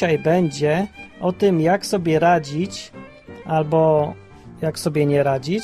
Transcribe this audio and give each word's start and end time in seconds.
Dzisiaj 0.00 0.18
będzie 0.18 0.86
o 1.20 1.32
tym, 1.32 1.60
jak 1.60 1.86
sobie 1.86 2.18
radzić 2.18 2.92
albo 3.44 4.14
jak 4.62 4.78
sobie 4.78 5.06
nie 5.06 5.22
radzić 5.22 5.62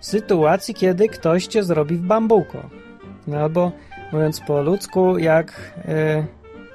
w 0.00 0.06
sytuacji, 0.06 0.74
kiedy 0.74 1.08
ktoś 1.08 1.46
cię 1.46 1.62
zrobi 1.62 1.96
w 1.96 2.00
bambuko. 2.00 2.70
No 3.26 3.36
albo 3.36 3.72
mówiąc 4.12 4.40
po 4.40 4.62
ludzku, 4.62 5.18
jak 5.18 5.74
e, 5.84 6.24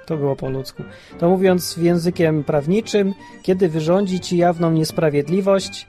to 0.05 0.17
było 0.17 0.35
po 0.35 0.49
ludzku, 0.49 0.83
to 1.19 1.29
mówiąc 1.29 1.77
językiem 1.77 2.43
prawniczym, 2.43 3.13
kiedy 3.43 3.69
wyrządzi 3.69 4.19
ci 4.19 4.37
jawną 4.37 4.71
niesprawiedliwość 4.71 5.87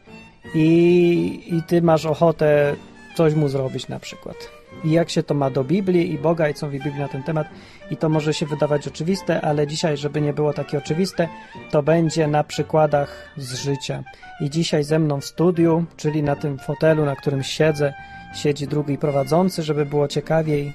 i, 0.55 1.42
i 1.47 1.62
ty 1.62 1.83
masz 1.83 2.06
ochotę 2.06 2.77
coś 3.16 3.34
mu 3.34 3.48
zrobić 3.48 3.89
na 3.89 3.98
przykład. 3.98 4.59
I 4.84 4.91
jak 4.91 5.11
się 5.11 5.23
to 5.23 5.34
ma 5.34 5.51
do 5.51 5.65
Biblii 5.65 6.12
i 6.12 6.19
Boga 6.19 6.48
i 6.48 6.55
co 6.55 6.66
mówi 6.66 6.79
Biblia 6.80 7.02
na 7.02 7.09
ten 7.09 7.23
temat. 7.23 7.48
I 7.91 7.97
to 7.97 8.09
może 8.09 8.34
się 8.34 8.47
wydawać 8.47 8.89
oczywiste, 8.89 9.41
ale 9.41 9.66
dzisiaj, 9.66 9.97
żeby 9.97 10.20
nie 10.20 10.33
było 10.33 10.53
takie 10.53 10.78
oczywiste, 10.78 11.28
to 11.70 11.83
będzie 11.83 12.27
na 12.27 12.45
przykładach 12.45 13.31
z 13.36 13.55
życia. 13.55 14.03
I 14.41 14.51
dzisiaj 14.51 14.84
ze 14.84 14.98
mną 14.98 15.20
w 15.20 15.25
studiu, 15.25 15.84
czyli 15.97 16.23
na 16.23 16.36
tym 16.36 16.58
fotelu, 16.58 17.05
na 17.05 17.17
którym 17.17 17.42
siedzę, 17.42 17.95
siedzi 18.34 18.67
drugi 18.67 18.98
prowadzący, 18.98 19.62
żeby 19.62 19.86
było 19.86 20.08
ciekawiej. 20.08 20.73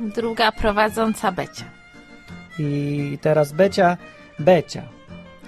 Druga 0.00 0.52
prowadząca 0.52 1.32
Becia. 1.32 1.64
I 2.58 3.18
teraz 3.20 3.52
Becia, 3.52 3.96
Becia. 4.38 4.82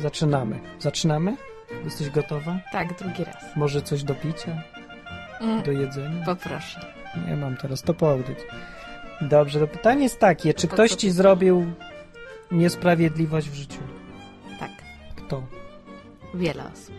Zaczynamy. 0.00 0.60
Zaczynamy? 0.80 1.36
Jesteś 1.84 2.10
gotowa? 2.10 2.58
Tak, 2.72 2.98
drugi 2.98 3.24
raz. 3.24 3.56
Może 3.56 3.82
coś 3.82 4.02
do 4.02 4.14
picia? 4.14 4.62
Mm, 5.40 5.62
Do 5.62 5.72
jedzenia? 5.72 6.24
poproszę. 6.24 7.01
Nie 7.28 7.36
mam 7.36 7.56
teraz, 7.56 7.82
to 7.82 7.94
po 7.94 8.10
audycji. 8.10 8.46
Dobrze, 9.20 9.60
to 9.60 9.66
pytanie 9.66 10.02
jest 10.02 10.18
takie, 10.18 10.54
czy 10.54 10.68
ktoś 10.68 10.90
ci 10.90 11.10
zrobił 11.10 11.66
niesprawiedliwość 12.50 13.50
w 13.50 13.54
życiu? 13.54 13.80
Tak, 14.60 14.70
Kto? 15.16 15.42
wiele 16.34 16.64
osób. 16.72 16.94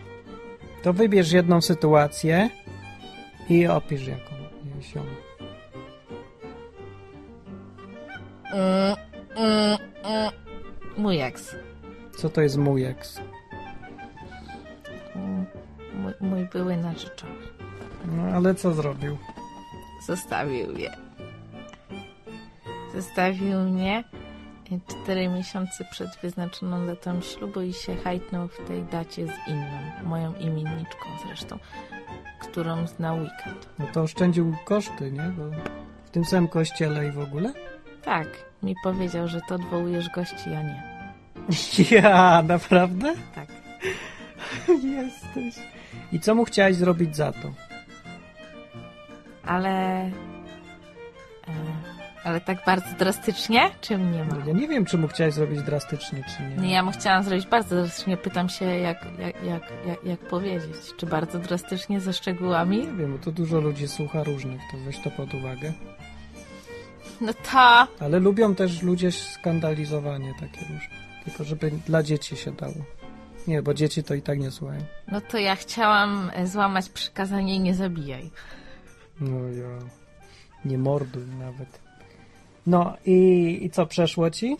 To 0.82 0.92
wybierz 0.92 1.32
jedną 1.32 1.60
sytuację 1.60 2.50
i 3.48 3.66
opisz 3.66 4.06
jaką 4.06 4.34
ją. 4.94 5.02
Mm, 8.52 8.96
mm, 9.36 9.78
mm. 10.04 10.32
Mój 10.96 11.20
eks. 11.20 11.56
Co 12.16 12.30
to 12.30 12.40
jest 12.40 12.56
mój 12.56 12.84
eks? 12.84 13.20
Mój, 15.94 16.12
mój 16.20 16.48
były 16.52 16.76
narzeczony. 16.76 17.32
No 18.04 18.22
ale 18.22 18.54
co 18.54 18.74
zrobił? 18.74 19.18
Zostawił 20.06 20.72
mnie. 20.72 20.96
Zostawił 22.94 23.60
mnie 23.60 24.04
cztery 24.88 25.28
miesiące 25.28 25.84
przed 25.90 26.08
wyznaczoną 26.22 26.86
datą 26.86 27.20
ślubu 27.20 27.60
i 27.60 27.72
się 27.72 27.96
hajtnął 27.96 28.48
w 28.48 28.68
tej 28.68 28.82
dacie 28.82 29.26
z 29.26 29.48
inną, 29.48 29.78
moją 30.04 30.34
imienniczką 30.34 31.08
zresztą, 31.26 31.58
którą 32.40 32.86
zna 32.86 33.12
weekend. 33.12 33.68
No 33.78 33.86
to 33.92 34.02
oszczędził 34.02 34.56
koszty, 34.64 35.12
nie? 35.12 35.32
Bo 35.36 35.44
w 36.04 36.10
tym 36.10 36.24
samym 36.24 36.48
kościele 36.48 37.08
i 37.08 37.10
w 37.10 37.18
ogóle? 37.18 37.52
Tak, 38.02 38.28
mi 38.62 38.74
powiedział, 38.84 39.28
że 39.28 39.40
to 39.48 39.54
odwołujesz 39.54 40.08
gości, 40.10 40.54
a 40.54 40.62
nie. 40.62 40.94
Ja, 41.90 42.42
naprawdę? 42.42 43.14
Tak. 43.34 43.48
Jesteś. 44.82 45.64
I 46.12 46.20
co 46.20 46.34
mu 46.34 46.44
chciałeś 46.44 46.76
zrobić 46.76 47.16
za 47.16 47.32
to? 47.32 47.73
Ale... 49.46 49.70
E, 51.48 51.52
ale 52.24 52.40
tak 52.40 52.58
bardzo 52.66 52.86
drastycznie? 52.98 53.70
Czym 53.80 54.12
nie 54.12 54.24
ma? 54.24 54.36
Ja 54.46 54.52
nie 54.52 54.68
wiem, 54.68 54.84
czy 54.84 54.98
mu 54.98 55.08
chciałeś 55.08 55.34
zrobić 55.34 55.62
drastycznie, 55.62 56.24
czy 56.36 56.42
nie. 56.42 56.56
Nie, 56.56 56.72
ja 56.72 56.82
mu 56.82 56.92
chciałam 56.92 57.22
zrobić 57.22 57.46
bardzo 57.46 57.76
drastycznie. 57.76 58.16
Pytam 58.16 58.48
się, 58.48 58.64
jak, 58.64 59.06
jak, 59.18 59.44
jak, 59.44 59.62
jak, 59.86 60.04
jak 60.04 60.20
powiedzieć. 60.20 60.94
Czy 60.96 61.06
bardzo 61.06 61.38
drastycznie, 61.38 62.00
ze 62.00 62.12
szczegółami? 62.12 62.78
Nie 62.78 62.92
wiem, 62.92 63.12
bo 63.12 63.18
to 63.18 63.32
dużo 63.32 63.60
ludzi 63.60 63.88
słucha 63.88 64.24
różnych, 64.24 64.60
to 64.72 64.78
weź 64.78 64.98
to 64.98 65.10
pod 65.10 65.34
uwagę. 65.34 65.72
No 67.20 67.32
to... 67.34 67.86
Ale 68.04 68.18
lubią 68.18 68.54
też 68.54 68.82
ludzie 68.82 69.12
skandalizowanie 69.12 70.34
takie 70.40 70.60
różne. 70.60 70.94
Tylko 71.24 71.44
żeby 71.44 71.70
dla 71.70 72.02
dzieci 72.02 72.36
się 72.36 72.52
dało. 72.52 72.74
Nie, 73.46 73.62
bo 73.62 73.74
dzieci 73.74 74.02
to 74.02 74.14
i 74.14 74.22
tak 74.22 74.38
nie 74.38 74.50
słuchają. 74.50 74.80
No 75.12 75.20
to 75.20 75.38
ja 75.38 75.56
chciałam 75.56 76.30
e, 76.34 76.46
złamać 76.46 76.88
przykazanie 76.88 77.54
i 77.54 77.60
nie 77.60 77.74
zabijaj. 77.74 78.30
No 79.20 79.48
ja. 79.48 79.78
Nie 80.64 80.78
morduj 80.78 81.26
nawet. 81.26 81.80
No 82.66 82.96
i, 83.06 83.58
i 83.62 83.70
co, 83.70 83.86
przeszło 83.86 84.30
ci? 84.30 84.56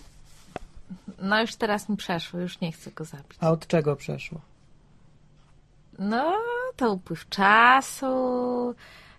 No 1.19 1.41
już 1.41 1.56
teraz 1.56 1.88
mi 1.88 1.97
przeszło, 1.97 2.41
już 2.41 2.60
nie 2.60 2.72
chcę 2.72 2.91
go 2.91 3.04
zabić. 3.04 3.38
A 3.41 3.50
od 3.50 3.66
czego 3.66 3.97
przeszło? 3.97 4.41
No, 5.98 6.32
to 6.76 6.93
upływ 6.93 7.28
czasu, 7.28 8.75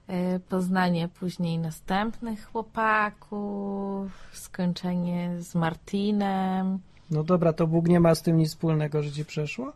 e, 0.08 0.40
poznanie 0.40 1.08
później 1.08 1.60
następnych 1.60 2.46
chłopaków, 2.52 4.12
skończenie 4.34 5.36
z 5.40 5.56
Martinem. 5.56 6.80
No 7.12 7.24
dobra, 7.24 7.54
to 7.54 7.68
Bóg 7.68 7.88
nie 7.88 8.00
ma 8.00 8.16
z 8.16 8.22
tym 8.22 8.38
nic 8.38 8.50
wspólnego, 8.50 9.04
że 9.04 9.12
ci 9.12 9.26
przeszło? 9.26 9.74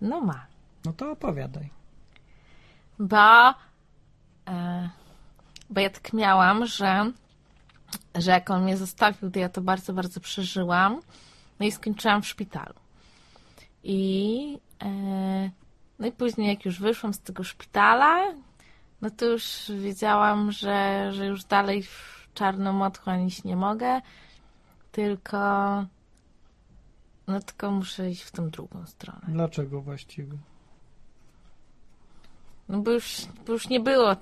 No 0.00 0.20
ma. 0.20 0.46
No 0.84 0.92
to 0.92 1.10
opowiadaj. 1.10 1.70
Bo, 2.98 3.54
bo 5.70 5.80
ja 5.80 5.90
tak 5.90 6.12
miałam, 6.12 6.66
że, 6.66 7.12
że 8.14 8.30
jak 8.30 8.50
on 8.50 8.62
mnie 8.62 8.76
zostawił, 8.76 9.30
to 9.30 9.38
ja 9.38 9.48
to 9.48 9.60
bardzo, 9.60 9.92
bardzo 9.92 10.20
przeżyłam. 10.20 11.00
No 11.60 11.66
i 11.66 11.72
skończyłam 11.72 12.22
w 12.22 12.26
szpitalu. 12.26 12.74
I, 13.84 14.58
e, 14.82 15.50
no 15.98 16.06
i 16.06 16.12
później 16.12 16.48
jak 16.48 16.64
już 16.64 16.80
wyszłam 16.80 17.14
z 17.14 17.20
tego 17.20 17.44
szpitala, 17.44 18.34
no 19.02 19.10
to 19.10 19.24
już 19.24 19.72
wiedziałam, 19.78 20.52
że, 20.52 21.10
że 21.12 21.26
już 21.26 21.44
dalej 21.44 21.82
w 21.82 22.28
czarną 22.34 22.84
otchłań 22.84 23.26
iść 23.26 23.44
nie 23.44 23.56
mogę, 23.56 24.00
tylko 24.92 25.38
no 27.26 27.40
tylko 27.40 27.70
muszę 27.70 28.10
iść 28.10 28.22
w 28.22 28.30
tą 28.30 28.50
drugą 28.50 28.86
stronę. 28.86 29.20
Dlaczego 29.28 29.80
właściwie? 29.80 30.36
No 32.68 32.78
bo 32.78 32.90
już, 32.90 33.26
bo 33.46 33.52
już 33.52 33.68
nie 33.68 33.80
było, 33.80 34.16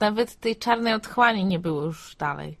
nawet 0.00 0.36
tej 0.40 0.56
czarnej 0.56 0.94
otchłani 0.94 1.44
nie 1.44 1.58
było 1.58 1.82
już 1.82 2.16
dalej. 2.16 2.56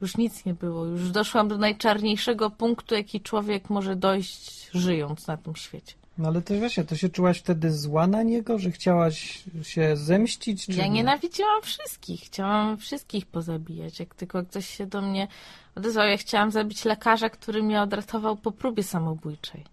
Już 0.00 0.16
nic 0.16 0.44
nie 0.44 0.54
było. 0.54 0.84
Już 0.84 1.10
doszłam 1.10 1.48
do 1.48 1.58
najczarniejszego 1.58 2.50
punktu, 2.50 2.94
jaki 2.94 3.20
człowiek 3.20 3.70
może 3.70 3.96
dojść 3.96 4.70
żyjąc 4.72 5.26
na 5.26 5.36
tym 5.36 5.56
świecie. 5.56 5.94
No 6.18 6.28
ale 6.28 6.42
to 6.42 6.54
właśnie, 6.54 6.84
to 6.84 6.96
się 6.96 7.08
czułaś 7.08 7.38
wtedy 7.38 7.72
zła 7.72 8.06
na 8.06 8.22
niego, 8.22 8.58
że 8.58 8.70
chciałaś 8.70 9.44
się 9.62 9.96
zemścić? 9.96 10.66
Czy 10.66 10.72
Ja 10.72 10.84
nie? 10.84 10.90
nienawidziłam 10.90 11.62
wszystkich. 11.62 12.20
Chciałam 12.20 12.76
wszystkich 12.76 13.26
pozabijać. 13.26 14.00
Jak 14.00 14.14
tylko 14.14 14.44
ktoś 14.44 14.66
się 14.66 14.86
do 14.86 15.02
mnie 15.02 15.28
odezwał, 15.74 16.06
ja 16.06 16.16
chciałam 16.16 16.50
zabić 16.50 16.84
lekarza, 16.84 17.30
który 17.30 17.62
mnie 17.62 17.82
odratował 17.82 18.36
po 18.36 18.52
próbie 18.52 18.82
samobójczej. 18.82 19.64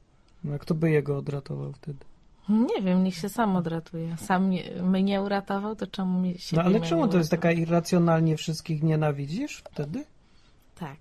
No, 0.43 0.59
kto 0.59 0.73
by 0.73 0.91
jego 0.91 1.17
odratował 1.17 1.73
wtedy? 1.73 2.05
Nie 2.49 2.81
wiem, 2.81 3.03
niech 3.03 3.15
się 3.15 3.29
sam 3.29 3.55
odratuje. 3.55 4.17
Sam 4.17 4.47
mnie, 4.47 4.63
mnie 4.83 5.21
uratował, 5.21 5.75
to 5.75 5.87
czemu 5.87 6.19
mnie 6.19 6.37
się 6.37 6.55
No 6.55 6.63
ale 6.63 6.81
czemu 6.81 7.07
to 7.07 7.17
jest 7.17 7.31
taka 7.31 7.51
irracjonalnie 7.51 8.37
wszystkich 8.37 8.83
nienawidzisz 8.83 9.63
wtedy? 9.71 10.03
Tak. 10.75 10.97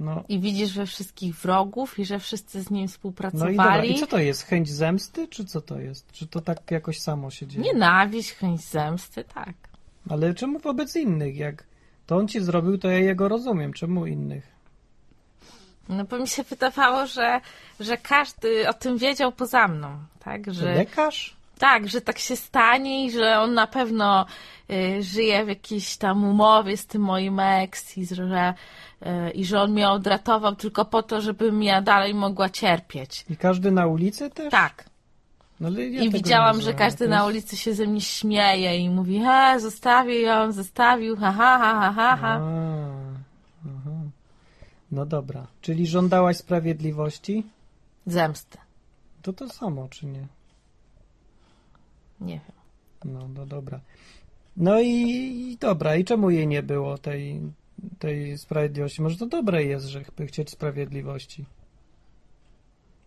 No, 0.00 0.24
I 0.28 0.40
widzisz 0.40 0.74
we 0.74 0.86
wszystkich 0.86 1.34
wrogów 1.34 1.98
i 1.98 2.04
że 2.04 2.18
wszyscy 2.18 2.62
z 2.62 2.70
nim 2.70 2.82
no 2.82 2.88
współpracowali. 2.88 3.54
i 3.54 3.56
dobra, 3.56 3.84
i 3.84 3.94
co 3.94 4.06
to 4.06 4.18
jest? 4.18 4.42
Chęć 4.42 4.70
zemsty, 4.70 5.28
czy 5.28 5.44
co 5.44 5.60
to 5.60 5.80
jest? 5.80 6.12
Czy 6.12 6.26
to 6.26 6.40
tak 6.40 6.70
jakoś 6.70 7.00
samo 7.00 7.30
się 7.30 7.46
dzieje? 7.46 7.64
Nienawiść, 7.64 8.32
chęć 8.32 8.60
zemsty, 8.64 9.24
tak. 9.34 9.54
Ale 10.10 10.34
czemu 10.34 10.58
wobec 10.58 10.96
innych? 10.96 11.36
Jak 11.36 11.64
to 12.06 12.16
on 12.16 12.28
ci 12.28 12.40
zrobił, 12.40 12.78
to 12.78 12.90
ja 12.90 12.98
jego 12.98 13.28
rozumiem. 13.28 13.72
Czemu 13.72 14.06
innych? 14.06 14.57
No 15.88 16.04
bo 16.04 16.18
mi 16.18 16.28
się 16.28 16.42
wydawało, 16.42 17.06
że, 17.06 17.40
że 17.80 17.96
każdy 17.96 18.68
o 18.68 18.72
tym 18.72 18.98
wiedział 18.98 19.32
poza 19.32 19.68
mną, 19.68 19.98
tak? 20.24 20.54
Że, 20.54 20.74
Lekarz? 20.74 21.36
tak, 21.58 21.88
że 21.88 22.00
tak 22.00 22.18
się 22.18 22.36
stanie 22.36 23.04
i 23.06 23.10
że 23.10 23.38
on 23.40 23.54
na 23.54 23.66
pewno 23.66 24.26
y, 24.70 25.02
żyje 25.02 25.44
w 25.44 25.48
jakiejś 25.48 25.96
tam 25.96 26.24
umowie 26.24 26.76
z 26.76 26.86
tym 26.86 27.02
moim 27.02 27.40
ex 27.40 27.98
i 27.98 28.06
że, 28.06 28.54
y, 29.02 29.30
i 29.30 29.44
że 29.44 29.60
on 29.60 29.72
mnie 29.72 29.88
odratował 29.90 30.56
tylko 30.56 30.84
po 30.84 31.02
to, 31.02 31.20
żebym 31.20 31.62
ja 31.62 31.82
dalej 31.82 32.14
mogła 32.14 32.48
cierpieć. 32.48 33.24
I 33.30 33.36
każdy 33.36 33.70
na 33.70 33.86
ulicy 33.86 34.30
też? 34.30 34.50
Tak. 34.50 34.84
No, 35.60 35.70
ja 35.70 36.02
I 36.02 36.10
widziałam, 36.10 36.60
że 36.62 36.74
każdy 36.74 37.04
To 37.04 37.10
na 37.10 37.16
jest- 37.16 37.28
ulicy 37.28 37.56
się 37.56 37.74
ze 37.74 37.86
mnie 37.86 38.00
śmieje 38.00 38.76
i 38.78 38.90
mówi, 38.90 39.20
he, 39.20 39.60
zostawił 39.60 40.20
ją, 40.20 40.52
zostawił, 40.52 41.16
ha, 41.16 41.32
ha, 41.32 41.58
ha, 41.58 41.92
ha, 41.96 42.16
ha, 42.16 42.40
A. 42.42 43.07
No 44.92 45.06
dobra. 45.06 45.46
Czyli 45.60 45.86
żądałaś 45.86 46.36
sprawiedliwości? 46.36 47.46
Zemsty. 48.06 48.58
To 49.22 49.32
to 49.32 49.48
samo, 49.48 49.88
czy 49.88 50.06
nie? 50.06 50.26
Nie 52.20 52.40
wiem. 52.48 53.12
No, 53.14 53.28
no 53.34 53.46
dobra. 53.46 53.80
No 54.56 54.80
i, 54.80 54.90
i 55.52 55.56
dobra. 55.60 55.96
I 55.96 56.04
czemu 56.04 56.30
jej 56.30 56.46
nie 56.46 56.62
było, 56.62 56.98
tej 56.98 57.40
tej 57.98 58.38
sprawiedliwości. 58.38 59.02
Może 59.02 59.16
to 59.16 59.26
dobre 59.26 59.64
jest, 59.64 59.86
żeby 59.86 60.26
chcieć 60.26 60.50
sprawiedliwości. 60.50 61.44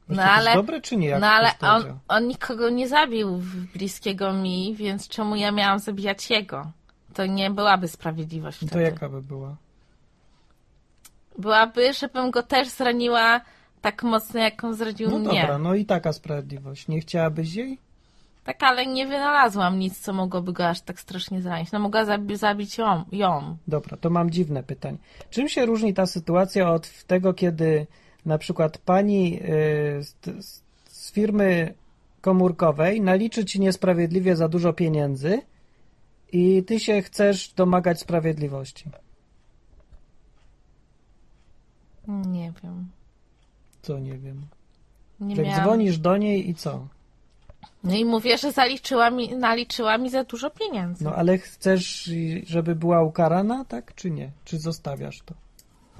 No 0.09 0.15
to 0.15 0.23
ale- 0.23 0.43
jest 0.51 0.55
dobre 0.61 0.81
czy 0.81 0.97
nie? 0.97 1.19
No 1.19 1.27
ale 1.27 1.51
on, 1.61 1.99
on 2.07 2.27
nikogo 2.27 2.69
nie 2.69 2.87
zabił 2.87 3.41
bliskiego 3.73 4.33
mi, 4.33 4.75
więc 4.75 5.07
czemu 5.07 5.35
ja 5.35 5.51
miałam 5.51 5.79
zabijać 5.79 6.29
jego? 6.29 6.71
To 7.13 7.25
nie 7.25 7.51
byłaby 7.51 7.87
sprawiedliwość 7.87 8.59
To 8.59 8.65
wtedy. 8.65 8.83
jaka 8.83 9.09
by 9.09 9.21
była? 9.21 9.55
Byłaby, 11.41 11.93
żebym 11.93 12.31
go 12.31 12.43
też 12.43 12.67
zraniła 12.69 13.41
tak 13.81 14.03
mocno, 14.03 14.39
jak 14.39 14.63
on 14.63 14.73
zranił 14.75 15.09
No 15.09 15.19
mnie. 15.19 15.27
dobra, 15.41 15.57
no 15.57 15.75
i 15.75 15.85
taka 15.85 16.13
sprawiedliwość. 16.13 16.87
Nie 16.87 16.99
chciałabyś 17.01 17.53
jej? 17.55 17.77
Tak, 18.43 18.63
ale 18.63 18.85
nie 18.85 19.05
wynalazłam 19.07 19.79
nic, 19.79 19.99
co 19.99 20.13
mogłoby 20.13 20.53
go 20.53 20.67
aż 20.67 20.81
tak 20.81 20.99
strasznie 20.99 21.41
zranić. 21.41 21.71
No 21.71 21.79
mogła 21.79 22.05
zabi- 22.05 22.35
zabić 22.37 22.77
ją, 22.77 23.03
ją. 23.11 23.57
Dobra, 23.67 23.97
to 23.97 24.09
mam 24.09 24.29
dziwne 24.31 24.63
pytanie. 24.63 24.97
Czym 25.29 25.49
się 25.49 25.65
różni 25.65 25.93
ta 25.93 26.05
sytuacja 26.05 26.69
od 26.71 27.03
tego, 27.03 27.33
kiedy 27.33 27.87
na 28.25 28.37
przykład 28.37 28.77
pani 28.77 29.39
y, 29.99 30.03
z, 30.03 30.15
z- 30.45 30.61
z 30.87 31.11
firmy 31.11 31.73
komórkowej 32.21 33.01
naliczy 33.01 33.45
ci 33.45 33.59
niesprawiedliwie 33.59 34.35
za 34.35 34.47
dużo 34.47 34.73
pieniędzy 34.73 35.41
i 36.31 36.63
ty 36.63 36.79
się 36.79 37.01
chcesz 37.01 37.53
domagać 37.53 37.99
sprawiedliwości? 37.99 38.85
Nie 42.07 42.53
wiem. 42.63 42.87
Co 43.81 43.99
nie 43.99 44.17
wiem. 44.17 44.45
Nie 45.19 45.35
Jak 45.35 45.45
miałam... 45.45 45.63
dzwonisz 45.63 45.97
do 45.97 46.17
niej 46.17 46.49
i 46.49 46.55
co? 46.55 46.87
No 47.83 47.95
i 47.95 48.05
mówię, 48.05 48.37
że 48.37 48.51
zaliczyła 48.51 49.09
mi, 49.09 49.35
naliczyła 49.35 49.97
mi 49.97 50.09
za 50.09 50.23
dużo 50.23 50.49
pieniędzy. 50.49 51.03
No 51.03 51.15
ale 51.15 51.37
chcesz, 51.37 52.11
żeby 52.43 52.75
była 52.75 53.03
ukarana, 53.03 53.65
tak 53.65 53.95
czy 53.95 54.11
nie? 54.11 54.31
Czy 54.45 54.59
zostawiasz 54.59 55.21
to? 55.25 55.33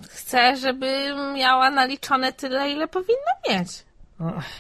Chcę, 0.09 0.55
żeby 0.55 1.15
miała 1.35 1.71
naliczone 1.71 2.33
tyle, 2.33 2.71
ile 2.71 2.87
powinna 2.87 3.31
mieć. 3.49 3.85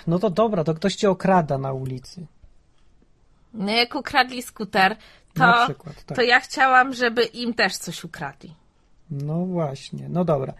No 0.07 0.19
to 0.19 0.29
dobra, 0.29 0.63
to 0.63 0.73
ktoś 0.73 0.95
cię 0.95 1.09
okrada 1.09 1.57
na 1.57 1.73
ulicy. 1.73 2.25
No 3.53 3.71
jak 3.71 3.95
ukradli 3.95 4.41
skuter, 4.41 4.95
to, 5.33 5.53
przykład, 5.65 6.03
tak. 6.03 6.17
to 6.17 6.21
ja 6.21 6.39
chciałam, 6.39 6.93
żeby 6.93 7.23
im 7.23 7.53
też 7.53 7.77
coś 7.77 8.03
ukradli. 8.03 8.55
No 9.11 9.45
właśnie, 9.45 10.09
no 10.09 10.25
dobra. 10.25 10.53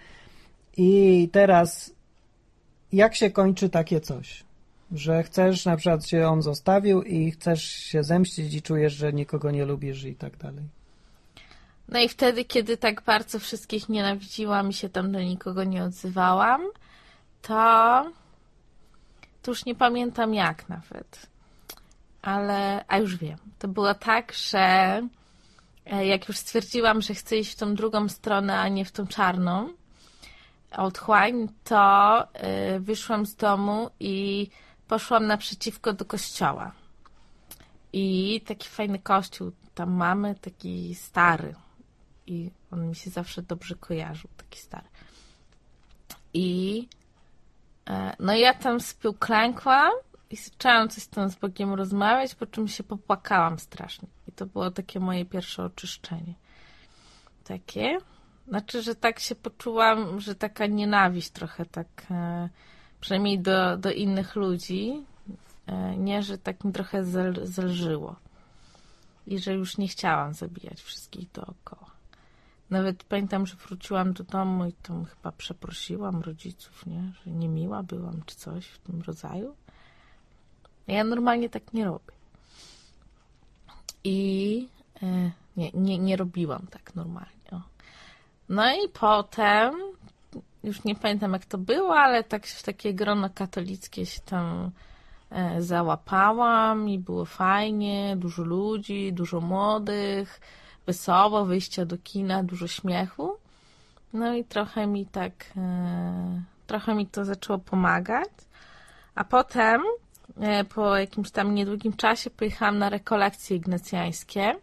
I 0.77 1.29
teraz, 1.31 1.93
jak 2.91 3.15
się 3.15 3.31
kończy 3.31 3.69
takie 3.69 4.01
coś? 4.01 4.43
Że 4.91 5.23
chcesz, 5.23 5.65
na 5.65 5.77
przykład 5.77 6.07
się 6.07 6.27
on 6.27 6.41
zostawił 6.41 7.01
i 7.01 7.31
chcesz 7.31 7.63
się 7.63 8.03
zemścić 8.03 8.53
i 8.53 8.61
czujesz, 8.61 8.93
że 8.93 9.13
nikogo 9.13 9.51
nie 9.51 9.65
lubisz 9.65 10.03
i 10.03 10.15
tak 10.15 10.37
dalej. 10.37 10.63
No 11.89 11.99
i 11.99 12.09
wtedy, 12.09 12.45
kiedy 12.45 12.77
tak 12.77 13.01
bardzo 13.01 13.39
wszystkich 13.39 13.89
nienawidziłam 13.89 14.69
i 14.69 14.73
się 14.73 14.89
tam 14.89 15.11
do 15.11 15.21
nikogo 15.21 15.63
nie 15.63 15.83
odzywałam, 15.83 16.61
to, 17.41 18.05
to 19.41 19.51
już 19.51 19.65
nie 19.65 19.75
pamiętam 19.75 20.33
jak 20.33 20.69
nawet. 20.69 21.27
Ale, 22.21 22.85
a 22.87 22.97
już 22.97 23.17
wiem. 23.17 23.37
To 23.59 23.67
było 23.67 23.93
tak, 23.93 24.33
że 24.33 24.59
e, 25.85 26.05
jak 26.05 26.27
już 26.27 26.37
stwierdziłam, 26.37 27.01
że 27.01 27.13
chcę 27.13 27.37
iść 27.37 27.51
w 27.51 27.55
tą 27.55 27.75
drugą 27.75 28.09
stronę, 28.09 28.59
a 28.59 28.67
nie 28.67 28.85
w 28.85 28.91
tą 28.91 29.07
czarną, 29.07 29.69
otchłań, 30.71 31.47
to 31.63 32.23
y, 32.75 32.79
wyszłam 32.79 33.25
z 33.25 33.35
domu 33.35 33.89
i 33.99 34.47
poszłam 34.87 35.27
naprzeciwko 35.27 35.93
do 35.93 36.05
kościoła. 36.05 36.71
I 37.93 38.41
taki 38.47 38.69
fajny 38.69 38.99
kościół 38.99 39.51
tam 39.75 39.91
mamy, 39.91 40.35
taki 40.35 40.95
stary. 40.95 41.55
I 42.27 42.51
on 42.71 42.89
mi 42.89 42.95
się 42.95 43.09
zawsze 43.09 43.41
dobrze 43.41 43.75
kojarzył, 43.75 44.29
taki 44.37 44.59
stary. 44.59 44.87
I 46.33 46.87
e, 47.89 48.15
no 48.19 48.35
ja 48.35 48.53
tam 48.53 48.79
spił 48.79 49.13
klękłam 49.13 49.91
i 50.29 50.35
zaczęłam 50.35 50.89
coś 50.89 51.05
tam 51.05 51.29
z 51.29 51.35
Bogiem 51.35 51.73
rozmawiać, 51.73 52.35
po 52.35 52.45
czym 52.45 52.67
się 52.67 52.83
popłakałam 52.83 53.59
strasznie. 53.59 54.07
I 54.27 54.31
to 54.31 54.45
było 54.45 54.71
takie 54.71 54.99
moje 54.99 55.25
pierwsze 55.25 55.63
oczyszczenie. 55.63 56.33
Takie. 57.43 57.97
Znaczy, 58.51 58.81
że 58.81 58.95
tak 58.95 59.19
się 59.19 59.35
poczułam, 59.35 60.19
że 60.19 60.35
taka 60.35 60.65
nienawiść 60.65 61.29
trochę 61.29 61.65
tak, 61.65 61.87
e, 62.11 62.49
przynajmniej 63.01 63.39
do, 63.39 63.77
do 63.77 63.91
innych 63.91 64.35
ludzi, 64.35 65.05
e, 65.67 65.97
nie, 65.97 66.23
że 66.23 66.37
tak 66.37 66.63
mi 66.63 66.71
trochę 66.71 67.05
zel, 67.05 67.39
zelżyło. 67.43 68.15
I 69.27 69.39
że 69.39 69.53
już 69.53 69.77
nie 69.77 69.87
chciałam 69.87 70.33
zabijać 70.33 70.81
wszystkich 70.81 71.31
dookoła. 71.31 71.91
Nawet 72.69 73.03
pamiętam, 73.03 73.45
że 73.47 73.55
wróciłam 73.55 74.13
do 74.13 74.23
domu 74.23 74.65
i 74.65 74.73
tam 74.73 75.05
chyba 75.05 75.31
przeprosiłam 75.31 76.21
rodziców, 76.21 76.85
nie? 76.85 77.11
Że 77.23 77.31
niemiła 77.31 77.83
byłam, 77.83 78.21
czy 78.25 78.35
coś 78.35 78.65
w 78.65 78.79
tym 78.79 79.01
rodzaju. 79.01 79.55
Ja 80.87 81.03
normalnie 81.03 81.49
tak 81.49 81.73
nie 81.73 81.85
robię. 81.85 82.13
I 84.03 84.67
e, 85.03 85.31
nie, 85.57 85.71
nie, 85.73 85.99
nie 85.99 86.15
robiłam 86.15 86.67
tak 86.67 86.95
normalnie. 86.95 87.40
No 88.51 88.73
i 88.75 88.89
potem, 88.89 89.73
już 90.63 90.83
nie 90.83 90.95
pamiętam 90.95 91.33
jak 91.33 91.45
to 91.45 91.57
było, 91.57 91.95
ale 91.95 92.23
tak 92.23 92.47
w 92.47 92.63
takie 92.63 92.93
grono 92.93 93.29
katolickie 93.29 94.05
się 94.05 94.21
tam 94.21 94.71
e, 95.29 95.61
załapałam 95.61 96.89
i 96.89 96.99
było 96.99 97.25
fajnie, 97.25 98.15
dużo 98.17 98.43
ludzi, 98.43 99.13
dużo 99.13 99.41
młodych, 99.41 100.41
wesoło, 100.85 101.45
wyjścia 101.45 101.85
do 101.85 101.97
kina, 101.97 102.43
dużo 102.43 102.67
śmiechu. 102.67 103.37
No 104.13 104.35
i 104.35 104.43
trochę 104.43 104.87
mi 104.87 105.05
tak, 105.05 105.33
e, 105.57 106.41
trochę 106.67 106.95
mi 106.95 107.07
to 107.07 107.25
zaczęło 107.25 107.59
pomagać. 107.59 108.29
A 109.15 109.23
potem, 109.23 109.81
e, 110.41 110.63
po 110.63 110.97
jakimś 110.97 111.31
tam 111.31 111.55
niedługim 111.55 111.93
czasie, 111.93 112.29
pojechałam 112.29 112.77
na 112.77 112.89
rekolekcje 112.89 113.57
ignacjańskie. 113.57 114.55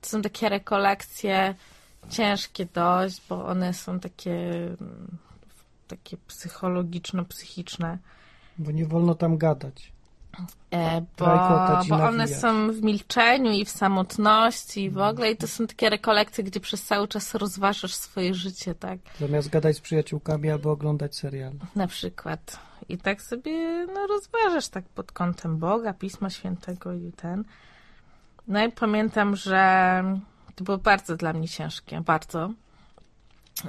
To 0.00 0.08
są 0.08 0.22
takie 0.22 0.48
rekolekcje 0.48 1.54
ciężkie 2.10 2.66
dość, 2.74 3.22
bo 3.28 3.46
one 3.46 3.74
są 3.74 4.00
takie, 4.00 4.68
takie 5.88 6.16
psychologiczno-psychiczne. 6.28 7.98
Bo 8.58 8.70
nie 8.70 8.86
wolno 8.86 9.14
tam 9.14 9.38
gadać. 9.38 9.92
E, 10.70 11.00
bo, 11.00 11.24
Trajkota 11.24 11.80
ci 11.82 11.88
bo 11.88 11.96
one 11.96 12.28
są 12.28 12.72
w 12.72 12.82
milczeniu 12.82 13.52
i 13.52 13.64
w 13.64 13.70
samotności 13.70 14.84
i 14.84 14.90
w 14.90 14.98
ogóle 14.98 15.30
i 15.30 15.36
to 15.36 15.48
są 15.48 15.66
takie 15.66 15.90
rekolekcje, 15.90 16.44
gdzie 16.44 16.60
przez 16.60 16.84
cały 16.84 17.08
czas 17.08 17.34
rozważasz 17.34 17.94
swoje 17.94 18.34
życie, 18.34 18.74
tak? 18.74 18.98
Zamiast 19.20 19.48
gadać 19.48 19.76
z 19.76 19.80
przyjaciółkami 19.80 20.50
albo 20.50 20.70
oglądać 20.70 21.16
serial. 21.16 21.52
Na 21.76 21.86
przykład. 21.86 22.58
I 22.88 22.98
tak 22.98 23.22
sobie 23.22 23.86
no, 23.86 24.06
rozważasz 24.06 24.68
tak 24.68 24.84
pod 24.84 25.12
kątem 25.12 25.58
Boga, 25.58 25.92
Pisma 25.92 26.30
Świętego 26.30 26.92
i 26.92 27.12
ten. 27.12 27.44
No 28.48 28.64
i 28.66 28.72
pamiętam, 28.72 29.36
że 29.36 30.02
to 30.54 30.64
było 30.64 30.78
bardzo 30.78 31.16
dla 31.16 31.32
mnie 31.32 31.48
ciężkie, 31.48 32.00
bardzo. 32.00 32.50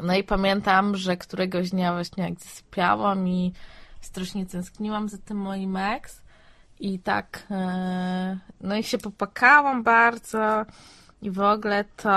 No 0.01 0.15
i 0.15 0.23
pamiętam, 0.23 0.95
że 0.95 1.17
któregoś 1.17 1.69
dnia 1.69 1.93
właśnie 1.93 2.23
jak 2.23 2.39
zasypiałam 2.39 3.27
i 3.27 3.53
strasznie 4.01 4.45
tęskniłam 4.45 5.09
za 5.09 5.17
tym 5.17 5.37
moim 5.37 5.77
ex 5.77 6.21
i 6.79 6.99
tak, 6.99 7.43
e, 7.51 8.37
no 8.61 8.75
i 8.75 8.83
się 8.83 8.97
popłakałam 8.97 9.83
bardzo 9.83 10.65
i 11.21 11.31
w 11.31 11.39
ogóle 11.39 11.85
to, 11.97 12.11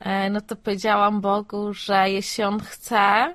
e, 0.00 0.30
no 0.30 0.40
to 0.40 0.56
powiedziałam 0.56 1.20
Bogu, 1.20 1.72
że 1.72 2.10
jeśli 2.10 2.44
On 2.44 2.60
chce, 2.60 3.34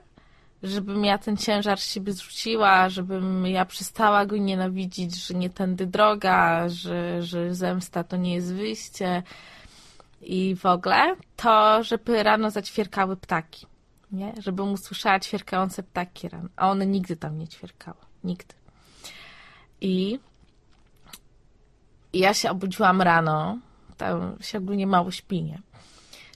żebym 0.64 1.06
ja 1.06 1.18
ten 1.18 1.38
ciężar 1.38 1.80
z 1.80 1.94
siebie 1.94 2.14
zrzuciła, 2.14 2.90
żebym 2.90 3.48
ja 3.48 3.66
przestała 3.66 4.26
go 4.26 4.38
nienawidzić, 4.38 5.16
że 5.16 5.34
nie 5.34 5.50
tędy 5.50 5.86
droga, 5.86 6.70
że, 6.70 7.24
że 7.24 7.56
zemsta 7.56 8.04
to 8.04 8.18
nie 8.18 8.36
jest 8.36 8.54
wyjście 8.54 9.24
i 10.22 10.56
w 10.56 10.66
ogóle, 10.66 11.16
to 11.36 11.84
żeby 11.84 12.24
rano 12.24 12.52
zaćwierkały 12.52 13.18
ptaki, 13.18 13.66
nie? 14.12 14.34
Żebym 14.40 14.72
usłyszała 14.72 15.20
ćwierkające 15.20 15.84
ptaki 15.84 16.30
rano, 16.30 16.50
a 16.56 16.70
one 16.70 16.86
nigdy 16.86 17.16
tam 17.16 17.38
nie 17.38 17.48
ćwierkały, 17.48 17.98
nigdy. 18.24 18.56
I 19.82 20.20
ja 22.14 22.34
się 22.34 22.52
obudziłam 22.52 23.02
rano, 23.02 23.58
tam 23.98 24.38
się 24.42 24.58
ogólnie 24.58 24.88
mało 24.88 25.12
śpi, 25.12 25.44
nie? 25.44 25.62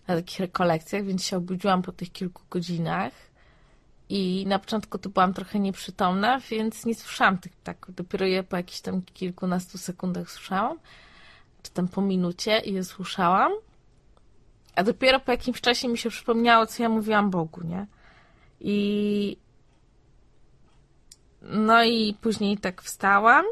Na 0.07 0.15
takich 0.15 0.39
rekolekcjach, 0.39 1.05
więc 1.05 1.23
się 1.23 1.38
obudziłam 1.38 1.81
po 1.81 1.91
tych 1.91 2.11
kilku 2.11 2.41
godzinach 2.50 3.13
i 4.09 4.45
na 4.47 4.59
początku 4.59 4.97
to 4.97 5.09
byłam 5.09 5.33
trochę 5.33 5.59
nieprzytomna, 5.59 6.39
więc 6.39 6.85
nie 6.85 6.95
słyszałam 6.95 7.38
tych 7.38 7.55
ptaków. 7.55 7.95
Dopiero 7.95 8.25
je 8.25 8.43
po 8.43 8.57
jakichś 8.57 8.81
tam 8.81 9.01
kilkunastu 9.01 9.77
sekundach 9.77 10.31
słyszałam, 10.31 10.77
czy 11.63 11.71
tam 11.71 11.88
po 11.88 12.01
minucie 12.01 12.59
i 12.59 12.73
je 12.73 12.83
słyszałam. 12.83 13.51
A 14.75 14.83
dopiero 14.83 15.19
po 15.19 15.31
jakimś 15.31 15.61
czasie 15.61 15.87
mi 15.87 15.97
się 15.97 16.09
przypomniało, 16.09 16.65
co 16.65 16.83
ja 16.83 16.89
mówiłam 16.89 17.29
Bogu, 17.29 17.61
nie? 17.63 17.85
I 18.59 19.37
no 21.41 21.83
i 21.83 22.15
później 22.21 22.57
tak 22.57 22.81
wstałam, 22.81 23.45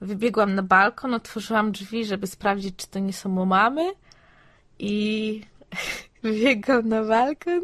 wybiegłam 0.00 0.54
na 0.54 0.62
balkon, 0.62 1.14
otworzyłam 1.14 1.72
drzwi, 1.72 2.04
żeby 2.04 2.26
sprawdzić, 2.26 2.76
czy 2.76 2.86
to 2.86 2.98
nie 2.98 3.12
są 3.12 3.44
mamy 3.44 3.92
i 4.78 5.42
wybiegłam 6.22 6.88
na 6.88 7.04
balkon. 7.04 7.62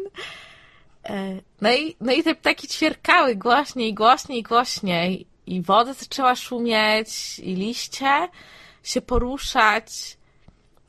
E, 1.09 1.39
no 1.61 1.73
i, 1.73 1.95
no 2.01 2.13
i 2.13 2.23
te 2.23 2.35
ptaki 2.35 2.67
ćwierkały 2.67 3.35
głośniej, 3.35 3.93
głośniej, 3.93 4.43
głośniej. 4.43 5.25
I 5.47 5.61
woda 5.61 5.93
zaczęła 5.93 6.35
szumieć, 6.35 7.39
i 7.39 7.55
liście 7.55 8.27
się 8.83 9.01
poruszać. 9.01 10.17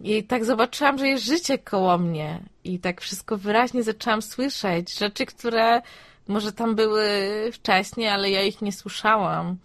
I 0.04 0.24
tak 0.24 0.44
zobaczyłam, 0.44 0.98
że 0.98 1.08
jest 1.08 1.24
życie 1.24 1.58
koło 1.58 1.98
mnie. 1.98 2.40
I 2.64 2.78
tak 2.78 3.00
wszystko 3.00 3.36
wyraźnie 3.36 3.82
zaczęłam 3.82 4.22
słyszeć. 4.22 4.98
Rzeczy, 4.98 5.26
które 5.26 5.82
może 6.28 6.52
tam 6.52 6.74
były 6.74 7.08
wcześniej, 7.52 8.08
ale 8.08 8.30
ja 8.30 8.42
ich 8.42 8.62
nie 8.62 8.72
słyszałam. 8.72 9.56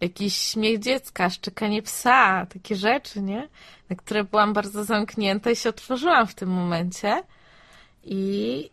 Jakiś 0.00 0.36
śmiech 0.36 0.78
dziecka, 0.78 1.30
szczekanie 1.30 1.82
psa, 1.82 2.46
takie 2.46 2.76
rzeczy, 2.76 3.22
nie? 3.22 3.48
Na 3.90 3.96
które 3.96 4.24
byłam 4.24 4.52
bardzo 4.52 4.84
zamknięta 4.84 5.50
i 5.50 5.56
się 5.56 5.68
otworzyłam 5.68 6.26
w 6.26 6.34
tym 6.34 6.48
momencie. 6.48 7.22
I 8.04 8.70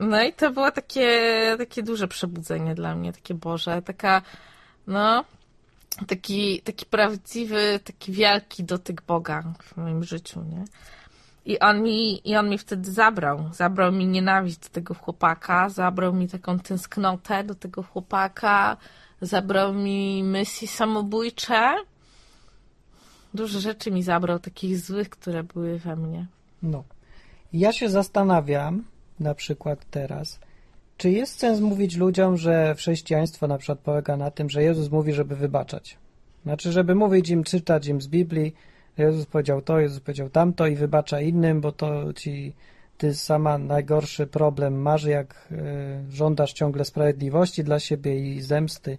no 0.00 0.22
i 0.22 0.32
to 0.32 0.50
było 0.50 0.70
takie, 0.70 1.10
takie 1.58 1.82
duże 1.82 2.08
przebudzenie 2.08 2.74
dla 2.74 2.94
mnie, 2.94 3.12
takie 3.12 3.34
Boże, 3.34 3.82
taka, 3.82 4.22
no, 4.86 5.24
taki, 6.06 6.60
taki 6.60 6.86
prawdziwy, 6.86 7.80
taki 7.84 8.12
wielki 8.12 8.64
dotyk 8.64 9.02
Boga 9.02 9.42
w 9.62 9.76
moim 9.76 10.04
życiu, 10.04 10.42
nie? 10.42 10.64
I 11.46 11.58
on 11.58 11.82
mi, 11.82 12.28
i 12.30 12.36
on 12.36 12.48
mi 12.50 12.58
wtedy 12.58 12.92
zabrał. 12.92 13.50
Zabrał 13.52 13.92
mi 13.92 14.06
nienawiść 14.06 14.58
do 14.58 14.68
tego 14.68 14.94
chłopaka, 14.94 15.68
zabrał 15.68 16.12
mi 16.14 16.28
taką 16.28 16.58
tęsknotę 16.58 17.44
do 17.44 17.54
tego 17.54 17.82
chłopaka, 17.82 18.76
zabrał 19.20 19.74
mi 19.74 20.24
myśli 20.24 20.68
samobójcze. 20.68 21.74
Dużo 23.34 23.60
rzeczy 23.60 23.90
mi 23.90 24.02
zabrał, 24.02 24.38
takich 24.38 24.78
złych, 24.78 25.10
które 25.10 25.42
były 25.42 25.78
we 25.78 25.96
mnie. 25.96 26.26
No. 26.62 26.84
Ja 27.52 27.72
się 27.72 27.88
zastanawiam, 27.88 28.84
na 29.20 29.34
przykład 29.34 29.78
teraz, 29.90 30.40
czy 30.96 31.10
jest 31.10 31.38
sens 31.38 31.60
mówić 31.60 31.96
ludziom, 31.96 32.36
że 32.36 32.74
chrześcijaństwo 32.78 33.46
na 33.46 33.58
przykład 33.58 33.78
polega 33.78 34.16
na 34.16 34.30
tym, 34.30 34.50
że 34.50 34.62
Jezus 34.62 34.90
mówi, 34.90 35.12
żeby 35.12 35.36
wybaczać? 35.36 35.98
Znaczy, 36.42 36.72
żeby 36.72 36.94
mówić 36.94 37.30
im, 37.30 37.44
czytać 37.44 37.86
im 37.86 38.00
z 38.00 38.08
Biblii, 38.08 38.54
Jezus 38.98 39.26
powiedział 39.26 39.62
to, 39.62 39.80
Jezus 39.80 40.00
powiedział 40.00 40.30
tamto 40.30 40.66
i 40.66 40.76
wybacza 40.76 41.20
innym, 41.20 41.60
bo 41.60 41.72
to 41.72 42.12
ci 42.12 42.52
ty 42.98 43.14
sama 43.14 43.58
najgorszy 43.58 44.26
problem 44.26 44.82
masz, 44.82 45.04
jak 45.04 45.48
y, 45.52 46.12
żądasz 46.12 46.52
ciągle 46.52 46.84
sprawiedliwości 46.84 47.64
dla 47.64 47.80
siebie 47.80 48.20
i 48.20 48.42
zemsty. 48.42 48.98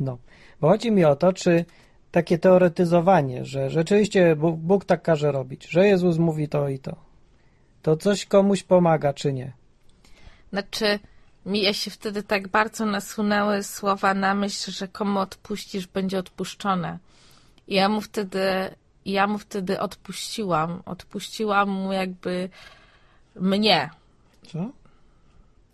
No. 0.00 0.18
Bo 0.60 0.68
chodzi 0.68 0.92
mi 0.92 1.04
o 1.04 1.16
to, 1.16 1.32
czy 1.32 1.64
takie 2.10 2.38
teoretyzowanie, 2.38 3.44
że 3.44 3.70
rzeczywiście 3.70 4.36
Bóg, 4.36 4.56
Bóg 4.56 4.84
tak 4.84 5.02
każe 5.02 5.32
robić, 5.32 5.66
że 5.66 5.86
Jezus 5.86 6.18
mówi 6.18 6.48
to 6.48 6.68
i 6.68 6.78
to, 6.78 6.96
to 7.82 7.96
coś 7.96 8.26
komuś 8.26 8.62
pomaga, 8.62 9.12
czy 9.12 9.32
nie? 9.32 9.59
Znaczy, 10.50 10.98
mi 11.46 11.74
się 11.74 11.90
wtedy 11.90 12.22
tak 12.22 12.48
bardzo 12.48 12.86
nasunęły 12.86 13.62
słowa 13.62 14.14
na 14.14 14.34
myśl, 14.34 14.70
że 14.70 14.88
komu 14.88 15.18
odpuścisz, 15.18 15.86
będzie 15.86 16.18
odpuszczone. 16.18 16.98
I 17.68 17.74
ja 17.74 17.88
mu 17.88 18.00
wtedy, 18.00 18.40
ja 19.04 19.26
mu 19.26 19.38
wtedy 19.38 19.80
odpuściłam. 19.80 20.82
Odpuściłam 20.86 21.70
mu 21.70 21.92
jakby 21.92 22.48
mnie. 23.36 23.90
Co? 24.52 24.70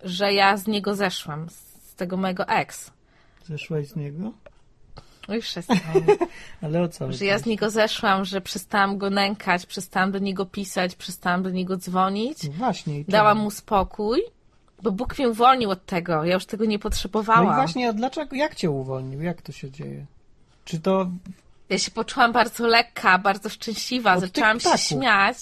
Że 0.04 0.32
ja 0.32 0.56
z 0.56 0.66
niego 0.66 0.94
zeszłam, 0.94 1.50
z 1.50 1.94
tego 1.94 2.16
mojego 2.16 2.48
ex. 2.48 2.90
Zeszłaś 3.44 3.86
z 3.86 3.96
niego? 3.96 4.32
Oj, 5.28 5.40
przestań. 5.40 5.78
Ale 6.62 6.82
o 6.82 6.88
co? 6.88 7.12
Że 7.12 7.24
ja 7.24 7.38
z 7.38 7.46
niego 7.46 7.70
zeszłam, 7.70 8.24
że 8.24 8.40
przestałam 8.40 8.98
go 8.98 9.10
nękać, 9.10 9.66
przestałam 9.66 10.12
do 10.12 10.18
niego 10.18 10.46
pisać, 10.46 10.96
przestałam 10.96 11.42
do 11.42 11.50
niego 11.50 11.76
dzwonić. 11.76 12.42
No 12.42 12.52
właśnie. 12.52 13.04
Dałam 13.08 13.38
mu 13.38 13.50
spokój, 13.50 14.22
bo 14.82 14.92
Bóg 14.92 15.18
mnie 15.18 15.28
uwolnił 15.28 15.70
od 15.70 15.86
tego. 15.86 16.24
Ja 16.24 16.34
już 16.34 16.46
tego 16.46 16.64
nie 16.64 16.78
potrzebowałam. 16.78 17.46
No 17.46 17.52
i 17.52 17.54
właśnie, 17.54 17.88
a 17.88 17.92
dlaczego, 17.92 18.36
jak 18.36 18.54
cię 18.54 18.70
uwolnił? 18.70 19.22
Jak 19.22 19.42
to 19.42 19.52
się 19.52 19.70
dzieje? 19.70 20.06
Czy 20.64 20.80
to... 20.80 21.10
Ja 21.68 21.78
się 21.78 21.90
poczułam 21.90 22.32
bardzo 22.32 22.66
lekka, 22.66 23.18
bardzo 23.18 23.48
szczęśliwa. 23.48 24.14
Od 24.14 24.20
Zaczęłam 24.20 24.60
się 24.60 24.78
śmiać. 24.78 25.36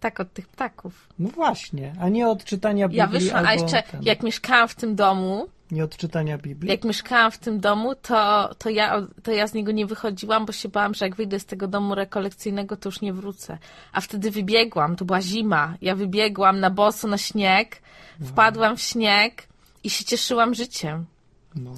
Tak, 0.00 0.20
od 0.20 0.32
tych 0.32 0.48
ptaków. 0.48 1.08
No 1.18 1.28
właśnie, 1.28 1.92
a 2.00 2.08
nie 2.08 2.28
od 2.28 2.44
czytania 2.44 2.88
Biblii 2.88 2.98
Ja 2.98 3.06
wyszłam, 3.06 3.46
a 3.46 3.48
albo 3.48 3.62
jeszcze 3.62 3.82
ten, 3.82 4.02
jak 4.02 4.22
mieszkałam 4.22 4.68
w 4.68 4.74
tym 4.74 4.94
domu, 4.94 5.48
Nie 5.72 5.84
od 5.84 5.96
czytania 5.96 6.38
Biblii? 6.38 6.70
jak 6.70 6.84
mieszkałam 6.84 7.30
w 7.30 7.38
tym 7.38 7.60
domu, 7.60 7.94
to, 7.94 8.50
to, 8.58 8.70
ja, 8.70 9.06
to 9.22 9.32
ja 9.32 9.46
z 9.46 9.54
niego 9.54 9.72
nie 9.72 9.86
wychodziłam, 9.86 10.46
bo 10.46 10.52
się 10.52 10.68
bałam, 10.68 10.94
że 10.94 11.04
jak 11.04 11.16
wyjdę 11.16 11.40
z 11.40 11.46
tego 11.46 11.68
domu 11.68 11.94
rekolekcyjnego, 11.94 12.76
to 12.76 12.88
już 12.88 13.00
nie 13.00 13.12
wrócę. 13.12 13.58
A 13.92 14.00
wtedy 14.00 14.30
wybiegłam, 14.30 14.96
to 14.96 15.04
była 15.04 15.20
zima. 15.20 15.74
Ja 15.80 15.96
wybiegłam 15.96 16.60
na 16.60 16.70
boso 16.70 17.08
na 17.08 17.18
śnieg, 17.18 17.82
wpadłam 18.24 18.76
w 18.76 18.80
śnieg 18.80 19.48
i 19.84 19.90
się 19.90 20.04
cieszyłam 20.04 20.54
życiem. 20.54 21.06
No. 21.54 21.74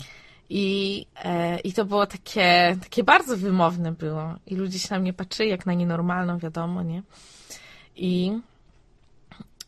I, 0.51 1.07
e, 1.25 1.59
I 1.61 1.73
to 1.73 1.85
było 1.85 2.07
takie, 2.07 2.77
takie 2.83 3.05
bardzo 3.05 3.37
wymowne 3.37 3.93
było. 3.93 4.35
I 4.47 4.57
ludzie 4.57 4.79
się 4.79 4.89
na 4.91 5.01
mnie 5.01 5.13
patrzyli 5.13 5.51
jak 5.51 5.67
na 5.67 5.75
nienormalną, 5.75 6.39
wiadomo, 6.39 6.83
nie? 6.83 7.03
I, 7.97 8.33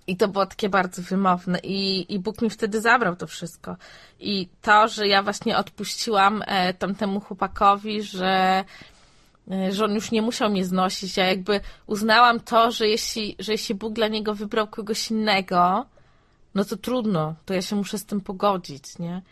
i 0.06 0.16
to 0.16 0.28
było 0.28 0.46
takie 0.46 0.68
bardzo 0.68 1.02
wymowne. 1.02 1.58
I, 1.58 2.14
I 2.14 2.18
Bóg 2.18 2.42
mi 2.42 2.50
wtedy 2.50 2.80
zabrał 2.80 3.16
to 3.16 3.26
wszystko. 3.26 3.76
I 4.20 4.48
to, 4.62 4.88
że 4.88 5.08
ja 5.08 5.22
właśnie 5.22 5.56
odpuściłam 5.56 6.42
e, 6.46 6.75
tamtemu 6.75 7.20
chłopakowi, 7.20 8.02
że, 8.02 8.64
e, 9.50 9.72
że 9.72 9.84
on 9.84 9.94
już 9.94 10.10
nie 10.10 10.22
musiał 10.22 10.50
mnie 10.50 10.64
znosić. 10.64 11.16
Ja 11.16 11.26
jakby 11.26 11.60
uznałam 11.86 12.40
to, 12.40 12.70
że 12.70 12.88
jeśli, 12.88 13.36
że 13.38 13.52
jeśli 13.52 13.75
Bóg 13.75 13.92
dla 13.92 14.08
niego 14.08 14.34
wybrał 14.34 14.66
kogoś 14.66 15.10
innego, 15.10 15.86
no 16.54 16.64
to 16.64 16.76
trudno, 16.76 17.34
to 17.44 17.54
ja 17.54 17.62
się 17.62 17.76
muszę 17.76 17.98
z 17.98 18.04
tym 18.04 18.20
pogodzić, 18.20 18.98
nie? 18.98 19.22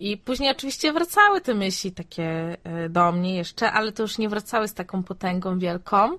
I 0.00 0.16
później 0.16 0.50
oczywiście 0.50 0.92
wracały 0.92 1.40
te 1.40 1.54
myśli 1.54 1.92
takie 1.92 2.56
e, 2.64 2.88
do 2.88 3.12
mnie 3.12 3.36
jeszcze, 3.36 3.72
ale 3.72 3.92
to 3.92 4.02
już 4.02 4.18
nie 4.18 4.28
wracały 4.28 4.68
z 4.68 4.74
taką 4.74 5.02
potęgą 5.02 5.58
wielką. 5.58 6.18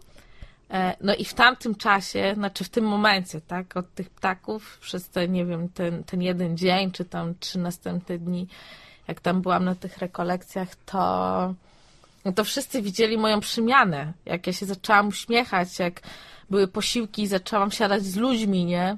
E, 0.71 0.95
No 1.01 1.15
i 1.15 1.25
w 1.25 1.33
tamtym 1.33 1.75
czasie, 1.75 2.33
znaczy 2.35 2.63
w 2.63 2.69
tym 2.69 2.85
momencie, 2.85 3.41
tak, 3.41 3.77
od 3.77 3.93
tych 3.93 4.09
ptaków, 4.09 4.77
przez 4.81 5.09
ten, 5.09 5.31
nie 5.31 5.45
wiem, 5.45 5.69
ten, 5.69 6.03
ten 6.03 6.21
jeden 6.21 6.57
dzień, 6.57 6.91
czy 6.91 7.05
tam 7.05 7.33
trzy 7.39 7.59
następne 7.59 8.17
dni, 8.17 8.47
jak 9.07 9.21
tam 9.21 9.41
byłam 9.41 9.65
na 9.65 9.75
tych 9.75 9.97
rekolekcjach, 9.97 10.75
to, 10.85 11.53
no 12.25 12.31
to 12.31 12.43
wszyscy 12.43 12.81
widzieli 12.81 13.17
moją 13.17 13.39
przemianę. 13.39 14.13
Jak 14.25 14.47
ja 14.47 14.53
się 14.53 14.65
zaczęłam 14.65 15.07
uśmiechać, 15.07 15.79
jak 15.79 16.01
były 16.49 16.67
posiłki 16.67 17.21
i 17.23 17.27
zaczęłam 17.27 17.71
siadać 17.71 18.03
z 18.03 18.15
ludźmi, 18.15 18.65
nie? 18.65 18.97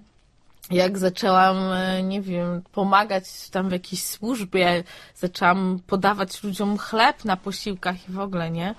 jak 0.71 0.97
zaczęłam, 0.97 1.57
e, 1.57 2.03
nie 2.03 2.21
wiem, 2.21 2.61
pomagać 2.71 3.49
tam 3.49 3.69
w 3.69 3.71
jakiejś 3.71 4.03
służbie, 4.03 4.83
zaczęłam 5.15 5.79
podawać 5.87 6.43
ludziom 6.43 6.77
chleb 6.77 7.25
na 7.25 7.37
posiłkach 7.37 8.09
i 8.09 8.11
w 8.11 8.19
ogóle, 8.19 8.51
nie? 8.51 8.75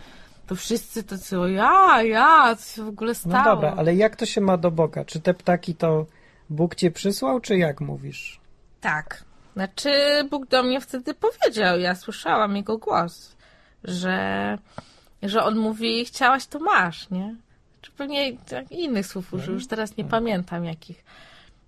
To 0.51 0.57
wszyscy 0.57 1.05
tacy, 1.05 1.41
o 1.41 1.47
ja, 1.47 2.03
ja, 2.03 2.57
co 2.57 2.75
się 2.77 2.85
w 2.85 2.89
ogóle 2.89 3.15
stało? 3.15 3.35
No 3.35 3.45
dobra, 3.45 3.75
ale 3.77 3.95
jak 3.95 4.17
to 4.17 4.27
się 4.27 4.41
ma 4.41 4.57
do 4.57 4.71
Boga? 4.71 5.05
Czy 5.05 5.21
te 5.21 5.35
ptaki 5.35 5.75
to 5.75 6.07
Bóg 6.51 6.75
cię 6.75 6.91
przysłał, 6.91 7.41
czy 7.41 7.59
jak 7.59 7.81
mówisz? 7.81 8.41
Tak. 8.81 9.25
Znaczy, 9.53 9.91
Bóg 10.31 10.47
do 10.47 10.63
mnie 10.63 10.81
wtedy 10.81 11.15
powiedział, 11.15 11.79
ja 11.79 11.95
słyszałam 11.95 12.57
jego 12.57 12.79
głos, 12.79 13.37
że, 13.85 14.59
że 15.23 15.45
on 15.45 15.59
mówi, 15.59 16.05
chciałaś, 16.05 16.47
to 16.47 16.59
masz, 16.59 17.11
nie? 17.11 17.35
Czy 17.81 17.91
pewnie 17.91 18.37
tak, 18.37 18.73
innych 18.73 19.07
słów 19.07 19.35
użył, 19.35 19.55
już 19.55 19.67
teraz 19.67 19.97
nie 19.97 20.05
pamiętam 20.05 20.65
jakich. 20.65 21.05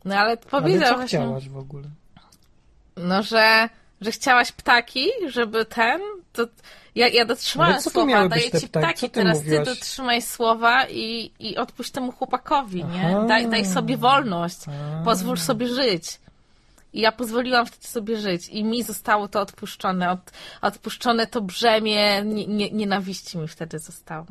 No 0.04 0.16
ale 0.16 0.36
powiedział 0.36 0.82
ale 0.82 0.90
co 0.90 0.96
właśnie... 0.96 1.18
chciałaś 1.18 1.48
w 1.48 1.56
ogóle? 1.56 1.88
No, 2.96 3.22
że, 3.22 3.68
że 4.00 4.10
chciałaś 4.10 4.52
ptaki, 4.52 5.06
żeby 5.28 5.64
ten, 5.64 6.00
to 6.32 6.46
ja, 6.94 7.08
ja 7.08 7.24
dotrzymałem 7.24 7.80
słowa, 7.80 8.28
daję 8.28 8.50
ci 8.60 8.68
ptaki? 8.68 9.10
teraz 9.10 9.38
mówiłaś? 9.38 9.68
ty 9.68 9.74
dotrzymaj 9.74 10.22
słowa 10.22 10.86
i, 10.88 11.32
i 11.38 11.56
odpuść 11.56 11.90
temu 11.90 12.12
chłopakowi, 12.12 12.84
nie? 12.84 13.06
Aha. 13.06 13.24
Daj, 13.28 13.48
daj 13.48 13.66
sobie 13.66 13.96
wolność, 13.96 14.58
A. 14.68 15.04
pozwól 15.04 15.38
sobie 15.38 15.68
żyć. 15.68 16.20
I 16.92 17.00
ja 17.00 17.12
pozwoliłam 17.12 17.66
wtedy 17.66 17.86
sobie 17.86 18.16
żyć 18.16 18.48
i 18.48 18.64
mi 18.64 18.82
zostało 18.82 19.28
to 19.28 19.40
odpuszczone. 19.40 20.10
Od, 20.10 20.32
odpuszczone 20.62 21.26
to 21.26 21.40
brzemię 21.40 22.22
nie, 22.24 22.46
nie, 22.46 22.70
nienawiści 22.70 23.38
mi 23.38 23.48
wtedy 23.48 23.78
zostało. 23.78 24.26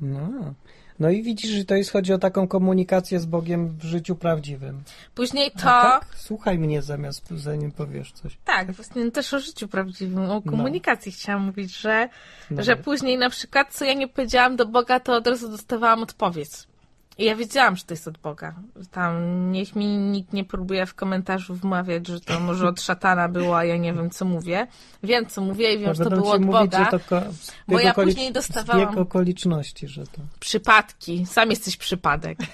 No. 0.00 0.54
No 0.98 1.10
i 1.10 1.22
widzisz, 1.22 1.50
że 1.50 1.64
to 1.64 1.74
jest, 1.74 1.90
chodzi 1.90 2.12
o 2.12 2.18
taką 2.18 2.48
komunikację 2.48 3.20
z 3.20 3.26
Bogiem 3.26 3.68
w 3.68 3.84
życiu 3.84 4.16
prawdziwym. 4.16 4.82
Później 5.14 5.50
to... 5.50 5.58
Tak? 5.58 6.06
Słuchaj 6.16 6.58
mnie 6.58 6.82
zamiast, 6.82 7.30
zanim 7.30 7.72
powiesz 7.72 8.12
coś. 8.12 8.38
Tak, 8.44 8.72
właśnie 8.72 9.10
też 9.10 9.34
o 9.34 9.38
życiu 9.38 9.68
prawdziwym, 9.68 10.30
o 10.30 10.42
komunikacji 10.42 11.12
chciałam 11.12 11.42
mówić, 11.42 11.76
że, 11.76 12.08
Dobra. 12.50 12.64
że 12.64 12.76
później 12.76 13.18
na 13.18 13.30
przykład, 13.30 13.74
co 13.74 13.84
ja 13.84 13.94
nie 13.94 14.08
powiedziałam 14.08 14.56
do 14.56 14.66
Boga, 14.66 15.00
to 15.00 15.14
od 15.14 15.26
razu 15.26 15.48
dostawałam 15.48 16.02
odpowiedź. 16.02 16.71
Ja 17.18 17.36
wiedziałam, 17.36 17.76
że 17.76 17.84
to 17.84 17.94
jest 17.94 18.08
od 18.08 18.18
Boga. 18.18 18.54
Tam 18.90 19.16
niech 19.52 19.76
mi 19.76 19.86
nikt 19.86 20.32
nie 20.32 20.44
próbuje 20.44 20.86
w 20.86 20.94
komentarzu 20.94 21.54
wmawiać, 21.54 22.06
że 22.08 22.20
to 22.20 22.40
może 22.40 22.68
od 22.68 22.80
szatana 22.80 23.28
było, 23.28 23.56
a 23.58 23.64
ja 23.64 23.76
nie 23.76 23.92
wiem, 23.94 24.10
co 24.10 24.24
mówię. 24.24 24.66
Wiem, 25.02 25.26
co 25.26 25.40
mówię 25.40 25.74
i 25.74 25.78
wiem, 25.78 25.94
że 25.94 26.04
to 26.04 26.10
było 26.10 26.32
od 26.32 26.40
mówić, 26.42 26.70
Boga. 26.72 26.98
ko- 27.08 27.22
bo 27.68 27.80
ja 27.80 27.94
później 27.94 28.32
dostawałam- 28.32 28.86
Zbieg 28.92 28.98
okoliczności, 29.00 29.88
że 29.88 30.06
to... 30.06 30.20
Przypadki. 30.40 31.26
Sam 31.26 31.50
jesteś 31.50 31.76
przypadek. 31.76 32.38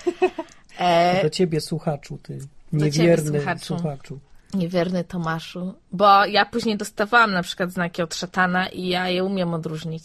E, 0.78 1.22
Do 1.22 1.30
ciebie, 1.30 1.60
słuchaczu, 1.60 2.18
ty. 2.22 2.38
ciebie, 2.38 2.48
Niewierny 2.72 3.30
słuchaczu. 3.38 3.64
słuchaczu. 3.78 4.18
niewierny 4.54 5.04
Tomaszu, 5.04 5.74
bo 5.92 6.24
ja 6.24 6.46
później 6.46 6.76
dostawałam 6.76 7.32
na 7.32 7.42
przykład 7.42 7.70
znaki 7.72 8.02
od 8.02 8.14
szatana 8.14 8.68
i 8.68 8.88
ja 8.88 9.08
je 9.08 9.24
umiem 9.24 9.54
odróżnić. 9.54 10.04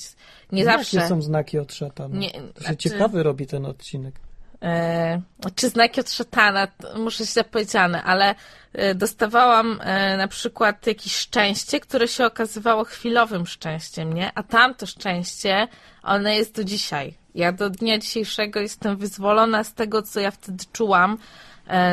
Nie 0.51 0.65
zawsze. 0.65 0.97
Jakie 0.97 1.09
są 1.09 1.21
znaki 1.21 1.59
od 1.59 1.73
szatana? 1.73 2.17
Nie, 2.17 2.31
to 2.31 2.61
znaczy- 2.61 2.75
ciekawy 2.77 3.23
robi 3.23 3.47
ten 3.47 3.65
odcinek. 3.65 4.15
E, 4.63 5.21
czy 5.55 5.69
znaki 5.69 6.01
od 6.01 6.11
szatana, 6.11 6.67
muszę 6.97 7.25
się 7.25 7.43
powiedziane, 7.43 8.03
ale 8.03 8.35
e, 8.73 8.95
dostawałam 8.95 9.79
e, 9.81 10.17
na 10.17 10.27
przykład 10.27 10.87
jakieś 10.87 11.15
szczęście, 11.15 11.79
które 11.79 12.07
się 12.07 12.25
okazywało 12.25 12.83
chwilowym 12.83 13.47
szczęściem, 13.47 14.13
nie? 14.13 14.31
A 14.35 14.43
tamto 14.43 14.85
szczęście, 14.85 15.67
one 16.03 16.35
jest 16.35 16.55
do 16.55 16.63
dzisiaj. 16.63 17.13
Ja 17.35 17.51
do 17.51 17.69
dnia 17.69 17.97
dzisiejszego 17.97 18.59
jestem 18.59 18.97
wyzwolona 18.97 19.63
z 19.63 19.73
tego, 19.73 20.01
co 20.01 20.19
ja 20.19 20.31
wtedy 20.31 20.63
czułam 20.73 21.17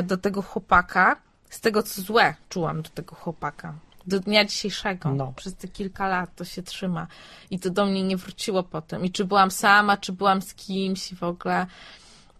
do 0.02 0.16
tego 0.16 0.42
chłopaka, 0.42 1.16
z 1.50 1.60
tego, 1.60 1.82
co 1.82 2.02
złe 2.02 2.34
czułam 2.48 2.82
do 2.82 2.90
tego 2.90 3.14
chłopaka. 3.14 3.74
Do 4.06 4.20
dnia 4.20 4.44
dzisiejszego. 4.44 5.14
No. 5.14 5.32
Przez 5.36 5.56
te 5.56 5.68
kilka 5.68 6.08
lat 6.08 6.30
to 6.36 6.44
się 6.44 6.62
trzyma. 6.62 7.06
I 7.50 7.58
to 7.58 7.70
do 7.70 7.86
mnie 7.86 8.02
nie 8.02 8.16
wróciło 8.16 8.62
potem. 8.62 9.04
I 9.04 9.10
czy 9.10 9.24
byłam 9.24 9.50
sama, 9.50 9.96
czy 9.96 10.12
byłam 10.12 10.42
z 10.42 10.54
kimś 10.54 11.12
i 11.12 11.16
w 11.16 11.22
ogóle 11.22 11.66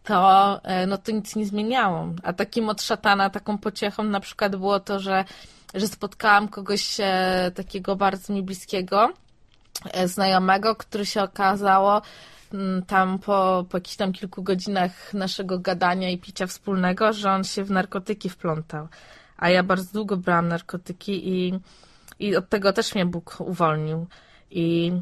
to, 0.04 0.61
e, 0.64 0.87
no 0.87 0.99
to 0.99 1.12
nic 1.12 1.37
nie 1.37 1.47
zmieniało. 1.47 2.09
A 2.23 2.33
takim 2.33 2.69
od 2.69 2.83
szatana, 2.83 3.30
taką 3.30 3.59
pociechą 3.59 4.02
na 4.02 4.21
przykład 4.21 4.57
było 4.57 4.80
to, 4.80 5.00
że, 5.00 5.25
że 5.75 5.88
spotkałam 5.88 6.49
kogoś 6.49 6.97
e, 7.00 7.50
takiego 7.54 7.97
bardzo 7.97 8.33
mi 8.33 8.42
bliskiego, 8.42 9.12
e, 9.92 10.09
znajomego, 10.09 10.76
który 10.76 11.07
się 11.07 11.23
okazało 11.23 12.02
mm, 12.54 12.83
tam 12.83 13.19
po, 13.19 13.66
po 13.71 13.76
jakichś 13.76 13.97
tam 13.97 14.12
kilku 14.12 14.42
godzinach 14.42 15.14
naszego 15.14 15.59
gadania 15.59 16.11
i 16.11 16.19
picia 16.19 16.47
wspólnego, 16.47 17.12
że 17.12 17.30
on 17.30 17.45
się 17.45 17.64
w 17.64 17.71
narkotyki 17.71 18.28
wplątał. 18.28 18.88
A 19.37 19.50
ja 19.50 19.62
bardzo 19.62 19.92
długo 19.92 20.16
brałam 20.16 20.49
narkotyki 20.49 21.28
i, 21.28 21.61
i 22.19 22.37
od 22.37 22.49
tego 22.49 22.73
też 22.73 22.95
mnie 22.95 23.07
Bóg 23.07 23.37
uwolnił. 23.40 24.07
I 24.50 24.92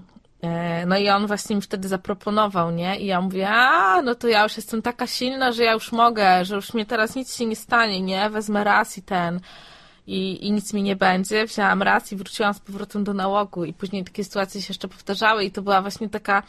no 0.86 0.98
i 0.98 1.08
on 1.08 1.26
właśnie 1.26 1.56
mi 1.56 1.62
wtedy 1.62 1.88
zaproponował, 1.88 2.70
nie? 2.70 3.00
I 3.00 3.06
ja 3.06 3.20
mówię, 3.20 3.48
a 3.48 4.02
no 4.02 4.14
to 4.14 4.28
ja 4.28 4.42
już 4.42 4.56
jestem 4.56 4.82
taka 4.82 5.06
silna, 5.06 5.52
że 5.52 5.64
ja 5.64 5.72
już 5.72 5.92
mogę, 5.92 6.44
że 6.44 6.54
już 6.54 6.74
mnie 6.74 6.86
teraz 6.86 7.14
nic 7.14 7.36
się 7.36 7.46
nie 7.46 7.56
stanie, 7.56 8.00
nie? 8.00 8.30
Wezmę 8.30 8.64
raz 8.64 8.98
i 8.98 9.02
ten 9.02 9.40
i, 10.06 10.46
i 10.46 10.52
nic 10.52 10.72
mi 10.72 10.82
nie 10.82 10.96
będzie. 10.96 11.46
Wzięłam 11.46 11.82
raz 11.82 12.12
i 12.12 12.16
wróciłam 12.16 12.54
z 12.54 12.58
powrotem 12.58 13.04
do 13.04 13.14
nałogu 13.14 13.64
i 13.64 13.72
później 13.72 14.04
takie 14.04 14.24
sytuacje 14.24 14.62
się 14.62 14.70
jeszcze 14.70 14.88
powtarzały 14.88 15.44
i 15.44 15.50
to 15.50 15.62
była 15.62 15.82
właśnie 15.82 16.08
taka 16.08 16.42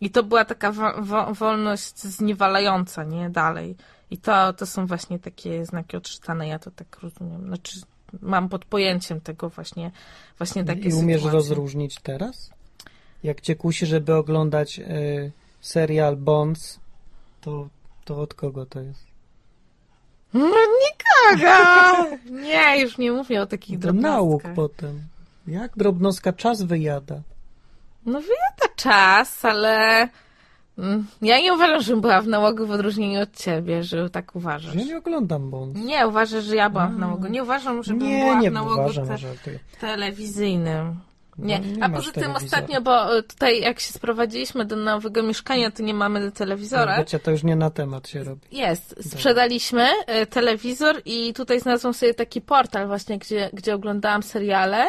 i 0.00 0.10
to 0.10 0.22
była 0.22 0.44
taka 0.44 0.72
wo, 0.72 0.92
wo, 0.98 1.34
wolność 1.34 1.98
zniewalająca, 1.98 3.04
nie? 3.04 3.30
Dalej. 3.30 3.76
I 4.10 4.18
to, 4.18 4.52
to 4.52 4.66
są 4.66 4.86
właśnie 4.86 5.18
takie 5.18 5.66
znaki 5.66 5.96
odczytane, 5.96 6.48
ja 6.48 6.58
to 6.58 6.70
tak 6.70 6.98
rozumiem. 7.02 7.46
Znaczy 7.46 7.80
mam 8.22 8.48
pod 8.48 8.64
pojęciem 8.64 9.20
tego 9.20 9.48
właśnie, 9.48 9.90
właśnie 10.38 10.64
takie 10.64 10.88
I 10.88 10.92
umiesz 10.94 11.16
sytuacje. 11.16 11.38
rozróżnić 11.38 12.00
teraz? 12.02 12.50
Jak 13.24 13.40
cię 13.40 13.56
kusi, 13.56 13.86
żeby 13.86 14.14
oglądać 14.14 14.78
y, 14.78 15.32
serial 15.60 16.16
Bonds, 16.16 16.80
to, 17.40 17.68
to 18.04 18.20
od 18.20 18.34
kogo 18.34 18.66
to 18.66 18.80
jest? 18.80 19.04
No 20.34 20.56
nikogo! 20.84 22.16
Nie, 22.30 22.80
już 22.80 22.98
nie 22.98 23.12
mówię 23.12 23.42
o 23.42 23.46
takich 23.46 23.78
Do 23.78 23.92
nauk 23.92 24.02
drobnostkach. 24.02 24.54
potem. 24.54 25.00
Jak 25.46 25.76
drobnostka 25.76 26.32
czas 26.32 26.62
wyjada? 26.62 27.20
No 28.06 28.20
wyjada 28.20 28.74
czas, 28.76 29.44
ale 29.44 30.08
mm, 30.78 31.06
ja 31.22 31.40
nie 31.40 31.54
uważam, 31.54 31.80
żebym 31.80 32.00
była 32.00 32.20
w 32.20 32.26
nałogu 32.28 32.66
w 32.66 32.70
odróżnieniu 32.70 33.20
od 33.20 33.36
ciebie, 33.36 33.82
że 33.82 34.10
tak 34.10 34.36
uważasz. 34.36 34.74
Ja 34.74 34.84
nie 34.84 34.96
oglądam 34.98 35.50
Bonds. 35.50 35.80
Nie, 35.80 36.06
uważasz, 36.08 36.44
że 36.44 36.56
ja 36.56 36.70
byłam 36.70 36.94
w 36.96 36.98
nałogu. 36.98 37.26
Nie 37.26 37.42
uważam, 37.42 37.82
żebym 37.82 38.08
Nie, 38.08 38.24
była 38.24 38.40
nie 38.40 38.50
w 38.50 38.54
nałogu 38.54 38.80
uważam, 38.82 39.06
te, 39.06 39.18
że 39.18 39.34
ty... 39.44 39.58
telewizyjnym. 39.80 41.00
Nie, 41.38 41.58
No, 41.58 41.76
nie 41.76 41.84
a 41.84 41.88
poza 41.88 42.12
tym 42.12 42.30
ostatnio, 42.30 42.80
bo 42.80 43.18
y, 43.18 43.22
tutaj 43.22 43.60
jak 43.60 43.80
się 43.80 43.92
sprowadziliśmy 43.92 44.64
do 44.64 44.76
nowego 44.76 45.22
mieszkania, 45.22 45.70
to 45.70 45.82
nie 45.82 45.94
mamy 45.94 46.32
telewizora. 46.32 46.98
Wiecie, 46.98 47.18
to 47.18 47.30
już 47.30 47.42
nie 47.42 47.56
na 47.56 47.70
temat 47.70 48.08
się 48.08 48.24
robi. 48.24 48.40
Jest. 48.52 49.10
Sprzedaliśmy 49.10 49.88
y, 50.22 50.26
telewizor 50.26 51.02
i 51.04 51.32
tutaj 51.32 51.60
znalazłam 51.60 51.94
sobie 51.94 52.14
taki 52.14 52.40
portal 52.40 52.86
właśnie, 52.86 53.18
gdzie, 53.18 53.50
gdzie 53.52 53.74
oglądałam 53.74 54.22
seriale 54.22 54.86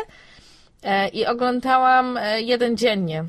e, 0.84 1.08
i 1.08 1.26
oglądałam 1.26 2.18
e, 2.18 2.42
jeden 2.42 2.78
dziennie. 2.78 3.26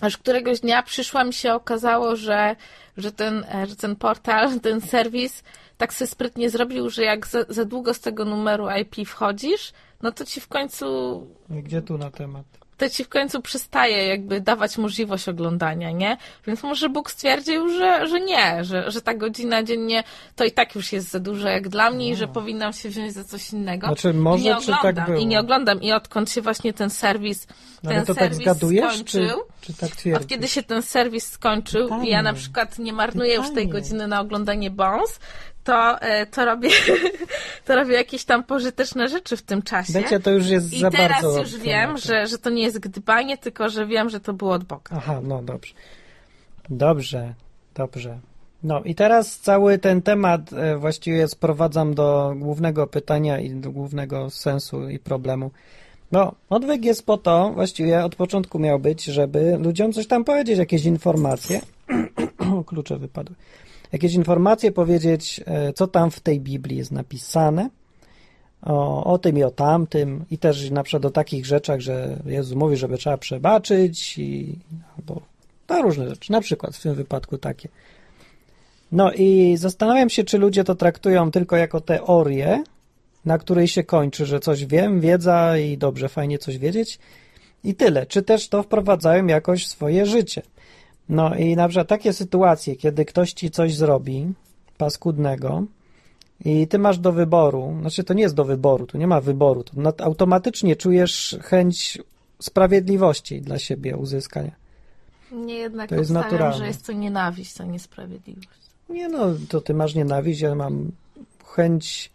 Aż 0.00 0.16
któregoś 0.16 0.60
dnia 0.60 0.82
przyszłam 0.82 1.28
i 1.28 1.32
się 1.32 1.54
okazało, 1.54 2.16
że, 2.16 2.56
że, 2.96 3.12
ten, 3.12 3.44
e, 3.54 3.66
że 3.66 3.76
ten 3.76 3.96
portal, 3.96 4.50
ten 4.60 4.80
serwis 4.80 5.42
tak 5.76 5.94
sobie 5.94 6.08
sprytnie 6.08 6.50
zrobił, 6.50 6.90
że 6.90 7.04
jak 7.04 7.26
za, 7.26 7.44
za 7.48 7.64
długo 7.64 7.94
z 7.94 8.00
tego 8.00 8.24
numeru 8.24 8.66
IP 8.80 9.08
wchodzisz, 9.08 9.72
no 10.02 10.12
to 10.12 10.24
ci 10.24 10.40
w 10.40 10.48
końcu 10.48 10.86
Gdzie 11.50 11.82
tu 11.82 11.98
na 11.98 12.10
temat? 12.10 12.44
to 12.76 12.90
ci 12.90 13.04
w 13.04 13.08
końcu 13.08 13.42
przestaje 13.42 14.06
jakby 14.06 14.40
dawać 14.40 14.78
możliwość 14.78 15.28
oglądania, 15.28 15.90
nie? 15.90 16.16
Więc 16.46 16.62
może 16.62 16.88
Bóg 16.88 17.10
stwierdził, 17.10 17.68
że, 17.68 18.06
że 18.06 18.20
nie, 18.20 18.64
że, 18.64 18.90
że 18.90 19.02
ta 19.02 19.14
godzina 19.14 19.62
dziennie 19.62 20.04
to 20.36 20.44
i 20.44 20.52
tak 20.52 20.74
już 20.74 20.92
jest 20.92 21.10
za 21.10 21.20
dużo 21.20 21.48
jak 21.48 21.68
dla 21.68 21.90
mnie 21.90 22.08
i 22.10 22.16
że 22.16 22.28
powinnam 22.28 22.72
się 22.72 22.88
wziąć 22.88 23.12
za 23.12 23.24
coś 23.24 23.52
innego. 23.52 23.86
Znaczy, 23.86 24.14
może, 24.14 24.42
I 24.42 24.46
nie 24.46 24.56
czy 24.60 24.66
tak 24.66 24.78
oglądam, 24.78 25.06
było? 25.06 25.18
I 25.18 25.26
nie 25.26 25.40
oglądam. 25.40 25.82
I 25.82 25.92
odkąd 25.92 26.30
się 26.30 26.42
właśnie 26.42 26.72
ten 26.72 26.90
serwis, 26.90 27.46
Ale 27.86 27.94
ten 27.94 28.06
tak 28.06 28.16
serwis 28.16 28.38
zgadujesz, 28.38 29.04
czy, 29.04 29.04
skończył, 29.04 29.42
czy 29.60 29.74
tak 29.74 29.90
twierdzisz? 29.96 30.22
od 30.22 30.28
kiedy 30.28 30.48
się 30.48 30.62
ten 30.62 30.82
serwis 30.82 31.30
skończył 31.30 31.82
Pytanie. 31.84 32.08
i 32.08 32.12
ja 32.12 32.22
na 32.22 32.32
przykład 32.32 32.78
nie 32.78 32.92
marnuję 32.92 33.34
już 33.34 33.46
tej 33.46 33.54
Pytanie. 33.54 33.72
godziny 33.72 34.06
na 34.06 34.20
oglądanie 34.20 34.70
Bones, 34.70 35.20
to, 35.68 36.00
e, 36.00 36.26
to 36.26 36.44
robię, 36.44 36.70
to 37.66 37.76
robię 37.76 37.94
jakieś 37.94 38.24
tam 38.24 38.44
pożyteczne 38.44 39.08
rzeczy 39.08 39.36
w 39.36 39.42
tym 39.42 39.62
czasie. 39.62 39.92
Wiecie, 39.92 40.20
to 40.20 40.30
już 40.30 40.46
jest 40.46 40.72
I 40.72 40.80
za 40.80 40.90
teraz 40.90 41.22
bardzo... 41.22 41.40
już 41.40 41.56
wiem, 41.56 41.98
że, 41.98 42.26
że 42.26 42.38
to 42.38 42.50
nie 42.50 42.62
jest 42.62 42.78
gdybanie, 42.78 43.38
tylko 43.38 43.68
że 43.68 43.86
wiem, 43.86 44.08
że 44.08 44.20
to 44.20 44.32
było 44.32 44.52
od 44.52 44.64
Boga. 44.64 44.96
Aha, 44.96 45.20
no 45.22 45.42
dobrze. 45.42 45.74
Dobrze, 46.70 47.34
dobrze. 47.74 48.18
No 48.62 48.82
i 48.82 48.94
teraz 48.94 49.38
cały 49.38 49.78
ten 49.78 50.02
temat 50.02 50.52
e, 50.52 50.76
właściwie 50.76 51.28
sprowadzam 51.28 51.94
do 51.94 52.34
głównego 52.36 52.86
pytania 52.86 53.40
i 53.40 53.50
do 53.50 53.70
głównego 53.70 54.30
sensu 54.30 54.88
i 54.88 54.98
problemu. 54.98 55.50
No, 56.12 56.34
odwyk 56.50 56.84
jest 56.84 57.06
po 57.06 57.16
to, 57.16 57.50
właściwie 57.54 58.04
od 58.04 58.16
początku 58.16 58.58
miał 58.58 58.78
być, 58.78 59.04
żeby 59.04 59.56
ludziom 59.60 59.92
coś 59.92 60.06
tam 60.06 60.24
powiedzieć, 60.24 60.58
jakieś 60.58 60.84
informacje. 60.84 61.60
Klucze 62.66 62.98
wypadły. 62.98 63.36
Jakieś 63.92 64.14
informacje 64.14 64.72
powiedzieć, 64.72 65.40
e, 65.46 65.72
co 65.72 65.86
tam 65.86 66.10
w 66.10 66.20
tej 66.20 66.40
Biblii 66.40 66.78
jest 66.78 66.92
napisane, 66.92 67.70
o, 68.62 69.04
o 69.04 69.18
tym 69.18 69.38
i 69.38 69.42
o 69.42 69.50
tamtym, 69.50 70.24
i 70.30 70.38
też 70.38 70.70
na 70.70 70.82
przykład 70.82 71.04
o 71.04 71.10
takich 71.10 71.46
rzeczach, 71.46 71.80
że 71.80 72.18
Jezus 72.26 72.56
mówi, 72.56 72.76
żeby 72.76 72.98
trzeba 72.98 73.18
przebaczyć, 73.18 74.18
i, 74.18 74.58
albo 74.98 75.20
no, 75.68 75.82
różne 75.82 76.08
rzeczy, 76.08 76.32
na 76.32 76.40
przykład 76.40 76.76
w 76.76 76.82
tym 76.82 76.94
wypadku 76.94 77.38
takie. 77.38 77.68
No 78.92 79.12
i 79.12 79.56
zastanawiam 79.56 80.10
się, 80.10 80.24
czy 80.24 80.38
ludzie 80.38 80.64
to 80.64 80.74
traktują 80.74 81.30
tylko 81.30 81.56
jako 81.56 81.80
teorię, 81.80 82.64
na 83.24 83.38
której 83.38 83.68
się 83.68 83.84
kończy, 83.84 84.26
że 84.26 84.40
coś 84.40 84.66
wiem, 84.66 85.00
wiedza 85.00 85.58
i 85.58 85.78
dobrze, 85.78 86.08
fajnie 86.08 86.38
coś 86.38 86.58
wiedzieć 86.58 86.98
i 87.64 87.74
tyle. 87.74 88.06
Czy 88.06 88.22
też 88.22 88.48
to 88.48 88.62
wprowadzają 88.62 89.26
jakoś 89.26 89.64
w 89.64 89.68
swoje 89.68 90.06
życie. 90.06 90.42
No 91.08 91.34
i 91.34 91.56
na 91.56 91.68
przykład 91.68 91.88
takie 91.88 92.12
sytuacje, 92.12 92.76
kiedy 92.76 93.04
ktoś 93.04 93.32
ci 93.32 93.50
coś 93.50 93.74
zrobi 93.74 94.32
paskudnego 94.78 95.64
i 96.44 96.68
ty 96.68 96.78
masz 96.78 96.98
do 96.98 97.12
wyboru, 97.12 97.76
znaczy 97.80 98.04
to 98.04 98.14
nie 98.14 98.22
jest 98.22 98.34
do 98.34 98.44
wyboru, 98.44 98.86
tu 98.86 98.98
nie 98.98 99.06
ma 99.06 99.20
wyboru, 99.20 99.64
to 99.64 100.04
automatycznie 100.04 100.76
czujesz 100.76 101.36
chęć 101.42 101.98
sprawiedliwości 102.38 103.40
dla 103.40 103.58
siebie 103.58 103.96
uzyskania. 103.96 104.52
Nie 105.32 105.54
jednak 105.54 105.88
To 105.88 105.94
jest 105.94 106.10
naturalne. 106.10 106.58
że 106.58 106.66
jest 106.66 106.86
to 106.86 106.92
nienawiść, 106.92 107.60
a 107.60 107.64
niesprawiedliwość. 107.64 108.48
Nie 108.88 109.08
no, 109.08 109.26
to 109.48 109.60
ty 109.60 109.74
masz 109.74 109.94
nienawiść, 109.94 110.40
ja 110.40 110.54
mam 110.54 110.92
chęć. 111.44 112.10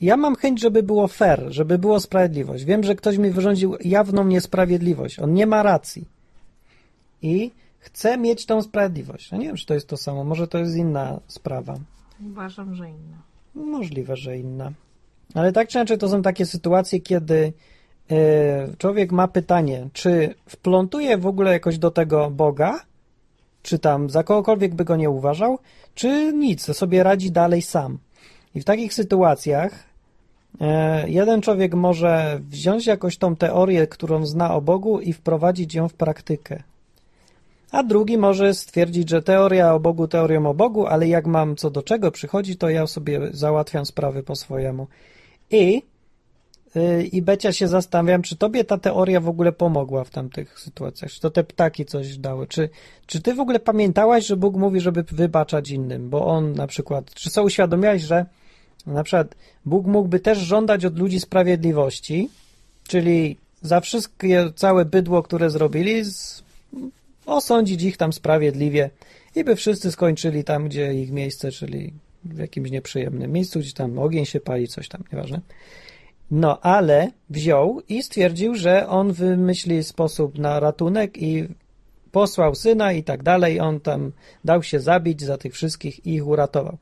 Ja 0.00 0.16
mam 0.16 0.36
chęć, 0.36 0.60
żeby 0.60 0.82
było 0.82 1.08
fair, 1.08 1.46
żeby 1.48 1.78
było 1.78 2.00
sprawiedliwość. 2.00 2.64
Wiem, 2.64 2.84
że 2.84 2.94
ktoś 2.94 3.16
mi 3.18 3.30
wyrządził 3.30 3.76
jawną 3.84 4.24
niesprawiedliwość. 4.24 5.18
On 5.18 5.34
nie 5.34 5.46
ma 5.46 5.62
racji. 5.62 6.04
I 7.22 7.50
chcę 7.80 8.18
mieć 8.18 8.46
tą 8.46 8.62
sprawiedliwość. 8.62 9.32
Ja 9.32 9.38
nie 9.38 9.46
wiem, 9.46 9.56
czy 9.56 9.66
to 9.66 9.74
jest 9.74 9.88
to 9.88 9.96
samo. 9.96 10.24
Może 10.24 10.48
to 10.48 10.58
jest 10.58 10.76
inna 10.76 11.20
sprawa. 11.26 11.74
Uważam, 12.30 12.74
że 12.74 12.90
inna. 12.90 13.16
Możliwe, 13.54 14.16
że 14.16 14.38
inna. 14.38 14.72
Ale 15.34 15.52
tak 15.52 15.68
czy 15.68 15.78
inaczej 15.78 15.98
to 15.98 16.08
są 16.08 16.22
takie 16.22 16.46
sytuacje, 16.46 17.00
kiedy 17.00 17.52
e, 18.10 18.76
człowiek 18.78 19.12
ma 19.12 19.28
pytanie, 19.28 19.88
czy 19.92 20.34
wplątuje 20.46 21.18
w 21.18 21.26
ogóle 21.26 21.52
jakoś 21.52 21.78
do 21.78 21.90
tego 21.90 22.30
Boga, 22.30 22.80
czy 23.62 23.78
tam 23.78 24.10
za 24.10 24.22
kogokolwiek 24.22 24.74
by 24.74 24.84
go 24.84 24.96
nie 24.96 25.10
uważał, 25.10 25.58
czy 25.94 26.32
nic, 26.32 26.76
sobie 26.76 27.02
radzi 27.02 27.30
dalej 27.32 27.62
sam. 27.62 27.98
I 28.54 28.60
w 28.60 28.64
takich 28.64 28.94
sytuacjach 28.94 29.84
e, 30.60 31.10
jeden 31.10 31.42
człowiek 31.42 31.74
może 31.74 32.40
wziąć 32.42 32.86
jakoś 32.86 33.18
tą 33.18 33.36
teorię, 33.36 33.86
którą 33.86 34.26
zna 34.26 34.54
o 34.54 34.60
Bogu 34.60 35.00
i 35.00 35.12
wprowadzić 35.12 35.74
ją 35.74 35.88
w 35.88 35.94
praktykę. 35.94 36.62
A 37.72 37.82
drugi 37.82 38.18
może 38.18 38.54
stwierdzić, 38.54 39.10
że 39.10 39.22
teoria 39.22 39.74
o 39.74 39.80
Bogu 39.80 40.08
teorią 40.08 40.46
o 40.46 40.54
Bogu, 40.54 40.86
ale 40.86 41.08
jak 41.08 41.26
mam 41.26 41.56
co 41.56 41.70
do 41.70 41.82
czego 41.82 42.10
przychodzi, 42.10 42.56
to 42.56 42.70
ja 42.70 42.86
sobie 42.86 43.20
załatwiam 43.32 43.86
sprawy 43.86 44.22
po 44.22 44.36
swojemu. 44.36 44.86
I, 45.50 45.82
yy, 46.74 47.04
i 47.04 47.22
Becia 47.22 47.52
się 47.52 47.68
zastanawiam, 47.68 48.22
czy 48.22 48.36
tobie 48.36 48.64
ta 48.64 48.78
teoria 48.78 49.20
w 49.20 49.28
ogóle 49.28 49.52
pomogła 49.52 50.04
w 50.04 50.10
tamtych 50.10 50.60
sytuacjach, 50.60 51.10
czy 51.10 51.20
to 51.20 51.30
te 51.30 51.44
ptaki 51.44 51.84
coś 51.84 52.18
dały, 52.18 52.46
czy, 52.46 52.68
czy 53.06 53.22
ty 53.22 53.34
w 53.34 53.40
ogóle 53.40 53.60
pamiętałaś, 53.60 54.26
że 54.26 54.36
Bóg 54.36 54.56
mówi, 54.56 54.80
żeby 54.80 55.02
wybaczać 55.02 55.70
innym, 55.70 56.10
bo 56.10 56.26
on 56.26 56.52
na 56.52 56.66
przykład, 56.66 57.14
czy 57.14 57.30
co 57.30 57.42
uświadomiłaś, 57.42 58.02
że 58.02 58.26
na 58.86 59.04
przykład 59.04 59.34
Bóg 59.64 59.86
mógłby 59.86 60.20
też 60.20 60.38
żądać 60.38 60.84
od 60.84 60.98
ludzi 60.98 61.20
sprawiedliwości, 61.20 62.28
czyli 62.88 63.36
za 63.62 63.80
wszystkie 63.80 64.52
całe 64.56 64.84
bydło, 64.84 65.22
które 65.22 65.50
zrobili, 65.50 66.04
z, 66.04 66.42
osądzić 67.26 67.82
ich 67.82 67.96
tam 67.96 68.12
sprawiedliwie 68.12 68.90
i 69.34 69.44
by 69.44 69.56
wszyscy 69.56 69.92
skończyli 69.92 70.44
tam, 70.44 70.68
gdzie 70.68 70.94
ich 70.94 71.10
miejsce, 71.10 71.52
czyli 71.52 71.92
w 72.24 72.38
jakimś 72.38 72.70
nieprzyjemnym 72.70 73.32
miejscu, 73.32 73.60
gdzie 73.60 73.72
tam 73.72 73.98
ogień 73.98 74.26
się 74.26 74.40
pali, 74.40 74.68
coś 74.68 74.88
tam, 74.88 75.04
nieważne. 75.12 75.40
No, 76.30 76.60
ale 76.60 77.10
wziął 77.30 77.80
i 77.88 78.02
stwierdził, 78.02 78.54
że 78.54 78.88
on 78.88 79.12
wymyśli 79.12 79.84
sposób 79.84 80.38
na 80.38 80.60
ratunek 80.60 81.22
i 81.22 81.48
posłał 82.12 82.54
syna 82.54 82.92
i 82.92 83.02
tak 83.02 83.22
dalej. 83.22 83.60
On 83.60 83.80
tam 83.80 84.12
dał 84.44 84.62
się 84.62 84.80
zabić 84.80 85.22
za 85.22 85.38
tych 85.38 85.54
wszystkich 85.54 86.06
i 86.06 86.14
ich 86.14 86.26
uratował. 86.26 86.78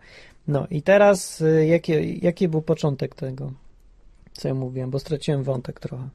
No 0.49 0.67
i 0.71 0.83
teraz 0.83 1.41
y, 1.41 1.67
jaki, 1.67 2.25
jaki 2.25 2.49
był 2.49 2.63
początek 2.63 3.15
tego, 3.15 3.53
co 4.33 4.49
ja 4.49 4.55
mówiłem, 4.55 4.91
bo 4.91 4.99
straciłem 4.99 5.43
wątek 5.43 5.81
trochę. 5.81 6.09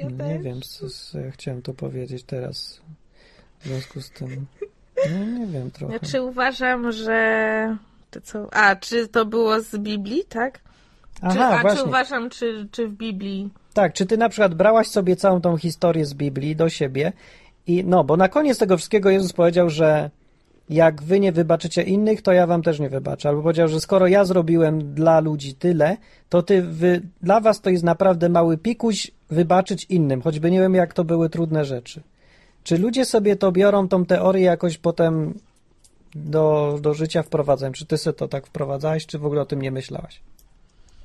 Ja 0.00 0.26
nie 0.26 0.38
wiem, 0.38 0.62
co, 0.62 0.90
co 0.90 1.18
ja 1.18 1.30
chciałem 1.30 1.62
tu 1.62 1.74
powiedzieć 1.74 2.24
teraz 2.24 2.80
w 3.60 3.66
związku 3.66 4.00
z 4.00 4.10
tym. 4.10 4.46
No, 5.10 5.24
nie 5.38 5.46
wiem 5.46 5.70
trochę. 5.70 5.98
Znaczy 5.98 6.22
uważam, 6.22 6.92
że... 6.92 7.76
To 8.10 8.20
co? 8.20 8.54
A, 8.54 8.76
czy 8.76 9.08
to 9.08 9.26
było 9.26 9.60
z 9.60 9.76
Biblii, 9.76 10.24
tak? 10.28 10.60
Czy, 11.14 11.26
Aha, 11.26 11.58
a 11.58 11.62
właśnie. 11.62 11.80
czy 11.80 11.88
uważam, 11.88 12.30
czy, 12.30 12.68
czy 12.70 12.88
w 12.88 12.92
Biblii... 12.92 13.50
Tak, 13.74 13.92
czy 13.92 14.06
ty 14.06 14.16
na 14.18 14.28
przykład 14.28 14.54
brałaś 14.54 14.88
sobie 14.88 15.16
całą 15.16 15.40
tą 15.40 15.56
historię 15.56 16.06
z 16.06 16.14
Biblii 16.14 16.56
do 16.56 16.68
siebie 16.68 17.12
i 17.66 17.84
no, 17.84 18.04
bo 18.04 18.16
na 18.16 18.28
koniec 18.28 18.58
tego 18.58 18.76
wszystkiego 18.76 19.10
Jezus 19.10 19.32
powiedział, 19.32 19.70
że 19.70 20.10
jak 20.70 21.02
wy 21.02 21.20
nie 21.20 21.32
wybaczycie 21.32 21.82
innych, 21.82 22.22
to 22.22 22.32
ja 22.32 22.46
wam 22.46 22.62
też 22.62 22.80
nie 22.80 22.88
wybaczę. 22.88 23.28
Albo 23.28 23.42
powiedział, 23.42 23.68
że 23.68 23.80
skoro 23.80 24.06
ja 24.06 24.24
zrobiłem 24.24 24.94
dla 24.94 25.20
ludzi 25.20 25.54
tyle, 25.54 25.96
to 26.28 26.42
ty 26.42 26.62
wy, 26.62 27.02
dla 27.22 27.40
was 27.40 27.60
to 27.60 27.70
jest 27.70 27.84
naprawdę 27.84 28.28
mały 28.28 28.58
pikuś 28.58 29.10
wybaczyć 29.30 29.84
innym, 29.84 30.22
choćby 30.22 30.50
nie 30.50 30.60
wiem, 30.60 30.74
jak 30.74 30.94
to 30.94 31.04
były 31.04 31.30
trudne 31.30 31.64
rzeczy. 31.64 32.02
Czy 32.64 32.78
ludzie 32.78 33.04
sobie 33.04 33.36
to 33.36 33.52
biorą, 33.52 33.88
tą 33.88 34.06
teorię 34.06 34.44
jakoś 34.44 34.78
potem 34.78 35.34
do, 36.14 36.78
do 36.80 36.94
życia 36.94 37.22
wprowadzają? 37.22 37.72
Czy 37.72 37.86
ty 37.86 37.98
sobie 37.98 38.16
to 38.16 38.28
tak 38.28 38.46
wprowadzałeś, 38.46 39.06
czy 39.06 39.18
w 39.18 39.26
ogóle 39.26 39.40
o 39.40 39.46
tym 39.46 39.62
nie 39.62 39.70
myślałaś? 39.70 40.20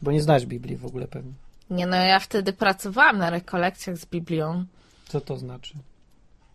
Bo 0.02 0.12
nie 0.12 0.22
znasz 0.22 0.46
Biblii 0.46 0.78
w 0.78 0.86
ogóle 0.86 1.08
pewnie. 1.08 1.32
Nie 1.70 1.88
no, 1.88 1.96
ja 1.96 2.20
wtedy 2.20 2.54
pracowałam 2.54 3.18
na 3.18 3.30
rekolekcjach 3.30 3.98
z 3.98 4.06
Biblią. 4.06 4.66
Co 5.08 5.22
to 5.22 5.38
znaczy? 5.38 5.74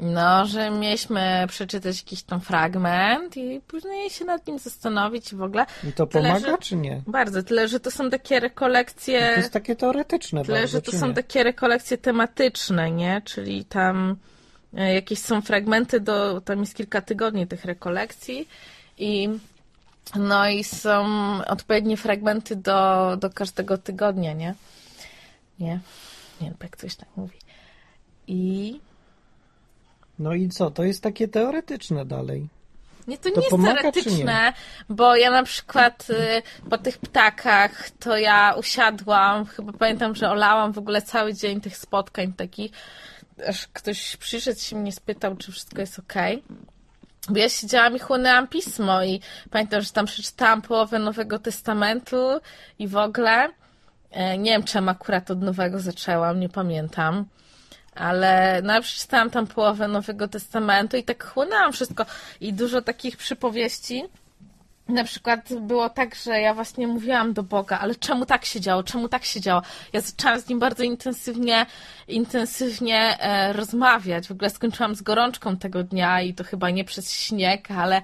No, 0.00 0.46
że 0.46 0.70
mieliśmy 0.70 1.44
przeczytać 1.48 1.98
jakiś 1.98 2.22
tam 2.22 2.40
fragment 2.40 3.36
i 3.36 3.60
później 3.66 4.10
się 4.10 4.24
nad 4.24 4.46
nim 4.46 4.58
zastanowić 4.58 5.32
i 5.32 5.36
w 5.36 5.42
ogóle. 5.42 5.66
I 5.88 5.92
to 5.92 6.06
Tyle, 6.06 6.28
pomaga, 6.28 6.50
że- 6.50 6.58
czy 6.58 6.76
nie? 6.76 7.02
Bardzo, 7.06 7.42
tyle, 7.42 7.68
że 7.68 7.80
to 7.80 7.90
są 7.90 8.10
takie 8.10 8.34
To 8.34 8.40
rekolekcje. 8.40 9.18
jest 9.36 9.52
takie 9.52 9.76
teoretyczne 9.76 10.44
Tyle, 10.44 10.58
bardzo, 10.58 10.72
że 10.72 10.82
to 10.82 10.92
są 10.92 11.08
nie? 11.08 11.14
takie 11.14 11.42
rekolekcje 11.42 11.98
tematyczne, 11.98 12.90
nie? 12.90 13.22
Czyli 13.24 13.64
tam 13.64 14.16
e, 14.76 14.94
jakieś 14.94 15.18
są 15.18 15.42
fragmenty 15.42 16.00
do, 16.00 16.40
tam 16.40 16.60
jest 16.60 16.74
kilka 16.74 17.00
tygodni 17.00 17.46
tych 17.46 17.64
rekolekcji 17.64 18.48
i 18.98 19.28
no 20.16 20.48
i 20.48 20.64
są 20.64 21.06
odpowiednie 21.46 21.96
fragmenty 21.96 22.56
do, 22.56 23.16
do 23.16 23.30
każdego 23.30 23.78
tygodnia, 23.78 24.32
nie? 24.32 24.54
Nie? 25.58 25.80
Nie 26.40 26.46
wiem, 26.48 26.54
jak 26.62 26.76
coś 26.76 26.96
tak 26.96 27.08
mówi. 27.16 27.38
I 28.26 28.80
No 30.20 30.34
i 30.34 30.48
co? 30.48 30.70
To 30.70 30.84
jest 30.84 31.02
takie 31.02 31.28
teoretyczne 31.28 32.04
dalej. 32.04 32.48
Nie, 33.08 33.18
to, 33.18 33.22
To 33.22 33.28
nie 33.28 33.36
jest 33.36 33.50
pomaga, 33.50 33.80
teoretyczne, 33.80 34.52
bo 34.88 35.16
ja 35.16 35.30
na 35.30 35.42
przykład 35.42 36.06
y, 36.10 36.68
po 36.70 36.78
tych 36.78 36.98
ptakach 36.98 37.90
to 37.90 38.16
ja 38.16 38.54
usiadłam, 38.58 39.44
chyba 39.44 39.72
pamiętam, 39.72 40.14
że 40.14 40.30
olałam 40.30 40.72
w 40.72 40.78
ogóle 40.78 41.02
cały 41.02 41.34
dzień 41.34 41.60
tych 41.60 41.76
spotkań 41.76 42.32
takich, 42.32 42.72
aż 43.48 43.66
ktoś 43.66 44.16
przyszedł 44.16 44.60
się 44.60 44.76
mnie 44.76 44.92
spytał, 44.92 45.36
czy 45.36 45.52
wszystko 45.52 45.80
jest 45.80 45.98
okej. 45.98 46.42
Bo 47.28 47.38
ja 47.38 47.48
siedziałam 47.48 47.96
i 47.96 47.98
chłonęłam 47.98 48.48
pismo 48.48 49.04
i 49.04 49.20
pamiętam, 49.50 49.82
że 49.82 49.90
tam 49.92 50.06
przeczytałam 50.06 50.62
połowę 50.62 50.98
Nowego 50.98 51.38
Testamentu 51.38 52.40
i 52.78 52.88
w 52.88 52.96
ogóle 52.96 53.48
e, 54.10 54.38
nie 54.38 54.50
wiem, 54.50 54.62
czym 54.62 54.88
akurat 54.88 55.30
od 55.30 55.42
Nowego 55.42 55.80
zaczęłam, 55.80 56.40
nie 56.40 56.48
pamiętam 56.48 57.24
ale 58.00 58.60
no, 58.62 58.72
ja 58.72 58.80
przeczytałam 58.80 59.30
tam 59.30 59.46
połowę 59.46 59.88
Nowego 59.88 60.28
Testamentu 60.28 60.96
i 60.96 61.02
tak 61.02 61.24
chłonęłam 61.24 61.72
wszystko 61.72 62.06
i 62.40 62.52
dużo 62.52 62.82
takich 62.82 63.16
przypowieści. 63.16 64.04
Na 64.88 65.04
przykład 65.04 65.48
było 65.60 65.90
tak, 65.90 66.14
że 66.14 66.40
ja 66.40 66.54
właśnie 66.54 66.86
mówiłam 66.86 67.32
do 67.32 67.42
Boga, 67.42 67.78
ale 67.78 67.94
czemu 67.94 68.26
tak 68.26 68.44
się 68.44 68.60
działo, 68.60 68.82
czemu 68.82 69.08
tak 69.08 69.24
się 69.24 69.40
działo? 69.40 69.62
Ja 69.92 70.00
zaczęłam 70.00 70.40
z 70.40 70.48
nim 70.48 70.58
bardzo 70.58 70.82
intensywnie, 70.82 71.66
intensywnie 72.08 73.18
e, 73.20 73.52
rozmawiać. 73.52 74.28
W 74.28 74.30
ogóle 74.30 74.50
skończyłam 74.50 74.94
z 74.94 75.02
gorączką 75.02 75.56
tego 75.56 75.82
dnia 75.82 76.22
i 76.22 76.34
to 76.34 76.44
chyba 76.44 76.70
nie 76.70 76.84
przez 76.84 77.12
śnieg, 77.12 77.70
ale, 77.70 78.02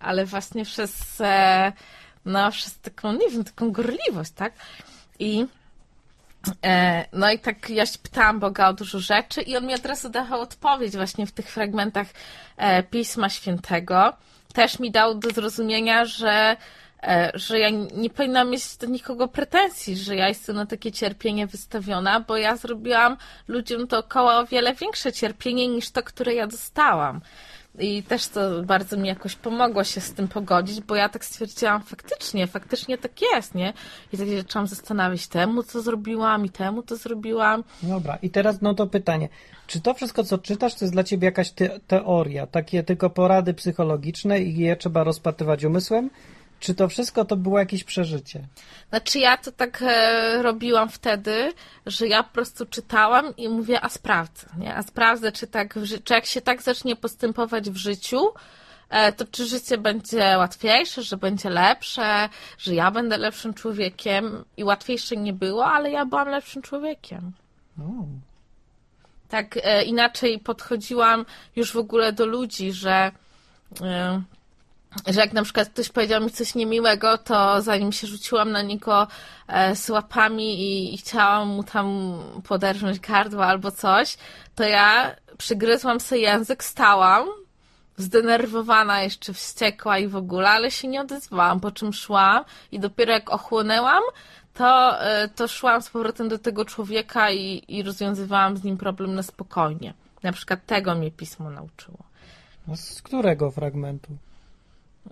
ale 0.00 0.26
właśnie 0.26 0.64
przez, 0.64 1.20
e, 1.20 1.72
no, 2.24 2.50
przez 2.50 2.78
taką, 2.78 3.12
nie 3.12 3.28
wiem, 3.30 3.44
taką 3.44 3.72
gorliwość, 3.72 4.30
tak? 4.30 4.52
I 5.18 5.46
No 7.12 7.30
i 7.30 7.38
tak 7.38 7.70
ja 7.70 7.86
się 7.86 7.98
pytałam 7.98 8.40
Boga 8.40 8.68
o 8.68 8.72
dużo 8.72 8.98
rzeczy 8.98 9.42
i 9.42 9.56
on 9.56 9.66
mi 9.66 9.74
od 9.74 9.86
razu 9.86 10.08
dawał 10.08 10.40
odpowiedź 10.40 10.96
właśnie 10.96 11.26
w 11.26 11.32
tych 11.32 11.50
fragmentach 11.50 12.06
e, 12.56 12.82
Pisma 12.82 13.28
Świętego. 13.28 14.12
Też 14.52 14.78
mi 14.78 14.90
dał 14.90 15.14
do 15.14 15.30
zrozumienia, 15.30 16.04
że, 16.04 16.56
e, 17.02 17.30
że 17.34 17.58
ja 17.58 17.70
nie 17.94 18.10
powinnam 18.10 18.50
mieć 18.50 18.76
do 18.76 18.86
nikogo 18.86 19.28
pretensji, 19.28 19.96
że 19.96 20.16
ja 20.16 20.28
jestem 20.28 20.56
na 20.56 20.66
takie 20.66 20.92
cierpienie 20.92 21.46
wystawiona, 21.46 22.20
bo 22.20 22.36
ja 22.36 22.56
zrobiłam 22.56 23.16
ludziom 23.48 23.86
dookoła 23.86 24.38
o 24.38 24.46
wiele 24.46 24.74
większe 24.74 25.12
cierpienie 25.12 25.68
niż 25.68 25.90
to, 25.90 26.02
które 26.02 26.34
ja 26.34 26.46
dostałam. 26.46 27.20
I 27.78 28.02
też 28.02 28.28
to 28.28 28.62
bardzo 28.62 28.96
mi 28.96 29.08
jakoś 29.08 29.36
pomogło 29.36 29.84
się 29.84 30.00
z 30.00 30.12
tym 30.12 30.28
pogodzić, 30.28 30.80
bo 30.80 30.94
ja 30.94 31.08
tak 31.08 31.24
stwierdziłam, 31.24 31.82
faktycznie, 31.82 32.46
faktycznie 32.46 32.98
tak 32.98 33.12
jest, 33.34 33.54
nie? 33.54 33.72
I 34.12 34.18
tak 34.18 34.26
się 34.26 34.36
zaczęłam 34.36 34.66
zastanawiać 34.66 35.28
temu, 35.28 35.62
co 35.62 35.82
zrobiłam 35.82 36.44
i 36.44 36.50
temu, 36.50 36.82
co 36.82 36.96
zrobiłam. 36.96 37.64
Dobra, 37.82 38.18
i 38.22 38.30
teraz 38.30 38.60
no 38.62 38.74
to 38.74 38.86
pytanie. 38.86 39.28
Czy 39.66 39.80
to 39.80 39.94
wszystko, 39.94 40.24
co 40.24 40.38
czytasz, 40.38 40.74
to 40.74 40.84
jest 40.84 40.94
dla 40.94 41.04
ciebie 41.04 41.26
jakaś 41.26 41.50
te 41.50 41.80
teoria, 41.86 42.46
takie 42.46 42.82
tylko 42.82 43.10
porady 43.10 43.54
psychologiczne 43.54 44.40
i 44.40 44.58
je 44.58 44.76
trzeba 44.76 45.04
rozpatrywać 45.04 45.64
umysłem? 45.64 46.10
Czy 46.60 46.74
to 46.74 46.88
wszystko 46.88 47.24
to 47.24 47.36
było 47.36 47.58
jakieś 47.58 47.84
przeżycie? 47.84 48.46
Znaczy 48.88 49.18
ja 49.18 49.36
to 49.36 49.52
tak 49.52 49.82
e, 49.82 50.42
robiłam 50.42 50.88
wtedy, 50.88 51.52
że 51.86 52.08
ja 52.08 52.22
po 52.22 52.32
prostu 52.32 52.66
czytałam 52.66 53.36
i 53.36 53.48
mówię, 53.48 53.80
a 53.80 53.88
sprawdzę, 53.88 54.46
nie? 54.58 54.74
A 54.74 54.82
sprawdzę, 54.82 55.32
czy 55.32 55.46
tak, 55.46 55.74
czy 56.04 56.14
jak 56.14 56.26
się 56.26 56.40
tak 56.40 56.62
zacznie 56.62 56.96
postępować 56.96 57.70
w 57.70 57.76
życiu, 57.76 58.28
e, 58.88 59.12
to 59.12 59.24
czy 59.30 59.46
życie 59.46 59.78
będzie 59.78 60.34
łatwiejsze, 60.38 61.02
że 61.02 61.16
będzie 61.16 61.50
lepsze, 61.50 62.28
że 62.58 62.74
ja 62.74 62.90
będę 62.90 63.18
lepszym 63.18 63.54
człowiekiem 63.54 64.44
i 64.56 64.64
łatwiejsze 64.64 65.16
nie 65.16 65.32
było, 65.32 65.66
ale 65.66 65.90
ja 65.90 66.06
byłam 66.06 66.28
lepszym 66.28 66.62
człowiekiem. 66.62 67.32
O, 67.80 67.82
tak 69.28 69.58
e, 69.62 69.84
inaczej 69.84 70.38
podchodziłam 70.38 71.24
już 71.56 71.72
w 71.72 71.76
ogóle 71.76 72.12
do 72.12 72.26
ludzi, 72.26 72.72
że, 72.72 73.12
e, 73.82 74.22
że 75.06 75.20
jak 75.20 75.32
na 75.32 75.42
przykład 75.42 75.68
ktoś 75.68 75.88
powiedział 75.88 76.22
mi 76.22 76.30
coś 76.30 76.54
niemiłego, 76.54 77.18
to 77.18 77.62
zanim 77.62 77.92
się 77.92 78.06
rzuciłam 78.06 78.50
na 78.50 78.62
niego 78.62 79.06
e, 79.48 79.76
z 79.76 79.90
łapami 79.90 80.60
i, 80.60 80.94
i 80.94 80.98
chciałam 80.98 81.48
mu 81.48 81.64
tam 81.64 82.18
poderżnąć 82.48 83.00
gardło 83.00 83.46
albo 83.46 83.70
coś, 83.70 84.16
to 84.54 84.64
ja 84.64 85.16
przygryzłam 85.38 86.00
sobie 86.00 86.20
język, 86.20 86.64
stałam, 86.64 87.28
zdenerwowana, 87.96 89.02
jeszcze 89.02 89.32
wściekła 89.32 89.98
i 89.98 90.08
w 90.08 90.16
ogóle, 90.16 90.50
ale 90.50 90.70
się 90.70 90.88
nie 90.88 91.00
odezwałam, 91.00 91.60
po 91.60 91.70
czym 91.70 91.92
szłam 91.92 92.44
i 92.72 92.80
dopiero 92.80 93.12
jak 93.12 93.30
ochłonęłam, 93.30 94.02
to, 94.54 95.00
e, 95.02 95.28
to 95.28 95.48
szłam 95.48 95.82
z 95.82 95.90
powrotem 95.90 96.28
do 96.28 96.38
tego 96.38 96.64
człowieka 96.64 97.30
i, 97.30 97.64
i 97.68 97.82
rozwiązywałam 97.82 98.56
z 98.56 98.64
nim 98.64 98.76
problem 98.76 99.14
na 99.14 99.22
spokojnie. 99.22 99.94
Na 100.22 100.32
przykład 100.32 100.66
tego 100.66 100.94
mnie 100.94 101.10
pismo 101.10 101.50
nauczyło. 101.50 101.98
a 102.72 102.76
z 102.76 103.02
którego 103.02 103.50
fragmentu? 103.50 104.16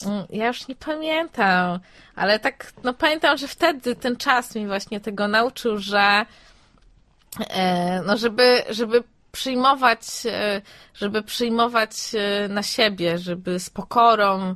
Mm, 0.07 0.27
Ja 0.31 0.47
już 0.47 0.69
nie 0.69 0.77
pamiętam, 0.77 1.81
ale 2.15 2.39
tak, 2.39 2.73
no 2.83 2.95
pamiętam, 2.95 3.37
że 3.39 3.49
wtedy 3.49 3.97
ten 3.97 4.17
czas 4.17 4.55
mi 4.55 4.67
właśnie 4.67 5.01
tego 5.01 5.29
nauczył, 5.29 5.79
że 5.79 6.27
e, 7.51 8.03
no 8.07 8.17
żeby, 8.17 8.63
żeby 8.71 9.03
przyjmować, 9.33 10.01
e, 10.27 10.63
żeby 10.95 11.23
przyjmować 11.23 11.91
e, 12.15 12.49
na 12.49 12.63
siebie, 12.63 13.19
żeby 13.19 13.59
z 13.61 13.71
pokorą 13.71 14.55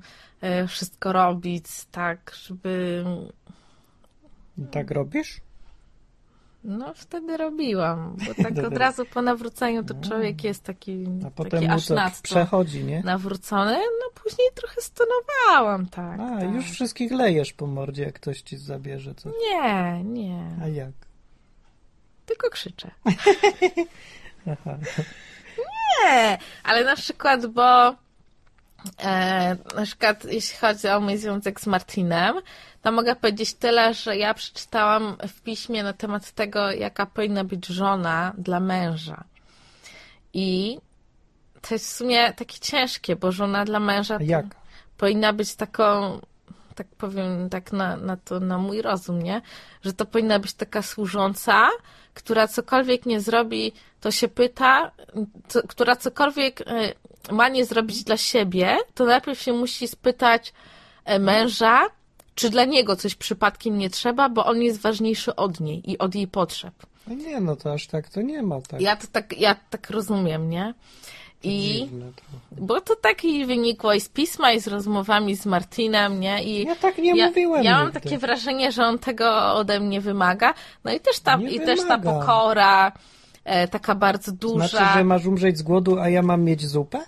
wszystko 0.68 1.12
robić, 1.12 1.64
tak, 1.90 2.32
żeby 2.46 3.04
tak 4.70 4.90
robisz? 4.90 5.40
No 6.64 6.94
wtedy 6.94 7.36
robiłam, 7.36 8.16
bo 8.26 8.42
tak 8.44 8.58
od 8.68 8.76
razu 8.76 9.04
po 9.04 9.22
nawróceniu 9.22 9.84
to 9.84 9.94
człowiek 10.08 10.44
jest 10.44 10.64
taki, 10.64 11.06
A 11.26 11.30
potem 11.30 11.60
taki 11.60 11.72
aż 11.72 11.86
to 11.86 11.94
nadto 11.94 12.22
przechodzi, 12.22 12.84
nie? 12.84 13.02
nawrócony, 13.02 13.76
no 13.76 14.22
później 14.22 14.48
trochę 14.54 14.80
stonowałam, 14.80 15.86
tak. 15.86 16.20
A, 16.20 16.38
tak. 16.40 16.54
już 16.54 16.70
wszystkich 16.70 17.12
lejesz 17.12 17.52
po 17.52 17.66
mordzie, 17.66 18.02
jak 18.02 18.14
ktoś 18.14 18.42
ci 18.42 18.56
zabierze 18.56 19.14
coś. 19.14 19.32
Nie, 19.50 20.04
nie, 20.04 20.56
A 20.62 20.68
jak? 20.68 20.92
tylko 22.26 22.50
krzyczę. 22.50 22.90
Nie, 25.58 26.38
ale 26.64 26.84
na 26.84 26.96
przykład, 26.96 27.46
bo 27.46 27.94
e, 28.98 29.56
na 29.76 29.82
przykład 29.84 30.24
jeśli 30.24 30.58
chodzi 30.58 30.88
o 30.88 31.00
mój 31.00 31.16
związek 31.16 31.60
z 31.60 31.66
Martinem, 31.66 32.34
to 32.82 32.92
mogę 32.92 33.16
powiedzieć 33.16 33.54
tyle, 33.54 33.94
że 33.94 34.16
ja 34.16 34.34
przeczytałam 34.34 35.16
w 35.28 35.40
piśmie 35.42 35.82
na 35.82 35.92
temat 35.92 36.30
tego, 36.32 36.70
jaka 36.70 37.06
powinna 37.06 37.44
być 37.44 37.66
żona 37.66 38.32
dla 38.38 38.60
męża. 38.60 39.24
I 40.34 40.78
to 41.60 41.74
jest 41.74 41.86
w 41.86 41.96
sumie 41.96 42.32
takie 42.32 42.58
ciężkie, 42.58 43.16
bo 43.16 43.32
żona 43.32 43.64
dla 43.64 43.80
męża 43.80 44.18
powinna 44.96 45.32
być 45.32 45.54
taką, 45.54 46.20
tak 46.74 46.86
powiem, 46.86 47.50
tak 47.50 47.72
na, 47.72 47.96
na, 47.96 48.16
to, 48.16 48.40
na 48.40 48.58
mój 48.58 48.82
rozum, 48.82 49.22
nie? 49.22 49.42
Że 49.82 49.92
to 49.92 50.06
powinna 50.06 50.38
być 50.38 50.54
taka 50.54 50.82
służąca, 50.82 51.68
która 52.14 52.48
cokolwiek 52.48 53.06
nie 53.06 53.20
zrobi, 53.20 53.72
to 54.00 54.10
się 54.10 54.28
pyta, 54.28 54.90
co, 55.48 55.62
która 55.62 55.96
cokolwiek 55.96 56.60
e, 56.60 56.94
ma 57.32 57.48
nie 57.48 57.64
zrobić 57.64 58.04
dla 58.04 58.16
siebie, 58.16 58.76
to 58.94 59.04
najpierw 59.04 59.40
się 59.40 59.52
musi 59.52 59.88
spytać 59.88 60.52
e, 61.04 61.18
męża, 61.18 61.86
czy 62.38 62.50
dla 62.50 62.64
niego 62.64 62.96
coś 62.96 63.14
przypadkiem 63.14 63.78
nie 63.78 63.90
trzeba, 63.90 64.28
bo 64.28 64.46
on 64.46 64.62
jest 64.62 64.80
ważniejszy 64.80 65.36
od 65.36 65.60
niej 65.60 65.90
i 65.90 65.98
od 65.98 66.14
jej 66.14 66.28
potrzeb. 66.28 66.74
No 67.06 67.14
nie, 67.14 67.40
no 67.40 67.56
to 67.56 67.72
aż 67.72 67.86
tak 67.86 68.08
to 68.08 68.22
nie 68.22 68.42
ma. 68.42 68.60
Tak 68.60 68.80
Ja 68.80 68.96
to 68.96 69.06
tak, 69.12 69.40
ja 69.40 69.56
tak 69.70 69.90
rozumiem, 69.90 70.50
nie? 70.50 70.74
I 71.42 71.86
bo 72.52 72.80
to 72.80 72.96
tak 72.96 73.24
i 73.24 73.46
wynikło 73.46 73.92
i 73.94 74.00
z 74.00 74.08
pisma, 74.08 74.52
i 74.52 74.60
z 74.60 74.66
rozmowami 74.66 75.36
z 75.36 75.46
Martinem, 75.46 76.20
nie? 76.20 76.44
I 76.44 76.64
Ja 76.64 76.76
tak 76.76 76.98
nie 76.98 77.16
ja, 77.16 77.26
mówiłem 77.26 77.64
Ja 77.64 77.76
mam 77.76 77.86
nigdy. 77.86 78.00
takie 78.00 78.18
wrażenie, 78.18 78.72
że 78.72 78.84
on 78.86 78.98
tego 78.98 79.54
ode 79.54 79.80
mnie 79.80 80.00
wymaga. 80.00 80.54
No 80.84 80.92
i 80.92 81.00
też 81.00 81.20
ta, 81.20 81.36
Nie 81.36 81.50
i 81.50 81.60
też 81.60 81.80
ta 81.88 81.98
pokora, 81.98 82.92
e, 83.44 83.68
taka 83.68 83.94
bardzo 83.94 84.32
duża. 84.32 84.68
Znaczy, 84.68 84.84
że 84.94 85.04
masz 85.04 85.26
umrzeć 85.26 85.58
z 85.58 85.62
głodu, 85.62 85.98
a 85.98 86.08
ja 86.08 86.22
mam 86.22 86.42
mieć 86.44 86.66
zupę? 86.66 86.98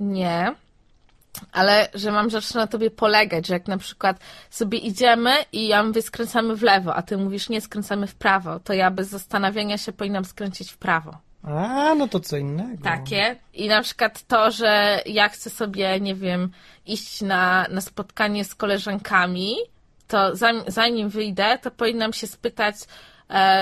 Nie. 0.00 0.54
Ale 1.52 1.88
że 1.94 2.12
mam 2.12 2.30
zawsze 2.30 2.58
na 2.58 2.66
tobie 2.66 2.90
polegać, 2.90 3.46
że 3.46 3.54
jak 3.54 3.68
na 3.68 3.78
przykład 3.78 4.20
sobie 4.50 4.78
idziemy 4.78 5.30
i 5.52 5.68
ja 5.68 5.82
mówię 5.82 6.02
skręcamy 6.02 6.56
w 6.56 6.62
lewo, 6.62 6.94
a 6.94 7.02
ty 7.02 7.16
mówisz 7.16 7.48
nie, 7.48 7.60
skręcamy 7.60 8.06
w 8.06 8.14
prawo, 8.14 8.60
to 8.60 8.72
ja 8.72 8.90
bez 8.90 9.08
zastanawiania 9.08 9.78
się 9.78 9.92
powinnam 9.92 10.24
skręcić 10.24 10.72
w 10.72 10.76
prawo. 10.76 11.18
A, 11.42 11.94
no 11.94 12.08
to 12.08 12.20
co 12.20 12.36
innego. 12.36 12.84
Takie. 12.84 13.36
I 13.54 13.68
na 13.68 13.82
przykład 13.82 14.22
to, 14.22 14.50
że 14.50 15.02
ja 15.06 15.28
chcę 15.28 15.50
sobie, 15.50 16.00
nie 16.00 16.14
wiem, 16.14 16.50
iść 16.86 17.22
na, 17.22 17.66
na 17.70 17.80
spotkanie 17.80 18.44
z 18.44 18.54
koleżankami, 18.54 19.56
to 20.08 20.36
zanim, 20.36 20.62
zanim 20.66 21.08
wyjdę, 21.08 21.58
to 21.62 21.70
powinnam 21.70 22.12
się 22.12 22.26
spytać, 22.26 22.76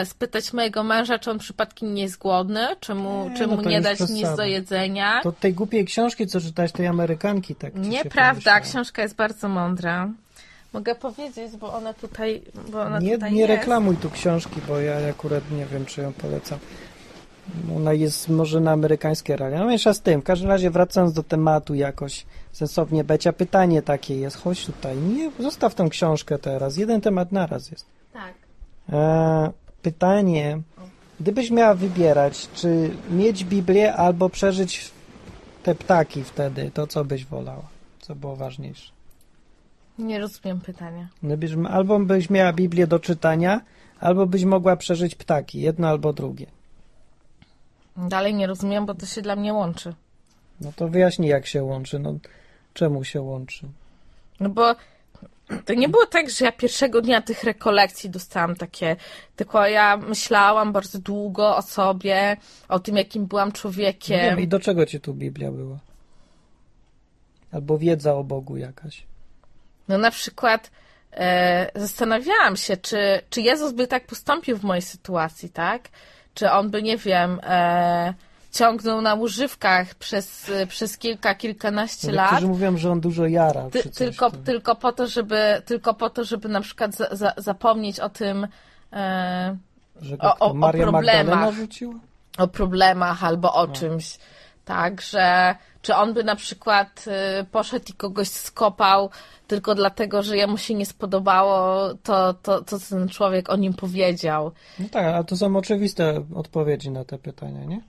spytać 0.04 0.52
mojego 0.52 0.82
męża, 0.82 1.18
czy 1.18 1.30
on 1.30 1.38
przypadkiem 1.38 1.94
nie 1.94 2.02
jest 2.02 2.18
głodny, 2.18 2.66
czy 2.80 2.94
mu, 2.94 3.28
Nie, 3.28 3.36
czy 3.36 3.46
no 3.46 3.56
mu 3.56 3.62
to 3.62 3.68
nie 3.68 3.80
dać 3.80 4.00
nic 4.00 4.36
do 4.36 4.44
jedzenia. 4.44 5.20
To 5.22 5.32
tej 5.32 5.54
głupiej 5.54 5.84
książki, 5.84 6.26
co 6.26 6.40
czytałeś, 6.40 6.72
tej 6.72 6.86
Amerykanki, 6.86 7.54
tak 7.54 7.74
Nieprawda, 7.74 8.60
książka 8.60 9.02
jest 9.02 9.14
bardzo 9.14 9.48
mądra. 9.48 10.08
Mogę 10.72 10.94
powiedzieć, 10.94 11.56
bo 11.56 11.74
ona 11.74 11.94
tutaj, 11.94 12.42
bo 12.68 12.82
ona 12.82 12.98
Nie, 12.98 13.14
tutaj 13.14 13.32
nie 13.32 13.40
jest. 13.40 13.50
reklamuj 13.50 13.96
tu 13.96 14.10
książki, 14.10 14.60
bo 14.68 14.80
ja 14.80 14.96
akurat 15.10 15.50
nie 15.50 15.66
wiem, 15.66 15.86
czy 15.86 16.00
ją 16.00 16.12
polecam. 16.12 16.58
Ona 17.76 17.92
jest 17.92 18.28
może 18.28 18.60
na 18.60 18.70
amerykańskie 18.72 19.36
realia. 19.36 19.58
No 19.58 19.64
mniejsza 19.64 19.94
z 19.94 20.00
tym. 20.00 20.20
W 20.20 20.24
każdym 20.24 20.48
razie 20.50 20.70
wracając 20.70 21.12
do 21.12 21.22
tematu 21.22 21.74
jakoś 21.74 22.26
sensownie, 22.52 23.04
Becia, 23.04 23.32
pytanie 23.32 23.82
takie 23.82 24.16
jest. 24.16 24.36
Chodź 24.36 24.66
tutaj. 24.66 24.96
Nie, 24.96 25.30
zostaw 25.38 25.74
tą 25.74 25.88
książkę 25.88 26.38
teraz. 26.38 26.76
Jeden 26.76 27.00
temat 27.00 27.32
naraz 27.32 27.70
jest. 27.70 27.86
Tak. 28.12 28.43
E, 28.92 29.52
pytanie. 29.82 30.60
Gdybyś 31.20 31.50
miała 31.50 31.74
wybierać, 31.74 32.48
czy 32.54 32.90
mieć 33.10 33.44
Biblię 33.44 33.94
albo 33.94 34.28
przeżyć 34.28 34.90
te 35.62 35.74
ptaki 35.74 36.24
wtedy, 36.24 36.70
to 36.74 36.86
co 36.86 37.04
byś 37.04 37.24
wolała? 37.24 37.68
Co 38.00 38.14
było 38.14 38.36
ważniejsze? 38.36 38.92
Nie 39.98 40.18
rozumiem 40.18 40.60
pytania. 40.60 41.08
Gdybyś, 41.22 41.52
albo 41.70 41.98
byś 41.98 42.30
miała 42.30 42.52
Biblię 42.52 42.86
do 42.86 42.98
czytania, 42.98 43.60
albo 44.00 44.26
byś 44.26 44.44
mogła 44.44 44.76
przeżyć 44.76 45.14
ptaki. 45.14 45.60
Jedno 45.60 45.88
albo 45.88 46.12
drugie. 46.12 46.46
Dalej 47.96 48.34
nie 48.34 48.46
rozumiem, 48.46 48.86
bo 48.86 48.94
to 48.94 49.06
się 49.06 49.22
dla 49.22 49.36
mnie 49.36 49.54
łączy. 49.54 49.94
No 50.60 50.72
to 50.76 50.88
wyjaśnij, 50.88 51.30
jak 51.30 51.46
się 51.46 51.62
łączy. 51.62 51.98
No, 51.98 52.14
czemu 52.74 53.04
się 53.04 53.20
łączy? 53.20 53.68
No 54.40 54.48
bo 54.48 54.74
to 55.64 55.74
nie 55.74 55.88
było 55.88 56.06
tak, 56.06 56.30
że 56.30 56.44
ja 56.44 56.52
pierwszego 56.52 57.00
dnia 57.02 57.22
tych 57.22 57.44
rekolekcji 57.44 58.10
dostałam 58.10 58.56
takie, 58.56 58.96
tylko 59.36 59.66
ja 59.66 59.96
myślałam 59.96 60.72
bardzo 60.72 60.98
długo 60.98 61.56
o 61.56 61.62
sobie, 61.62 62.36
o 62.68 62.78
tym, 62.78 62.96
jakim 62.96 63.26
byłam 63.26 63.48
Nie 63.48 63.52
człowiekiem. 63.54 64.20
wiem, 64.20 64.40
i 64.40 64.48
do 64.48 64.60
czego 64.60 64.86
ci 64.86 65.00
tu 65.00 65.14
Biblia 65.14 65.52
była? 65.52 65.78
Albo 67.52 67.78
wiedza 67.78 68.14
o 68.14 68.24
Bogu 68.24 68.56
jakaś. 68.56 69.02
No 69.88 69.98
na 69.98 70.10
przykład 70.10 70.70
e, 71.12 71.70
zastanawiałam 71.74 72.56
się, 72.56 72.76
czy, 72.76 73.20
czy 73.30 73.40
Jezus 73.40 73.72
by 73.72 73.86
tak 73.86 74.06
postąpił 74.06 74.58
w 74.58 74.62
mojej 74.62 74.82
sytuacji, 74.82 75.50
tak? 75.50 75.88
Czy 76.34 76.50
on 76.50 76.70
by, 76.70 76.82
nie 76.82 76.96
wiem, 76.96 77.40
e, 77.42 78.14
ciągnął 78.54 79.00
na 79.00 79.14
używkach 79.14 79.94
przez, 79.94 80.50
przez 80.68 80.98
kilka, 80.98 81.34
kilkanaście 81.34 82.12
lat. 82.12 82.30
Niektórzy 82.30 82.48
mówią, 82.48 82.76
że 82.76 82.90
on 82.90 83.00
dużo 83.00 83.26
jara. 83.26 83.70
Ty, 83.70 83.90
tylko, 83.90 84.30
tylko, 84.30 84.74
po 84.76 84.92
to, 84.92 85.06
żeby, 85.06 85.62
tylko 85.66 85.94
po 85.94 86.10
to, 86.10 86.24
żeby 86.24 86.48
na 86.48 86.60
przykład 86.60 86.94
za, 86.94 87.08
za, 87.12 87.32
zapomnieć 87.36 88.00
o 88.00 88.08
tym, 88.08 88.48
e, 88.92 89.56
Że 90.00 90.18
o- 90.18 90.38
o- 90.38 90.50
o 90.50 90.54
problemach. 90.72 91.54
O 92.38 92.48
problemach 92.48 93.24
albo 93.24 93.48
No. 93.48 93.54
o 93.54 93.68
czymś. 93.68 94.18
Tak, 94.64 95.00
że 95.00 95.54
czy 95.82 95.94
on 95.94 96.14
by 96.14 96.24
na 96.24 96.36
przykład 96.36 97.04
y, 97.40 97.44
poszedł 97.44 97.84
i 97.88 97.92
kogoś 97.92 98.28
skopał 98.28 99.10
tylko 99.46 99.74
dlatego, 99.74 100.22
że 100.22 100.36
jemu 100.36 100.58
się 100.58 100.74
nie 100.74 100.86
spodobało 100.86 101.88
to, 102.02 102.34
to, 102.34 102.62
to 102.62 102.78
co 102.78 102.96
ten 102.96 103.08
człowiek 103.08 103.50
o 103.50 103.56
nim 103.56 103.74
powiedział. 103.74 104.52
No 104.78 104.86
tak, 104.90 105.04
a 105.14 105.24
to 105.24 105.36
są 105.36 105.56
oczywiste 105.56 106.24
odpowiedzi 106.34 106.90
na 106.90 107.04
te 107.04 107.18
pytania, 107.18 107.64
nie? 107.64 107.80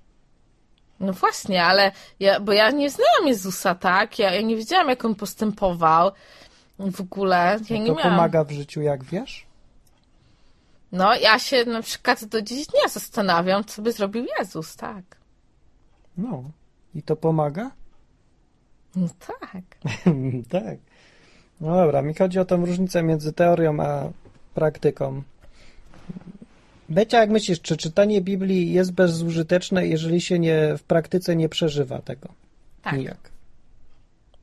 No 0.99 1.13
właśnie, 1.13 1.63
ale 1.63 1.91
ja, 2.19 2.39
bo 2.39 2.53
ja 2.53 2.71
nie 2.71 2.89
znałam 2.89 3.27
Jezusa, 3.27 3.75
tak? 3.75 4.19
Ja, 4.19 4.34
ja 4.34 4.41
nie 4.41 4.55
wiedziałam, 4.55 4.89
jak 4.89 5.05
on 5.05 5.15
postępował 5.15 6.12
w 6.79 7.01
ogóle. 7.01 7.60
Ja 7.69 7.77
nie 7.77 7.88
to 7.88 7.95
miałam. 7.95 8.12
pomaga 8.12 8.43
w 8.43 8.51
życiu, 8.51 8.81
jak 8.81 9.03
wiesz? 9.03 9.45
No, 10.91 11.15
ja 11.15 11.39
się 11.39 11.65
na 11.65 11.81
przykład 11.81 12.25
do 12.25 12.41
dziś 12.41 12.67
dnia 12.67 12.88
zastanawiam, 12.89 13.63
co 13.63 13.81
by 13.81 13.91
zrobił 13.91 14.25
Jezus, 14.39 14.75
tak. 14.75 15.03
No. 16.17 16.43
I 16.95 17.03
to 17.03 17.15
pomaga? 17.15 17.71
No 18.95 19.08
tak. 19.27 19.63
tak. 20.62 20.77
No 21.62 21.75
dobra, 21.75 22.01
mi 22.01 22.13
chodzi 22.13 22.39
o 22.39 22.45
tą 22.45 22.65
różnicę 22.65 23.03
między 23.03 23.34
teorią 23.34 23.79
a 23.79 24.10
praktyką. 24.53 25.21
Becia, 26.89 27.19
jak 27.19 27.30
myślisz, 27.30 27.62
czy 27.62 27.78
czytanie 27.78 28.21
Biblii 28.21 28.74
jest 28.74 28.91
bezużyteczne, 28.91 29.88
jeżeli 29.88 30.21
się 30.21 30.39
nie 30.39 30.78
w 30.78 30.84
praktyce 30.84 31.36
nie 31.36 31.50
przeżywa 31.50 32.02
tego? 32.02 32.30
Tak. 32.82 32.93
Nijak. 32.93 33.30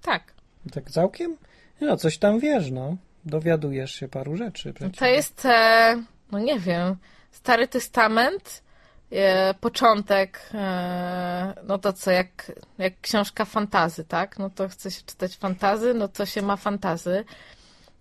Tak. 0.02 0.33
Tak 0.72 0.90
całkiem? 0.90 1.37
No, 1.81 1.96
coś 1.96 2.18
tam 2.18 2.40
wiesz, 2.40 2.70
no. 2.70 2.96
Dowiadujesz 3.24 3.94
się 3.94 4.09
paru 4.09 4.37
rzeczy. 4.37 4.72
Przecież. 4.72 4.98
To 4.98 5.07
jest, 5.07 5.44
e, 5.44 6.02
no 6.33 6.38
nie 6.38 6.59
wiem, 6.59 6.96
Stary 7.33 7.68
Testament, 7.68 8.62
e, 9.12 9.55
początek, 9.55 10.50
e, 10.55 11.55
no 11.66 11.78
to 11.78 11.92
co, 11.92 12.11
jak, 12.11 12.52
jak 12.78 13.00
książka 13.00 13.44
fantazy, 13.44 14.05
tak? 14.05 14.38
No 14.38 14.50
to 14.50 14.68
chce 14.68 14.90
się 14.90 15.02
czytać 15.07 15.37
fantazy, 15.37 15.94
no 15.94 16.09
to 16.09 16.26
się 16.26 16.42
ma 16.42 16.57
fantazy. 16.57 17.24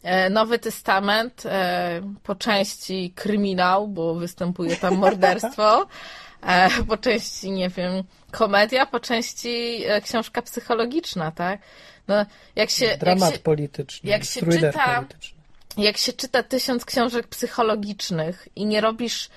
E, 0.03 0.29
Nowy 0.29 0.59
Testament, 0.59 1.45
e, 1.45 2.01
po 2.23 2.35
części 2.35 3.13
kryminał, 3.15 3.87
bo 3.87 4.15
występuje 4.15 4.75
tam 4.75 4.95
morderstwo, 4.95 5.87
e, 6.41 6.69
po 6.87 6.97
części, 6.97 7.51
nie 7.51 7.69
wiem, 7.69 8.03
komedia, 8.31 8.85
po 8.85 8.99
części 8.99 9.83
książka 10.03 10.41
psychologiczna, 10.41 11.31
tak? 11.31 11.59
No, 12.07 12.25
jak 12.55 12.69
się, 12.69 12.85
jak 12.85 12.99
Dramat 12.99 13.33
się, 13.33 13.39
polityczny. 13.39 14.09
jak 14.09 14.23
się 14.23 14.41
czyta- 14.45 14.95
polityczny. 14.95 15.41
jak 15.77 15.97
się 15.97 16.13
czyta 16.13 16.43
tysiąc 16.43 16.85
książek 16.85 17.27
psychologicznych 17.27 18.47
i 18.55 18.65
nie 18.65 18.81
robisz 18.81 19.29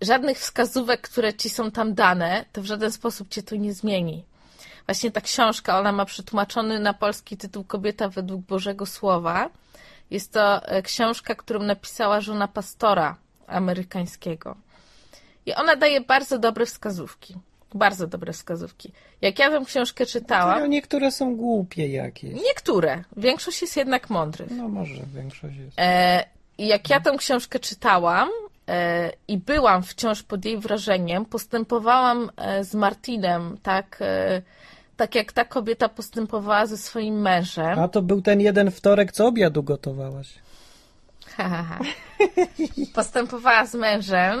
żadnych 0.00 0.38
wskazówek, 0.38 1.00
które 1.00 1.34
ci 1.34 1.50
są 1.50 1.70
tam 1.70 1.94
dane, 1.94 2.44
to 2.52 2.62
w 2.62 2.64
żaden 2.64 2.92
sposób 2.92 3.28
cię 3.28 3.42
to 3.42 3.56
nie 3.56 3.74
zmieni. 3.74 4.24
Właśnie 4.86 5.10
ta 5.10 5.20
książka, 5.20 5.78
ona 5.78 5.92
ma 5.92 6.04
przetłumaczony 6.04 6.80
na 6.80 6.94
polski 6.94 7.36
tytuł 7.36 7.64
Kobieta 7.64 8.08
według 8.08 8.40
Bożego 8.40 8.86
Słowa. 8.86 9.50
Jest 10.10 10.32
to 10.32 10.66
e, 10.68 10.82
książka, 10.82 11.34
którą 11.34 11.62
napisała 11.62 12.20
żona 12.20 12.48
pastora 12.48 13.16
amerykańskiego. 13.46 14.56
I 15.46 15.54
ona 15.54 15.76
daje 15.76 16.00
bardzo 16.00 16.38
dobre 16.38 16.66
wskazówki. 16.66 17.34
Bardzo 17.74 18.06
dobre 18.06 18.32
wskazówki. 18.32 18.92
Jak 19.22 19.38
ja 19.38 19.50
tę 19.50 19.64
książkę 19.66 20.06
czytałam. 20.06 20.60
To 20.60 20.66
niektóre 20.66 21.10
są 21.10 21.36
głupie 21.36 21.88
jakieś. 21.88 22.34
Niektóre. 22.34 23.04
Większość 23.16 23.62
jest 23.62 23.76
jednak 23.76 24.10
mądrych. 24.10 24.50
No 24.50 24.68
może 24.68 25.02
większość 25.14 25.56
jest. 25.56 25.78
E, 25.78 26.24
jak 26.58 26.90
ja 26.90 27.00
tę 27.00 27.16
książkę 27.18 27.58
czytałam 27.58 28.28
e, 28.68 29.12
i 29.28 29.38
byłam 29.38 29.82
wciąż 29.82 30.22
pod 30.22 30.44
jej 30.44 30.58
wrażeniem, 30.58 31.24
postępowałam 31.24 32.30
e, 32.36 32.64
z 32.64 32.74
Martinem 32.74 33.58
tak, 33.62 33.98
e, 34.00 34.42
tak 34.96 35.14
jak 35.14 35.32
ta 35.32 35.44
kobieta 35.44 35.88
postępowała 35.88 36.66
ze 36.66 36.78
swoim 36.78 37.20
mężem. 37.20 37.78
A 37.78 37.88
to 37.88 38.02
był 38.02 38.22
ten 38.22 38.40
jeden 38.40 38.70
wtorek, 38.70 39.12
co 39.12 39.26
obiadu 39.26 39.62
gotowałaś. 39.62 40.34
Ha, 41.26 41.48
ha, 41.48 41.62
ha. 41.62 41.78
Postępowała 42.94 43.66
z 43.66 43.74
mężem. 43.74 44.40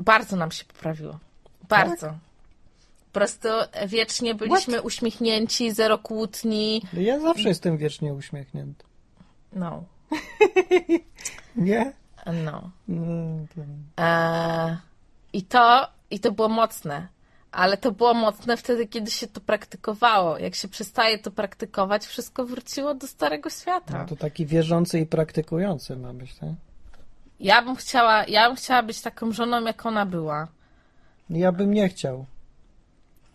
Bardzo 0.00 0.36
nam 0.36 0.50
się 0.50 0.64
poprawiło. 0.64 1.18
Bardzo. 1.68 2.06
Po 2.06 3.18
prostu 3.18 3.48
wiecznie 3.86 4.34
byliśmy 4.34 4.82
uśmiechnięci, 4.82 5.72
zero 5.72 5.98
kłótni. 5.98 6.82
Ja 6.92 7.20
zawsze 7.20 7.48
jestem 7.48 7.76
wiecznie 7.76 8.14
uśmiechnięty. 8.14 8.84
No, 9.52 9.84
Nie? 11.56 11.92
no. 12.44 12.70
No, 12.88 13.46
to... 13.54 13.62
I 15.32 15.42
to, 15.42 15.88
I 16.10 16.20
to 16.20 16.32
było 16.32 16.48
mocne. 16.48 17.08
Ale 17.56 17.76
to 17.76 17.92
było 17.92 18.14
mocne 18.14 18.56
wtedy, 18.56 18.86
kiedy 18.86 19.10
się 19.10 19.26
to 19.26 19.40
praktykowało. 19.40 20.38
Jak 20.38 20.54
się 20.54 20.68
przestaje 20.68 21.18
to 21.18 21.30
praktykować, 21.30 22.06
wszystko 22.06 22.46
wróciło 22.46 22.94
do 22.94 23.06
starego 23.06 23.50
świata. 23.50 23.98
no 23.98 24.06
to 24.06 24.16
taki 24.16 24.46
wierzący 24.46 25.00
i 25.00 25.06
praktykujący 25.06 25.96
ma 25.96 26.12
być, 26.12 26.34
tak? 26.34 26.50
Ja 27.40 27.62
bym 27.62 27.76
chciała, 27.76 28.24
ja 28.24 28.48
bym 28.48 28.56
chciała 28.56 28.82
być 28.82 29.00
taką 29.00 29.32
żoną, 29.32 29.64
jak 29.64 29.86
ona 29.86 30.06
była. 30.06 30.48
Ja 31.30 31.52
bym 31.52 31.74
nie 31.74 31.88
chciał. 31.88 32.26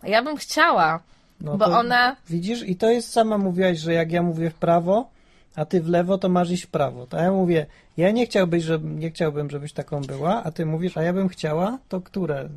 Ja 0.02 0.22
bym 0.22 0.36
chciała, 0.36 1.00
No 1.40 1.56
bo 1.58 1.64
ona. 1.64 2.16
Widzisz? 2.28 2.62
I 2.62 2.76
to 2.76 2.90
jest 2.90 3.12
sama 3.12 3.38
mówiłaś, 3.38 3.78
że 3.78 3.92
jak 3.92 4.12
ja 4.12 4.22
mówię 4.22 4.50
w 4.50 4.54
prawo, 4.54 5.10
a 5.56 5.64
ty 5.64 5.80
w 5.80 5.88
lewo, 5.88 6.18
to 6.18 6.28
masz 6.28 6.50
iść 6.50 6.64
w 6.64 6.70
prawo. 6.70 7.06
To 7.06 7.16
ja 7.16 7.32
mówię, 7.32 7.66
ja 7.96 8.10
nie 8.10 8.26
chciałbym, 8.26 8.60
żeby, 8.60 8.88
nie 8.88 9.10
chciałbym, 9.10 9.50
żebyś 9.50 9.72
taką 9.72 10.00
była, 10.00 10.42
a 10.44 10.50
ty 10.50 10.66
mówisz, 10.66 10.96
a 10.96 11.02
ja 11.02 11.12
bym 11.12 11.28
chciała, 11.28 11.78
to 11.88 12.00
które 12.00 12.48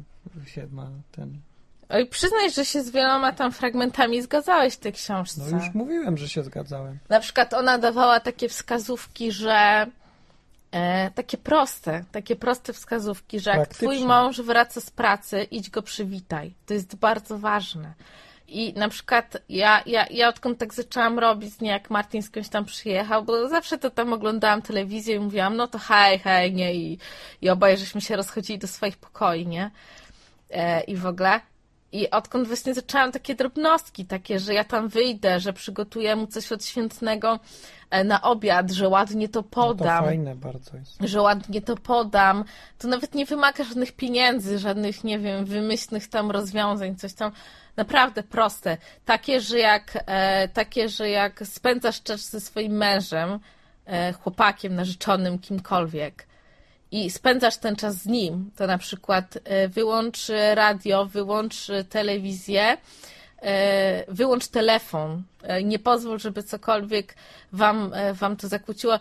się 0.45 0.67
ma 0.71 0.89
ten... 1.11 1.37
Oj, 1.89 2.07
przyznaj, 2.07 2.51
że 2.51 2.65
się 2.65 2.83
z 2.83 2.89
wieloma 2.89 3.31
tam 3.31 3.51
fragmentami 3.51 4.21
zgadzałeś 4.21 4.73
w 4.73 4.77
tej 4.77 4.93
książce. 4.93 5.41
No 5.51 5.57
już 5.57 5.73
mówiłem, 5.73 6.17
że 6.17 6.29
się 6.29 6.43
zgadzałem. 6.43 6.97
Na 7.09 7.19
przykład 7.19 7.53
ona 7.53 7.77
dawała 7.77 8.19
takie 8.19 8.49
wskazówki, 8.49 9.31
że 9.31 9.85
e, 10.71 11.11
takie 11.11 11.37
proste, 11.37 12.03
takie 12.11 12.35
proste 12.35 12.73
wskazówki, 12.73 13.39
że 13.39 13.49
jak 13.49 13.67
twój 13.67 14.05
mąż 14.05 14.41
wraca 14.41 14.81
z 14.81 14.89
pracy, 14.89 15.43
idź 15.51 15.69
go 15.69 15.81
przywitaj. 15.81 16.53
To 16.65 16.73
jest 16.73 16.95
bardzo 16.95 17.37
ważne. 17.37 17.93
I 18.47 18.73
na 18.73 18.89
przykład 18.89 19.37
ja, 19.49 19.83
ja, 19.85 20.05
ja 20.09 20.27
odkąd 20.29 20.57
tak 20.57 20.73
zaczęłam 20.73 21.19
robić, 21.19 21.59
nie 21.61 21.69
jak 21.69 21.89
Martin 21.89 22.21
skądś 22.21 22.49
tam 22.49 22.65
przyjechał, 22.65 23.23
bo 23.23 23.47
zawsze 23.47 23.77
to 23.77 23.89
tam 23.89 24.13
oglądałam 24.13 24.61
telewizję 24.61 25.15
i 25.15 25.19
mówiłam, 25.19 25.55
no 25.55 25.67
to 25.67 25.79
hej, 25.79 26.19
hej, 26.19 26.53
nie, 26.53 26.75
i, 26.75 26.97
i 27.41 27.49
oboje 27.49 27.77
żeśmy 27.77 28.01
się 28.01 28.15
rozchodzili 28.15 28.59
do 28.59 28.67
swoich 28.67 28.97
pokoi, 28.97 29.47
nie? 29.47 29.71
E, 30.49 30.81
I 30.81 30.95
w 30.95 31.05
ogóle. 31.05 31.41
I 31.91 32.09
odkąd 32.09 32.47
właśnie 32.47 32.73
zaczęłam 32.73 33.11
takie 33.11 33.35
drobnostki, 33.35 34.05
takie, 34.05 34.39
że 34.39 34.53
ja 34.53 34.63
tam 34.63 34.87
wyjdę, 34.87 35.39
że 35.39 35.53
przygotuję 35.53 36.15
mu 36.15 36.27
coś 36.27 36.51
odświętnego 36.51 37.39
e, 37.89 38.03
na 38.03 38.21
obiad, 38.21 38.71
że 38.71 38.89
ładnie 38.89 39.29
to 39.29 39.39
No 39.39 39.43
to 39.43 39.49
podam, 39.49 40.05
fajne 40.05 40.35
bardzo 40.35 40.77
jest. 40.77 40.97
że 41.01 41.21
ładnie 41.21 41.61
to 41.61 41.75
podam, 41.75 42.43
to 42.77 42.87
nawet 42.87 43.15
nie 43.15 43.25
wymaga 43.25 43.63
żadnych 43.63 43.91
pieniędzy, 43.91 44.59
żadnych, 44.59 45.03
nie 45.03 45.19
wiem, 45.19 45.45
wymyślnych 45.45 46.07
tam 46.07 46.31
rozwiązań, 46.31 46.95
coś 46.95 47.13
tam. 47.13 47.31
Naprawdę 47.77 48.23
proste. 48.23 48.77
Takie, 49.05 49.41
że 49.41 49.59
jak, 49.59 50.03
e, 50.05 50.47
takie, 50.47 50.89
że 50.89 51.09
jak 51.09 51.43
spędzasz 51.43 52.03
czas 52.03 52.29
ze 52.29 52.39
swoim 52.41 52.71
mężem, 52.73 53.39
e, 53.85 54.13
chłopakiem, 54.13 54.75
narzeczonym, 54.75 55.39
kimkolwiek, 55.39 56.27
i 56.91 57.09
spędzasz 57.09 57.57
ten 57.57 57.75
czas 57.75 57.95
z 57.95 58.05
nim, 58.05 58.51
to 58.55 58.67
na 58.67 58.77
przykład 58.77 59.37
e, 59.43 59.67
wyłącz 59.67 60.27
radio, 60.53 61.05
wyłącz 61.05 61.67
telewizję, 61.89 62.77
e, 63.41 64.13
wyłącz 64.13 64.47
telefon, 64.47 65.23
e, 65.43 65.63
nie 65.63 65.79
pozwól, 65.79 66.19
żeby 66.19 66.43
cokolwiek 66.43 67.15
wam, 67.51 67.91
wam 68.13 68.35
to 68.37 68.47
zakłóciło. 68.47 68.99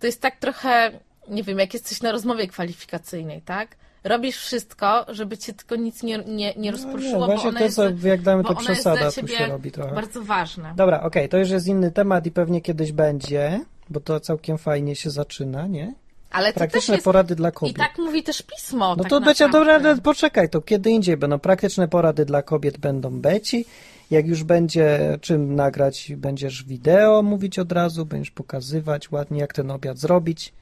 To 0.00 0.06
jest 0.06 0.20
tak 0.20 0.36
trochę, 0.36 0.90
nie 1.28 1.42
wiem, 1.42 1.58
jak 1.58 1.74
jesteś 1.74 2.02
na 2.02 2.12
rozmowie 2.12 2.48
kwalifikacyjnej, 2.48 3.42
tak? 3.42 3.76
Robisz 4.04 4.36
wszystko, 4.36 5.06
żeby 5.08 5.38
cię 5.38 5.52
tylko 5.52 5.76
nic 5.76 6.02
nie, 6.02 6.18
nie, 6.18 6.54
nie 6.56 6.70
No 6.70 6.76
rozproszyło, 6.76 7.12
nie, 7.12 7.18
bo 7.18 7.26
właśnie 7.26 7.48
ona 7.48 7.58
to, 7.58 7.64
jest, 7.64 7.76
co 7.76 8.08
jak 8.08 8.22
damy, 8.22 8.44
to 8.44 8.54
przesada 8.54 9.12
tu 9.12 9.28
się 9.28 9.46
robi 9.46 9.72
trochę. 9.72 9.94
bardzo 9.94 10.22
ważne. 10.22 10.72
Dobra, 10.76 11.02
okej, 11.02 11.28
to 11.28 11.38
już 11.38 11.50
jest 11.50 11.66
inny 11.66 11.90
temat 11.90 12.26
i 12.26 12.30
pewnie 12.30 12.60
kiedyś 12.60 12.92
będzie, 12.92 13.60
bo 13.90 14.00
to 14.00 14.20
całkiem 14.20 14.58
fajnie 14.58 14.96
się 14.96 15.10
zaczyna, 15.10 15.66
nie? 15.66 15.94
Ale 16.34 16.46
to 16.52 16.52
też 16.52 16.58
Praktyczne 16.70 16.94
jest... 16.94 17.04
porady 17.04 17.34
dla 17.34 17.48
I 17.48 17.52
kobiet. 17.52 17.76
tak 17.76 17.98
mówi 17.98 18.22
też 18.22 18.42
pismo. 18.42 18.88
No 18.96 18.96
tak 18.96 19.10
to 19.10 19.20
naprawdę. 19.20 19.48
dobra, 19.58 20.02
poczekaj, 20.02 20.48
to 20.50 20.60
kiedy 20.60 20.90
indziej 20.90 21.16
będą 21.16 21.38
praktyczne 21.38 21.88
porady 21.88 22.24
dla 22.24 22.42
kobiet, 22.42 22.78
będą 22.78 23.20
Beci. 23.20 23.64
Jak 24.10 24.26
już 24.26 24.44
będzie 24.44 25.18
czym 25.20 25.54
nagrać, 25.54 26.12
będziesz 26.16 26.64
wideo 26.64 27.22
mówić 27.22 27.58
od 27.58 27.72
razu, 27.72 28.06
będziesz 28.06 28.30
pokazywać 28.30 29.10
ładnie, 29.12 29.40
jak 29.40 29.52
ten 29.52 29.70
obiad 29.70 29.98
zrobić. 29.98 30.52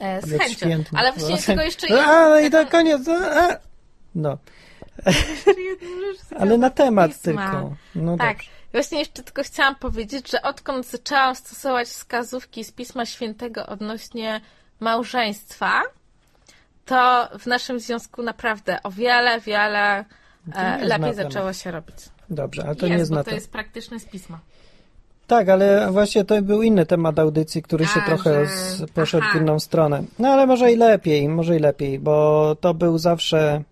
E, 0.00 0.22
z 0.22 0.30
chęcią. 0.30 0.54
świętny. 0.54 0.98
Ale 0.98 1.12
właśnie 1.12 1.38
tego 1.38 1.62
jeszcze 1.62 1.86
No, 1.90 1.98
A, 2.06 2.40
i 2.40 2.50
na 2.50 2.64
koniec. 2.64 3.08
a. 3.08 3.56
No, 4.14 4.38
ale 6.40 6.58
na 6.58 6.70
temat 6.70 7.12
pisma. 7.12 7.50
tylko. 7.50 7.74
No 7.94 8.16
Tak. 8.16 8.36
dobrze. 8.36 8.50
Właśnie 8.72 8.98
jeszcze 8.98 9.22
tylko 9.22 9.42
chciałam 9.42 9.74
powiedzieć, 9.74 10.30
że 10.30 10.42
odkąd 10.42 10.86
zaczęłam 10.86 11.34
stosować 11.36 11.88
wskazówki 11.88 12.64
z 12.64 12.72
Pisma 12.72 13.06
Świętego 13.06 13.66
odnośnie 13.66 14.40
małżeństwa, 14.80 15.82
to 16.84 17.28
w 17.38 17.46
naszym 17.46 17.80
związku 17.80 18.22
naprawdę 18.22 18.78
o 18.82 18.90
wiele, 18.90 19.40
wiele 19.40 20.04
e, 20.54 20.84
lepiej 20.84 21.14
zaczęło 21.14 21.52
się 21.52 21.70
robić. 21.70 21.96
Dobrze, 22.30 22.62
ale 22.66 22.76
to 22.76 22.86
jest, 22.86 22.92
nie 22.92 22.98
jest 22.98 23.10
bo 23.10 23.16
na 23.16 23.24
to 23.24 23.30
jest 23.34 23.50
praktyczne 23.50 24.00
z 24.00 24.04
Pisma. 24.04 24.38
Tak, 25.26 25.48
ale 25.48 25.92
właśnie 25.92 26.24
to 26.24 26.42
był 26.42 26.62
inny 26.62 26.86
temat 26.86 27.18
audycji, 27.18 27.62
który 27.62 27.86
się 27.86 28.00
A, 28.00 28.06
trochę 28.06 28.46
że- 28.46 28.86
poszedł 28.94 29.24
aha. 29.28 29.38
w 29.38 29.42
inną 29.42 29.60
stronę. 29.60 30.02
No 30.18 30.28
ale 30.28 30.46
może 30.46 30.72
i 30.72 30.76
lepiej, 30.76 31.28
może 31.28 31.56
i 31.56 31.58
lepiej, 31.58 31.98
bo 31.98 32.56
to 32.60 32.74
był 32.74 32.98
zawsze. 32.98 33.62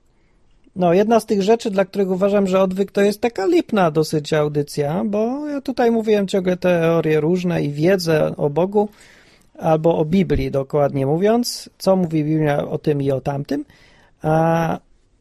No, 0.77 0.93
jedna 0.93 1.21
z 1.21 1.27
tych 1.27 1.43
rzeczy, 1.43 1.71
dla 1.71 1.85
których 1.85 2.11
uważam, 2.11 2.47
że 2.47 2.61
odwyk 2.61 2.93
to 2.93 3.01
jest 3.01 3.21
taka 3.21 3.47
lipna 3.47 3.91
dosyć 3.91 4.33
audycja, 4.33 5.03
bo 5.05 5.47
ja 5.49 5.61
tutaj 5.61 5.91
mówiłem 5.91 6.29
ciągle 6.29 6.57
teorie 6.57 7.21
różne 7.21 7.63
i 7.63 7.73
wiedzę 7.73 8.37
o 8.37 8.51
Bogu, 8.51 8.89
albo 9.63 9.99
o 9.99 10.05
Biblii 10.05 10.51
dokładnie 10.51 11.07
mówiąc, 11.07 11.71
co 11.79 11.97
mówi 11.97 12.25
Biblia 12.25 12.69
o 12.69 12.79
tym 12.79 13.03
i 13.03 13.11
o 13.11 13.21
tamtym. 13.21 13.65
A, 14.23 14.79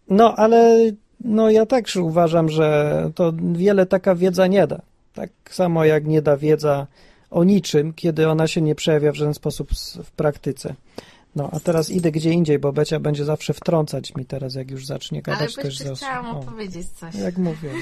no, 0.09 0.35
ale 0.35 0.91
no, 1.23 1.49
ja 1.49 1.65
też 1.65 1.95
uważam, 1.95 2.49
że 2.49 3.09
to 3.15 3.33
wiele 3.53 3.85
taka 3.85 4.15
wiedza 4.15 4.47
nie 4.47 4.67
da. 4.67 4.81
Tak 5.13 5.29
samo 5.49 5.85
jak 5.85 6.05
nie 6.05 6.21
da 6.21 6.37
wiedza 6.37 6.87
o 7.31 7.43
niczym, 7.43 7.93
kiedy 7.93 8.29
ona 8.29 8.47
się 8.47 8.61
nie 8.61 8.75
przejawia 8.75 9.11
w 9.11 9.15
żaden 9.15 9.33
sposób 9.33 9.69
w 10.03 10.11
praktyce. 10.11 10.75
No, 11.35 11.49
a 11.53 11.59
teraz 11.59 11.89
idę 11.89 12.11
gdzie 12.11 12.31
indziej, 12.31 12.59
bo 12.59 12.73
Becia 12.73 12.99
będzie 12.99 13.25
zawsze 13.25 13.53
wtrącać 13.53 14.15
mi 14.15 14.25
teraz, 14.25 14.55
jak 14.55 14.71
już 14.71 14.85
zacznie 14.85 15.21
Ale 15.25 15.37
gadać 15.37 15.55
bo 15.55 15.61
też 15.61 15.77
za 15.77 15.95
chciałam 15.95 16.37
opowiedzieć 16.37 16.87
coś. 16.87 17.15
Jak 17.15 17.37
mówię. 17.37 17.69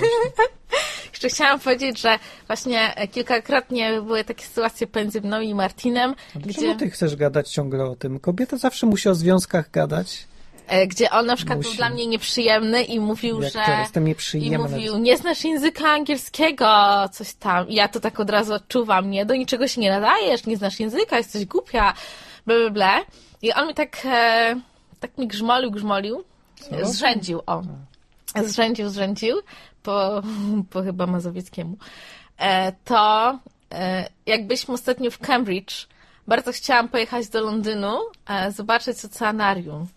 Jeszcze 1.24 1.36
chciałam 1.36 1.60
powiedzieć, 1.60 2.00
że 2.02 2.20
właśnie 2.48 2.96
e, 2.96 3.08
kilkakrotnie 3.08 4.02
były 4.02 4.24
takie 4.24 4.46
sytuacje 4.46 4.88
pomiędzy 4.88 5.22
mną 5.22 5.42
i 5.42 5.54
Martinem, 5.56 6.16
A 6.36 6.40
gdzie, 6.40 6.54
Dlaczego 6.54 6.76
ty 6.80 6.90
chcesz 6.90 7.16
gadać 7.16 7.50
ciągle 7.52 7.84
o 7.86 7.96
tym? 7.96 8.20
Kobieta 8.20 8.58
zawsze 8.58 8.86
musi 8.88 9.10
o 9.10 9.16
związkach 9.16 9.72
gadać. 9.72 10.28
e, 10.68 10.88
gdzie 10.88 11.10
on 11.10 11.26
na 11.26 11.36
przykład 11.36 11.60
był 11.60 11.68
Musi. 11.70 11.78
dla 11.78 11.90
mnie 11.90 12.08
nieprzyjemny 12.08 12.84
i 12.84 13.00
mówił, 13.00 13.42
Jak 13.42 13.54
że... 13.54 13.60
to 13.66 13.72
jestem 13.72 14.04
I 14.04 14.08
nieprzyjemny. 14.08 14.58
mówił, 14.70 14.98
nie 14.98 15.18
znasz 15.18 15.44
języka 15.44 15.90
angielskiego, 15.90 16.68
coś 17.12 17.34
tam. 17.34 17.70
I 17.70 17.76
ja 17.76 17.88
to 17.88 18.00
tak 18.00 18.20
od 18.20 18.30
razu 18.30 18.54
odczuwam, 18.54 19.10
nie? 19.12 19.26
Do 19.26 19.36
niczego 19.36 19.68
się 19.68 19.82
nie 19.82 19.90
nadajesz, 19.90 20.46
nie 20.46 20.58
znasz 20.58 20.80
języka, 20.80 21.18
jesteś 21.18 21.46
głupia, 21.46 21.94
bla, 22.46 22.56
bla, 22.60 22.70
bla. 22.70 23.00
I 23.42 23.54
on 23.54 23.68
mi 23.68 23.74
tak, 23.74 23.98
e, 24.06 24.56
tak 25.00 25.18
mi 25.18 25.28
grzmolił, 25.28 25.72
grzmolił, 25.72 26.24
Co? 26.82 26.86
zrzędził, 26.92 27.42
o. 27.46 27.62
Zrzędził, 28.46 28.90
zrzędził, 28.90 29.36
po, 29.84 30.22
po 30.70 30.82
chyba 30.84 31.08
mazowieckiemu. 31.08 31.78
E, 32.38 32.72
to 32.72 33.40
e, 33.72 34.10
jak 34.26 34.48
byliśmy 34.48 34.74
ostatnio 34.74 35.12
w 35.12 35.20
Cambridge, 35.20 35.88
bardzo 36.28 36.52
chciałam 36.52 36.90
pojechać 36.90 37.28
do 37.30 37.42
Londynu, 37.42 37.98
e, 38.30 38.52
zobaczyć 38.52 39.06
oceanarium. 39.06 39.88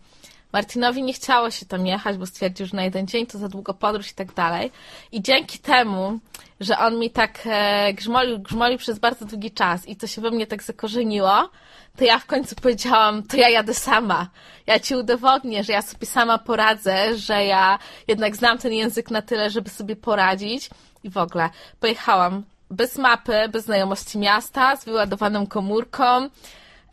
Martinowi 0.53 1.03
nie 1.03 1.13
chciało 1.13 1.51
się 1.51 1.67
tam 1.67 1.87
jechać, 1.87 2.17
bo 2.17 2.27
stwierdził, 2.27 2.67
że 2.67 2.77
na 2.77 2.85
jeden 2.85 3.07
dzień 3.07 3.27
to 3.27 3.39
za 3.39 3.49
długo 3.49 3.75
podróż 3.75 4.11
i 4.11 4.15
tak 4.15 4.35
dalej. 4.35 4.71
I 5.13 5.23
dzięki 5.23 5.59
temu, 5.59 6.19
że 6.61 6.79
on 6.79 6.99
mi 6.99 7.11
tak 7.11 7.41
e, 7.47 7.95
grzmolił, 7.95 8.39
grzmolił 8.39 8.79
przez 8.79 8.99
bardzo 8.99 9.25
długi 9.25 9.51
czas 9.51 9.89
i 9.89 9.97
to 9.97 10.07
się 10.07 10.21
we 10.21 10.31
mnie 10.31 10.47
tak 10.47 10.63
zakorzeniło, 10.63 11.51
to 11.97 12.05
ja 12.05 12.19
w 12.19 12.27
końcu 12.27 12.55
powiedziałam, 12.55 13.23
to 13.23 13.37
ja 13.37 13.49
jadę 13.49 13.75
sama. 13.75 14.29
Ja 14.67 14.81
ci 14.81 14.97
udowodnię, 14.97 15.65
że 15.65 15.73
ja 15.73 15.83
sobie 15.83 16.07
sama 16.07 16.39
poradzę, 16.39 17.17
że 17.19 17.45
ja 17.45 17.79
jednak 18.09 18.37
znam 18.37 18.59
ten 18.59 18.73
język 18.73 19.11
na 19.11 19.23
tyle, 19.23 19.51
żeby 19.51 19.71
sobie 19.71 19.97
poradzić. 19.97 20.71
I 21.05 21.11
w 21.11 21.17
ogóle 21.17 21.51
pojechałam 21.81 22.43
bez 22.71 22.97
mapy, 22.97 23.49
bez 23.49 23.65
znajomości 23.65 24.19
miasta, 24.19 24.77
z 24.77 24.85
wyładowaną 24.85 25.47
komórką. 25.47 26.29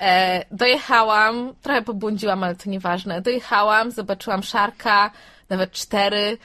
E, 0.02 0.46
dojechałam, 0.52 1.54
trochę 1.62 1.82
pobłądziłam, 1.82 2.44
ale 2.44 2.56
to 2.56 2.70
nieważne. 2.70 3.22
Dojechałam, 3.22 3.92
zobaczyłam 3.92 4.44
szarka, 4.44 5.12
nawet 5.50 5.72
cztery. 5.72 6.38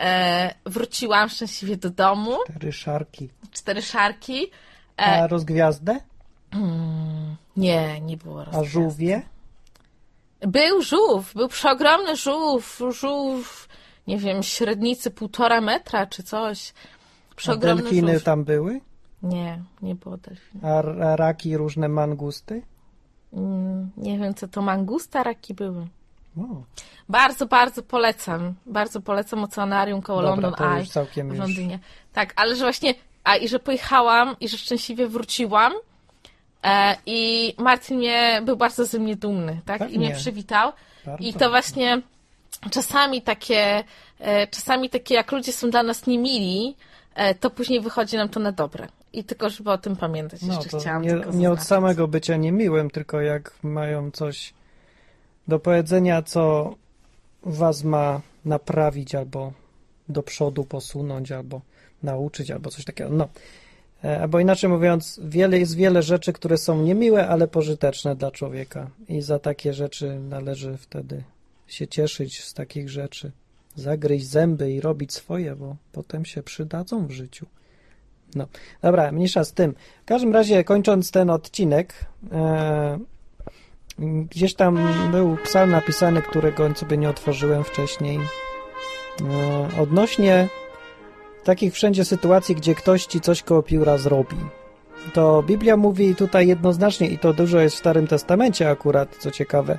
E, 0.00 0.54
wróciłam 0.66 1.28
szczęśliwie 1.28 1.76
do 1.76 1.90
domu. 1.90 2.36
Cztery 2.50 2.72
szarki. 2.72 3.28
Cztery 3.52 3.82
szarki. 3.82 4.46
E, 5.00 5.22
A 5.22 5.26
rozgwiazdę? 5.26 6.00
nie, 7.56 8.00
nie 8.00 8.16
było 8.16 8.40
A 8.40 8.44
rozgwiazdy. 8.44 8.70
żółwie? 8.70 9.22
Był 10.40 10.82
żółw, 10.82 11.34
był 11.34 11.48
przeogromny 11.48 12.16
żółw, 12.16 12.80
żółw, 12.90 13.68
nie 14.06 14.18
wiem, 14.18 14.42
średnicy 14.42 15.10
półtora 15.10 15.60
metra 15.60 16.06
czy 16.06 16.22
coś. 16.22 16.72
A 17.32 17.34
Przeogromny 17.34 17.82
delfiny 17.82 18.12
żółw. 18.12 18.24
tam 18.24 18.44
były? 18.44 18.80
Nie, 19.22 19.62
nie 19.82 19.94
było 19.94 20.16
delfinu. 20.16 20.66
A, 20.66 20.78
r- 20.78 21.02
a 21.02 21.16
raki 21.16 21.56
różne 21.56 21.88
mangusty? 21.88 22.62
Mm, 23.32 23.90
nie 23.96 24.18
wiem, 24.18 24.34
co 24.34 24.48
to 24.48 24.62
mangusta 24.62 25.22
raki 25.22 25.54
były. 25.54 25.86
O, 26.38 26.42
Bardzo, 27.08 27.46
bardzo 27.46 27.82
polecam. 27.82 28.54
Bardzo 28.66 29.00
polecam 29.00 29.44
Oceanarium 29.44 30.02
koło 30.02 30.22
Dobra, 30.22 30.34
London 30.34 30.54
to 30.54 30.72
Eye 30.72 30.80
już 30.80 30.88
całkiem 30.88 31.28
w 31.28 31.30
już- 31.30 31.38
Londynie. 31.38 31.78
Tak, 32.12 32.32
ale 32.36 32.56
że 32.56 32.64
właśnie, 32.64 32.94
a 33.24 33.36
i 33.36 33.48
że 33.48 33.58
pojechałam 33.58 34.36
i 34.40 34.48
że 34.48 34.58
szczęśliwie 34.58 35.06
wróciłam 35.08 35.72
e, 36.64 36.96
i 37.06 37.54
Martin 37.58 37.96
mnie, 37.98 38.42
był 38.44 38.56
bardzo 38.56 38.84
ze 38.86 38.98
mnie 38.98 39.16
dumny, 39.16 39.60
tak? 39.64 39.76
I 39.80 39.84
Pewnie. 39.84 39.98
mnie 39.98 40.14
przywitał. 40.14 40.72
Bardzo. 41.06 41.24
I 41.28 41.32
to 41.34 41.50
właśnie 41.50 42.02
czasami 42.70 43.22
takie, 43.22 43.84
e, 44.20 44.46
czasami 44.46 44.90
takie 44.90 45.14
jak 45.14 45.32
ludzie 45.32 45.52
są 45.52 45.70
dla 45.70 45.82
nas 45.82 46.06
niemili, 46.06 46.76
e, 47.14 47.34
to 47.34 47.50
później 47.50 47.80
wychodzi 47.80 48.16
nam 48.16 48.28
to 48.28 48.40
na 48.40 48.52
dobre. 48.52 48.88
I 49.18 49.24
tylko, 49.24 49.50
żeby 49.50 49.70
o 49.70 49.78
tym 49.78 49.96
pamiętać, 49.96 50.42
no, 50.42 50.54
jeszcze 50.54 50.78
chciałam 50.78 51.02
nie, 51.02 51.20
nie 51.32 51.50
od 51.50 51.62
samego 51.62 52.08
bycia 52.08 52.36
niemiłym, 52.36 52.90
tylko 52.90 53.20
jak 53.20 53.52
mają 53.62 54.10
coś 54.10 54.54
do 55.48 55.58
powiedzenia, 55.58 56.22
co 56.22 56.74
was 57.42 57.84
ma 57.84 58.20
naprawić 58.44 59.14
albo 59.14 59.52
do 60.08 60.22
przodu 60.22 60.64
posunąć, 60.64 61.32
albo 61.32 61.60
nauczyć, 62.02 62.50
albo 62.50 62.70
coś 62.70 62.84
takiego. 62.84 63.10
No. 63.10 63.28
E, 64.04 64.20
Albo 64.20 64.40
inaczej 64.40 64.70
mówiąc, 64.70 65.20
wiele, 65.24 65.58
jest 65.58 65.76
wiele 65.76 66.02
rzeczy, 66.02 66.32
które 66.32 66.58
są 66.58 66.82
niemiłe, 66.82 67.28
ale 67.28 67.48
pożyteczne 67.48 68.16
dla 68.16 68.30
człowieka. 68.30 68.90
I 69.08 69.22
za 69.22 69.38
takie 69.38 69.74
rzeczy 69.74 70.20
należy 70.20 70.76
wtedy 70.76 71.22
się 71.66 71.88
cieszyć 71.88 72.44
z 72.44 72.54
takich 72.54 72.88
rzeczy. 72.88 73.32
Zagryźć 73.74 74.26
zęby 74.26 74.72
i 74.72 74.80
robić 74.80 75.12
swoje, 75.12 75.56
bo 75.56 75.76
potem 75.92 76.24
się 76.24 76.42
przydadzą 76.42 77.06
w 77.06 77.10
życiu. 77.10 77.46
No, 78.34 78.46
dobra, 78.82 79.12
mniejsza 79.12 79.44
z 79.44 79.52
tym. 79.52 79.74
W 80.02 80.04
każdym 80.04 80.32
razie, 80.32 80.64
kończąc 80.64 81.10
ten 81.10 81.30
odcinek, 81.30 81.94
e, 82.32 82.98
gdzieś 84.30 84.54
tam 84.54 84.78
był 85.10 85.36
psalm 85.44 85.70
napisany, 85.70 86.22
którego 86.22 86.74
sobie 86.74 86.96
nie 86.96 87.08
otworzyłem 87.08 87.64
wcześniej. 87.64 88.18
E, 88.18 89.80
odnośnie 89.82 90.48
takich 91.44 91.74
wszędzie 91.74 92.04
sytuacji, 92.04 92.54
gdzie 92.54 92.74
ktoś 92.74 93.06
ci 93.06 93.20
coś 93.20 93.42
koło 93.42 93.62
pióra 93.62 93.98
zrobi. 93.98 94.36
To 95.14 95.42
Biblia 95.42 95.76
mówi 95.76 96.14
tutaj 96.14 96.46
jednoznacznie, 96.46 97.08
i 97.08 97.18
to 97.18 97.32
dużo 97.32 97.60
jest 97.60 97.76
w 97.76 97.78
Starym 97.78 98.06
Testamencie 98.06 98.70
akurat, 98.70 99.16
co 99.18 99.30
ciekawe. 99.30 99.78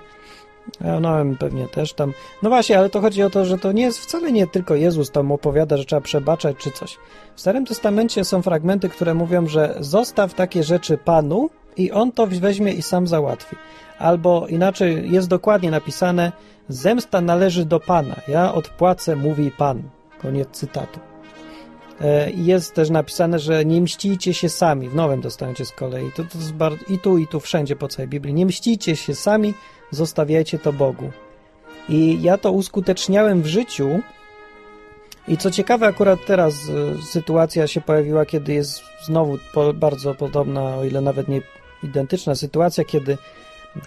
A 0.85 0.99
No, 0.99 1.15
pewnie 1.39 1.67
też 1.67 1.93
tam. 1.93 2.13
No 2.43 2.49
właśnie, 2.49 2.77
ale 2.77 2.89
to 2.89 3.01
chodzi 3.01 3.23
o 3.23 3.29
to, 3.29 3.45
że 3.45 3.57
to 3.57 3.71
nie 3.71 3.83
jest 3.83 3.99
wcale 3.99 4.31
nie 4.31 4.47
tylko 4.47 4.75
Jezus 4.75 5.11
tam 5.11 5.31
opowiada, 5.31 5.77
że 5.77 5.85
trzeba 5.85 6.01
przebaczać 6.01 6.57
czy 6.57 6.71
coś. 6.71 6.97
W 7.35 7.41
Starym 7.41 7.65
Testamencie 7.65 8.23
są 8.23 8.41
fragmenty, 8.41 8.89
które 8.89 9.13
mówią, 9.13 9.47
że 9.47 9.75
zostaw 9.79 10.33
takie 10.33 10.63
rzeczy 10.63 10.97
Panu 10.97 11.49
i 11.77 11.91
On 11.91 12.11
to 12.11 12.27
weźmie 12.27 12.73
i 12.73 12.81
sam 12.81 13.07
załatwi. 13.07 13.55
Albo 13.99 14.47
inaczej 14.47 15.11
jest 15.11 15.27
dokładnie 15.27 15.71
napisane, 15.71 16.31
zemsta 16.69 17.21
należy 17.21 17.65
do 17.65 17.79
Pana, 17.79 18.15
ja 18.27 18.53
odpłacę, 18.53 19.15
mówi 19.15 19.51
Pan. 19.51 19.83
Koniec 20.21 20.49
cytatu. 20.51 20.99
E, 22.01 22.31
jest 22.31 22.73
też 22.73 22.89
napisane, 22.89 23.39
że 23.39 23.65
nie 23.65 23.81
mścijcie 23.81 24.33
się 24.33 24.49
sami. 24.49 24.89
W 24.89 24.95
Nowym 24.95 25.21
Testamencie 25.21 25.65
z 25.65 25.71
kolei. 25.71 26.11
To, 26.11 26.23
to 26.23 26.93
I 26.93 26.99
tu, 26.99 27.17
i 27.17 27.27
tu, 27.27 27.39
wszędzie 27.39 27.75
po 27.75 27.87
całej 27.87 28.09
Biblii. 28.09 28.33
Nie 28.33 28.45
mścijcie 28.45 28.95
się 28.95 29.15
sami, 29.15 29.53
zostawiajcie 29.91 30.59
to 30.59 30.73
Bogu. 30.73 31.11
I 31.89 32.21
ja 32.21 32.37
to 32.37 32.51
uskuteczniałem 32.51 33.41
w 33.41 33.47
życiu. 33.47 33.99
I 35.27 35.37
co 35.37 35.51
ciekawe, 35.51 35.87
akurat 35.87 36.19
teraz 36.27 36.53
e, 36.53 37.01
sytuacja 37.01 37.67
się 37.67 37.81
pojawiła, 37.81 38.25
kiedy 38.25 38.53
jest 38.53 38.81
znowu 39.05 39.37
bardzo 39.73 40.15
podobna, 40.15 40.77
o 40.77 40.83
ile 40.83 41.01
nawet 41.01 41.27
nie 41.27 41.41
identyczna 41.83 42.35
sytuacja, 42.35 42.83
kiedy 42.83 43.17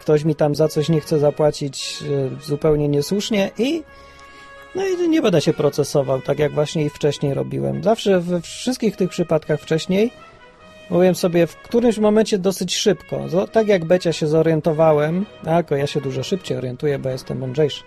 ktoś 0.00 0.24
mi 0.24 0.34
tam 0.34 0.54
za 0.54 0.68
coś 0.68 0.88
nie 0.88 1.00
chce 1.00 1.18
zapłacić 1.18 1.98
e, 2.02 2.44
zupełnie 2.46 2.88
niesłusznie 2.88 3.50
i 3.58 3.82
no 4.74 4.86
i 4.86 5.08
nie 5.08 5.22
będę 5.22 5.40
się 5.40 5.52
procesował, 5.52 6.20
tak 6.20 6.38
jak 6.38 6.52
właśnie 6.52 6.84
i 6.84 6.90
wcześniej 6.90 7.34
robiłem. 7.34 7.82
Zawsze 7.82 8.20
we 8.20 8.40
wszystkich 8.40 8.96
tych 8.96 9.10
przypadkach 9.10 9.60
wcześniej 9.60 10.10
mówiłem 10.92 11.14
sobie 11.14 11.46
w 11.46 11.56
którymś 11.56 11.98
momencie 11.98 12.38
dosyć 12.38 12.76
szybko. 12.76 13.20
Tak 13.52 13.68
jak 13.68 13.84
Becia 13.84 14.12
się 14.12 14.26
zorientowałem, 14.26 15.26
tylko 15.44 15.76
ja 15.76 15.86
się 15.86 16.00
dużo 16.00 16.22
szybciej 16.22 16.58
orientuję, 16.58 16.98
bo 16.98 17.08
jestem 17.08 17.38
mądrzejszy. 17.38 17.82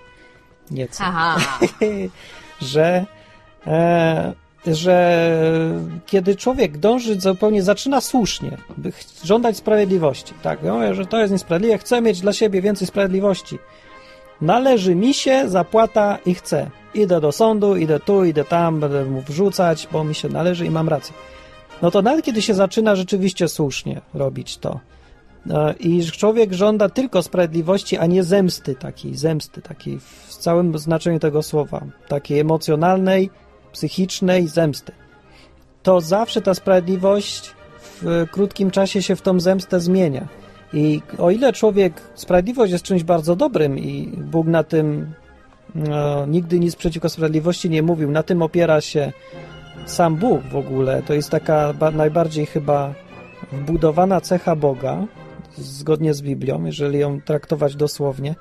Nieco. 0.72 1.04
Aha. 1.04 1.60
że, 2.62 3.06
e, 3.68 4.34
że 4.68 5.30
kiedy 6.06 6.36
człowiek 6.36 6.78
dąży 6.78 7.20
zupełnie, 7.22 7.64
zaczyna 7.64 8.02
słusznie, 8.02 8.58
by 8.78 8.92
żądać 9.24 9.58
sprawiedliwości, 9.58 10.34
tak, 10.42 10.64
ja 10.64 10.74
mówię, 10.74 10.94
że 10.94 11.06
to 11.06 11.20
jest 11.20 11.32
niesprawiedliwe, 11.32 11.78
chcę 11.78 12.02
mieć 12.02 12.22
dla 12.22 12.34
siebie 12.34 12.62
więcej 12.62 12.88
sprawiedliwości. 12.88 13.60
Należy 14.42 14.96
mi 14.96 15.14
się 15.14 15.50
zapłata 15.50 16.18
i 16.26 16.36
chcę. 16.36 16.70
Idę 16.94 17.22
do 17.22 17.32
sądu, 17.32 17.76
idę 17.76 18.00
tu, 18.00 18.26
idę 18.26 18.44
tam, 18.44 18.80
będę 18.80 19.06
mu 19.06 19.22
wrzucać, 19.22 19.88
bo 19.92 20.04
mi 20.04 20.16
się 20.16 20.30
należy 20.30 20.66
i 20.66 20.70
mam 20.70 20.90
rację. 20.90 21.14
No 21.82 21.92
to 21.92 22.02
nawet 22.02 22.26
kiedy 22.26 22.42
się 22.42 22.54
zaczyna 22.54 22.96
rzeczywiście 22.96 23.48
słusznie 23.48 24.02
robić 24.14 24.58
to, 24.58 24.80
e, 25.50 25.74
i 25.80 26.06
człowiek 26.06 26.54
żąda 26.54 26.90
tylko 26.90 27.24
sprawiedliwości, 27.24 27.98
a 27.98 28.06
nie 28.06 28.24
zemsty 28.24 28.76
takiej, 28.76 29.16
zemsty 29.16 29.62
takiej 29.62 30.00
w 30.00 30.36
całym 30.38 30.78
znaczeniu 30.78 31.20
tego 31.20 31.44
słowa, 31.44 31.82
takiej 32.08 32.40
emocjonalnej, 32.40 33.30
psychicznej 33.72 34.48
zemsty. 34.48 34.92
To 35.84 36.02
zawsze 36.02 36.42
ta 36.42 36.54
sprawiedliwość 36.54 37.52
w 38.02 38.26
krótkim 38.32 38.72
czasie 38.72 39.02
się 39.02 39.16
w 39.16 39.22
tą 39.22 39.40
zemstę 39.40 39.80
zmienia. 39.80 40.28
I 40.74 41.02
o 41.18 41.32
ile 41.32 41.54
człowiek, 41.54 42.02
sprawiedliwość 42.16 42.72
jest 42.72 42.84
czymś 42.84 43.04
bardzo 43.04 43.36
dobrym 43.36 43.80
i 43.80 44.18
Bóg 44.18 44.48
na 44.48 44.64
tym 44.64 45.14
no, 45.76 46.26
nigdy 46.26 46.60
nic 46.60 46.76
przeciwko 46.76 47.10
sprawiedliwości 47.10 47.70
nie 47.70 47.84
mówił, 47.84 48.12
na 48.12 48.24
tym 48.24 48.42
opiera 48.42 48.82
się 48.82 49.12
sam 49.86 50.16
Bóg 50.16 50.42
w 50.42 50.56
ogóle. 50.56 51.04
To 51.04 51.14
jest 51.14 51.30
taka 51.30 51.74
ba- 51.74 51.92
najbardziej 51.92 52.46
chyba 52.46 52.94
wbudowana 53.52 54.22
cecha 54.22 54.56
Boga, 54.56 55.04
zgodnie 55.58 56.14
z 56.14 56.22
Biblią, 56.22 56.66
jeżeli 56.66 57.00
ją 57.00 57.22
traktować 57.22 57.76
dosłownie. 57.76 58.36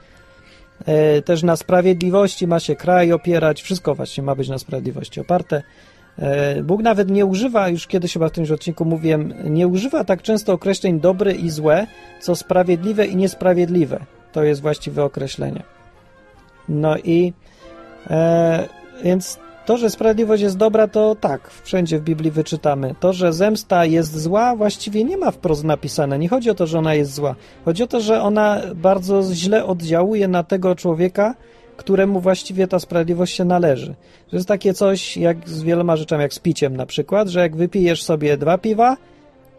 E, 0.86 1.22
też 1.22 1.42
na 1.42 1.56
sprawiedliwości 1.56 2.46
ma 2.46 2.60
się 2.60 2.76
kraj 2.76 3.12
opierać, 3.12 3.62
wszystko 3.62 3.94
właśnie 3.94 4.22
ma 4.22 4.34
być 4.34 4.48
na 4.48 4.58
sprawiedliwości 4.58 5.20
oparte. 5.20 5.62
E, 6.18 6.62
Bóg 6.62 6.82
nawet 6.82 7.10
nie 7.10 7.26
używa, 7.26 7.68
już 7.68 7.86
kiedyś 7.86 8.12
chyba 8.12 8.28
w 8.28 8.30
którymś 8.30 8.50
odcinku 8.50 8.84
mówiłem, 8.84 9.34
nie 9.44 9.68
używa 9.68 10.04
tak 10.04 10.22
często 10.22 10.52
określeń 10.52 11.00
dobre 11.00 11.32
i 11.32 11.50
złe, 11.50 11.86
co 12.20 12.36
sprawiedliwe 12.36 13.06
i 13.06 13.16
niesprawiedliwe. 13.16 14.00
To 14.32 14.42
jest 14.42 14.60
właściwe 14.62 15.04
określenie. 15.04 15.62
No 16.68 16.96
i 16.98 17.32
e, 18.10 18.68
więc 19.04 19.38
to, 19.66 19.76
że 19.76 19.90
sprawiedliwość 19.90 20.42
jest 20.42 20.56
dobra, 20.56 20.88
to 20.88 21.16
tak, 21.20 21.50
wszędzie 21.62 21.98
w 21.98 22.02
Biblii 22.02 22.30
wyczytamy. 22.30 22.94
To, 23.00 23.12
że 23.12 23.32
zemsta 23.32 23.84
jest 23.84 24.20
zła, 24.20 24.56
właściwie 24.56 25.04
nie 25.04 25.16
ma 25.16 25.30
wprost 25.30 25.64
napisane. 25.64 26.18
Nie 26.18 26.28
chodzi 26.28 26.50
o 26.50 26.54
to, 26.54 26.66
że 26.66 26.78
ona 26.78 26.94
jest 26.94 27.14
zła. 27.14 27.34
Chodzi 27.64 27.82
o 27.82 27.86
to, 27.86 28.00
że 28.00 28.22
ona 28.22 28.60
bardzo 28.74 29.22
źle 29.32 29.64
oddziałuje 29.64 30.28
na 30.28 30.42
tego 30.42 30.74
człowieka, 30.74 31.34
któremu 31.76 32.20
właściwie 32.20 32.68
ta 32.68 32.78
sprawiedliwość 32.78 33.36
się 33.36 33.44
należy. 33.44 33.94
To 34.30 34.36
jest 34.36 34.48
takie 34.48 34.74
coś 34.74 35.16
jak 35.16 35.48
z 35.48 35.62
wieloma 35.62 35.96
rzeczami, 35.96 36.22
jak 36.22 36.34
z 36.34 36.38
piciem 36.38 36.76
na 36.76 36.86
przykład, 36.86 37.28
że 37.28 37.40
jak 37.40 37.56
wypijesz 37.56 38.02
sobie 38.02 38.36
dwa 38.36 38.58
piwa, 38.58 38.96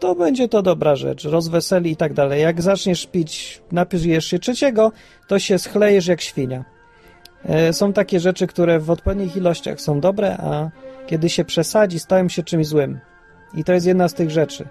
to 0.00 0.14
będzie 0.14 0.48
to 0.48 0.62
dobra 0.62 0.96
rzecz, 0.96 1.24
rozweseli 1.24 1.90
i 1.90 1.96
tak 1.96 2.12
dalej. 2.12 2.42
Jak 2.42 2.62
zaczniesz 2.62 3.06
pić, 3.06 3.62
napijesz 3.72 4.26
się 4.26 4.38
trzeciego, 4.38 4.92
to 5.28 5.38
się 5.38 5.58
schlejesz 5.58 6.06
jak 6.06 6.20
świnia. 6.20 6.75
E, 7.44 7.72
są 7.72 7.92
takie 7.92 8.20
rzeczy, 8.20 8.46
które 8.46 8.80
w 8.80 8.90
odpowiednich 8.90 9.36
ilościach 9.36 9.80
są 9.80 10.00
dobre, 10.00 10.36
a 10.36 10.70
kiedy 11.06 11.28
się 11.28 11.44
przesadzi, 11.44 11.98
stają 11.98 12.28
się 12.28 12.42
czymś 12.42 12.66
złym. 12.66 12.98
I 13.54 13.64
to 13.64 13.72
jest 13.72 13.86
jedna 13.86 14.08
z 14.08 14.14
tych 14.14 14.30
rzeczy. 14.30 14.68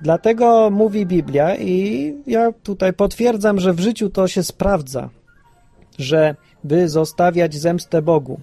Dlatego 0.00 0.70
mówi 0.70 1.06
Biblia 1.06 1.56
i 1.56 2.14
ja 2.26 2.52
tutaj 2.62 2.92
potwierdzam, 2.92 3.60
że 3.60 3.72
w 3.72 3.80
życiu 3.80 4.10
to 4.10 4.28
się 4.28 4.42
sprawdza, 4.42 5.10
że 5.98 6.34
by 6.64 6.88
zostawiać 6.88 7.54
zemstę 7.54 8.02
Bogu. 8.02 8.40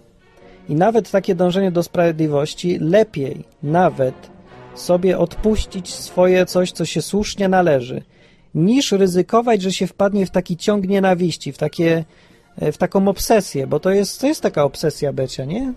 I 0.69 0.75
nawet 0.75 1.11
takie 1.11 1.35
dążenie 1.35 1.71
do 1.71 1.83
sprawiedliwości 1.83 2.79
lepiej 2.79 3.43
nawet 3.63 4.15
sobie 4.75 5.17
odpuścić 5.17 5.93
swoje 5.93 6.45
coś, 6.45 6.71
co 6.71 6.85
się 6.85 7.01
słusznie 7.01 7.49
należy, 7.49 8.01
niż 8.55 8.91
ryzykować, 8.91 9.61
że 9.61 9.71
się 9.71 9.87
wpadnie 9.87 10.25
w 10.25 10.31
taki 10.31 10.57
ciąg 10.57 10.87
nienawiści, 10.87 11.51
w, 11.51 11.57
takie, 11.57 12.05
w 12.57 12.77
taką 12.77 13.07
obsesję, 13.07 13.67
bo 13.67 13.79
to 13.79 13.89
jest, 13.91 14.21
to 14.21 14.27
jest 14.27 14.41
taka 14.41 14.63
obsesja 14.63 15.13
Becia, 15.13 15.45
nie? 15.45 15.73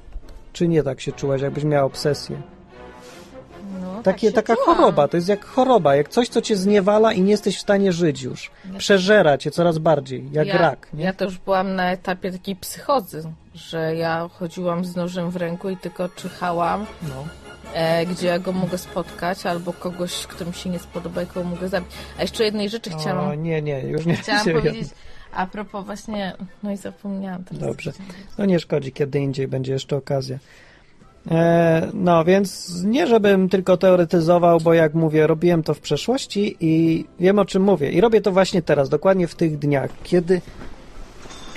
Czy 0.52 0.68
nie 0.68 0.82
tak 0.82 1.00
się 1.00 1.12
czułaś, 1.12 1.42
jakbyś 1.42 1.64
miała 1.64 1.84
obsesję? 1.84 2.40
No, 3.80 4.02
Takie, 4.02 4.32
tak 4.32 4.46
taka 4.46 4.60
czułam. 4.62 4.76
choroba, 4.76 5.08
to 5.08 5.16
jest 5.16 5.28
jak 5.28 5.44
choroba, 5.44 5.96
jak 5.96 6.08
coś, 6.08 6.28
co 6.28 6.42
cię 6.42 6.56
zniewala 6.56 7.12
i 7.12 7.22
nie 7.22 7.30
jesteś 7.30 7.56
w 7.56 7.60
stanie 7.60 7.92
żyć 7.92 8.22
już. 8.22 8.50
Przeżera 8.78 9.38
cię 9.38 9.50
coraz 9.50 9.78
bardziej, 9.78 10.24
jak 10.32 10.46
ja, 10.48 10.58
rak. 10.58 10.88
Nie? 10.94 11.04
Ja 11.04 11.12
to 11.12 11.24
już 11.24 11.38
byłam 11.38 11.74
na 11.74 11.92
etapie 11.92 12.32
takiej 12.32 12.56
psychozy, 12.56 13.22
że 13.54 13.96
ja 13.96 14.28
chodziłam 14.32 14.84
z 14.84 14.96
nożem 14.96 15.30
w 15.30 15.36
ręku 15.36 15.70
i 15.70 15.76
tylko 15.76 16.08
czyhałam, 16.08 16.86
No. 17.02 17.24
e, 17.74 18.06
gdzie 18.06 18.26
ja 18.26 18.38
go 18.38 18.52
mogę 18.52 18.78
spotkać, 18.78 19.46
albo 19.46 19.72
kogoś, 19.72 20.26
kto 20.26 20.44
mi 20.44 20.54
się 20.54 20.70
nie 20.70 20.78
spodoba 20.78 21.22
i 21.22 21.26
kogo 21.26 21.44
mogę 21.48 21.68
zabić. 21.68 21.90
A 22.18 22.22
jeszcze 22.22 22.44
jednej 22.44 22.68
rzeczy 22.68 22.90
chciałam, 22.90 23.28
O, 23.30 23.34
nie, 23.34 23.62
nie, 23.62 23.80
już 23.80 24.06
nie 24.06 24.16
chciałam 24.16 24.44
powiedzieć, 24.62 24.88
a 25.32 25.46
propos 25.46 25.86
właśnie, 25.86 26.36
no 26.62 26.72
i 26.72 26.76
zapomniałam 26.76 27.44
teraz. 27.44 27.62
Dobrze. 27.62 27.92
No 28.38 28.44
nie 28.44 28.60
szkodzi, 28.60 28.92
kiedy 28.92 29.18
indziej 29.18 29.48
będzie 29.48 29.72
jeszcze 29.72 29.96
okazja. 29.96 30.38
E, 31.30 31.90
no 31.94 32.24
więc 32.24 32.74
nie, 32.84 33.06
żebym 33.06 33.48
tylko 33.48 33.76
teoretyzował, 33.76 34.60
bo 34.60 34.74
jak 34.74 34.94
mówię, 34.94 35.26
robiłem 35.26 35.62
to 35.62 35.74
w 35.74 35.80
przeszłości 35.80 36.56
i 36.60 37.04
wiem 37.20 37.38
o 37.38 37.44
czym 37.44 37.62
mówię. 37.62 37.90
I 37.90 38.00
robię 38.00 38.20
to 38.20 38.32
właśnie 38.32 38.62
teraz, 38.62 38.88
dokładnie 38.88 39.28
w 39.28 39.34
tych 39.34 39.58
dniach, 39.58 39.90
kiedy, 40.02 40.40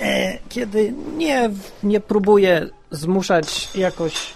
e, 0.00 0.38
kiedy 0.48 0.94
nie, 1.16 1.50
nie 1.82 2.00
próbuję 2.00 2.68
zmuszać 2.90 3.76
jakoś, 3.76 4.34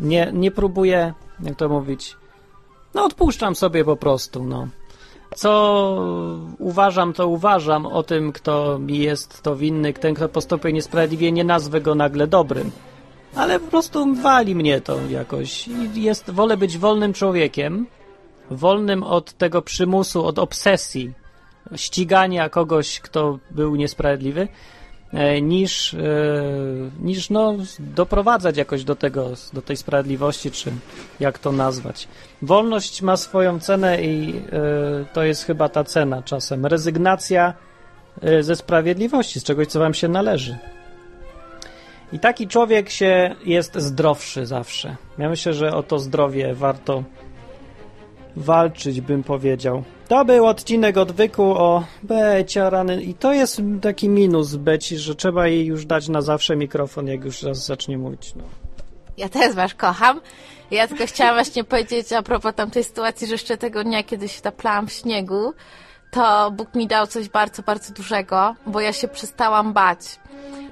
nie, 0.00 0.30
nie 0.32 0.50
próbuję, 0.50 1.14
jak 1.40 1.56
to 1.56 1.68
mówić, 1.68 2.16
no 2.94 3.04
odpuszczam 3.04 3.54
sobie 3.54 3.84
po 3.84 3.96
prostu, 3.96 4.44
no. 4.44 4.68
Co 5.34 6.02
uważam, 6.58 7.12
to 7.12 7.28
uważam 7.28 7.86
o 7.86 8.02
tym, 8.02 8.32
kto 8.32 8.78
mi 8.78 8.98
jest 8.98 9.42
to 9.42 9.56
winny, 9.56 9.92
ten, 9.92 10.14
kto 10.14 10.28
postąpił 10.28 10.70
niesprawiedliwie, 10.70 11.32
nie 11.32 11.44
nazwę 11.44 11.80
go 11.80 11.94
nagle 11.94 12.26
dobrym. 12.26 12.70
Ale 13.34 13.60
po 13.60 13.70
prostu 13.70 14.14
wali 14.14 14.54
mnie 14.54 14.80
to 14.80 14.98
jakoś. 15.10 15.68
Jest, 15.94 16.30
wolę 16.30 16.56
być 16.56 16.78
wolnym 16.78 17.12
człowiekiem, 17.12 17.86
wolnym 18.50 19.02
od 19.02 19.32
tego 19.32 19.62
przymusu, 19.62 20.24
od 20.24 20.38
obsesji, 20.38 21.12
ścigania 21.76 22.48
kogoś, 22.48 23.00
kto 23.00 23.38
był 23.50 23.76
niesprawiedliwy, 23.76 24.48
niż, 25.42 25.94
e, 25.94 25.98
niż 27.00 27.30
no, 27.30 27.54
doprowadzać 27.78 28.56
jakoś 28.56 28.84
do 28.84 28.96
tego, 28.96 29.30
do 29.52 29.62
tej 29.62 29.76
sprawiedliwości, 29.76 30.50
czy 30.50 30.72
jak 31.20 31.38
to 31.38 31.52
nazwać. 31.52 32.08
Wolność 32.42 33.02
ma 33.02 33.16
swoją 33.16 33.60
cenę 33.60 34.02
i 34.02 34.36
e, 34.36 34.42
to 35.12 35.22
jest 35.22 35.44
chyba 35.44 35.68
ta 35.68 35.84
cena 35.84 36.22
czasem. 36.22 36.66
Rezygnacja 36.66 37.54
e, 38.22 38.42
ze 38.42 38.56
sprawiedliwości, 38.56 39.40
z 39.40 39.44
czegoś, 39.44 39.66
co 39.66 39.80
wam 39.80 39.94
się 39.94 40.08
należy. 40.08 40.56
I 42.12 42.18
taki 42.18 42.48
człowiek 42.48 42.90
się 42.90 43.34
jest 43.44 43.76
zdrowszy 43.76 44.46
zawsze. 44.46 44.96
Ja 45.18 45.28
myślę, 45.28 45.54
że 45.54 45.74
o 45.74 45.82
to 45.82 45.98
zdrowie 45.98 46.54
warto 46.54 47.04
walczyć, 48.36 49.00
bym 49.00 49.22
powiedział. 49.22 49.82
To 50.08 50.24
był 50.24 50.46
odcinek 50.46 50.96
odwyku 50.96 51.42
o 51.42 51.84
Becia 52.02 52.70
rany. 52.70 53.02
I 53.02 53.14
to 53.14 53.32
jest 53.32 53.62
taki 53.82 54.08
minus 54.08 54.56
Beci, 54.56 54.98
że 54.98 55.14
trzeba 55.14 55.48
jej 55.48 55.66
już 55.66 55.86
dać 55.86 56.08
na 56.08 56.22
zawsze 56.22 56.56
mikrofon, 56.56 57.06
jak 57.06 57.24
już 57.24 57.42
raz 57.42 57.66
zacznie 57.66 57.98
mówić. 57.98 58.34
No. 58.34 58.44
Ja 59.16 59.28
też 59.28 59.54
was 59.54 59.74
kocham. 59.74 60.20
Ja 60.70 60.88
tylko 60.88 61.06
chciałam 61.06 61.34
właśnie 61.34 61.64
powiedzieć 61.64 62.12
a 62.12 62.22
propos 62.22 62.54
tamtej 62.54 62.84
sytuacji, 62.84 63.26
że 63.26 63.34
jeszcze 63.34 63.56
tego 63.56 63.84
dnia, 63.84 64.02
kiedy 64.02 64.28
się 64.28 64.42
taplałam 64.42 64.86
w 64.86 64.92
śniegu, 64.92 65.52
to 66.10 66.50
Bóg 66.50 66.74
mi 66.74 66.86
dał 66.86 67.06
coś 67.06 67.28
bardzo, 67.28 67.62
bardzo 67.62 67.94
dużego, 67.94 68.54
bo 68.66 68.80
ja 68.80 68.92
się 68.92 69.08
przestałam 69.08 69.72
bać. 69.72 69.98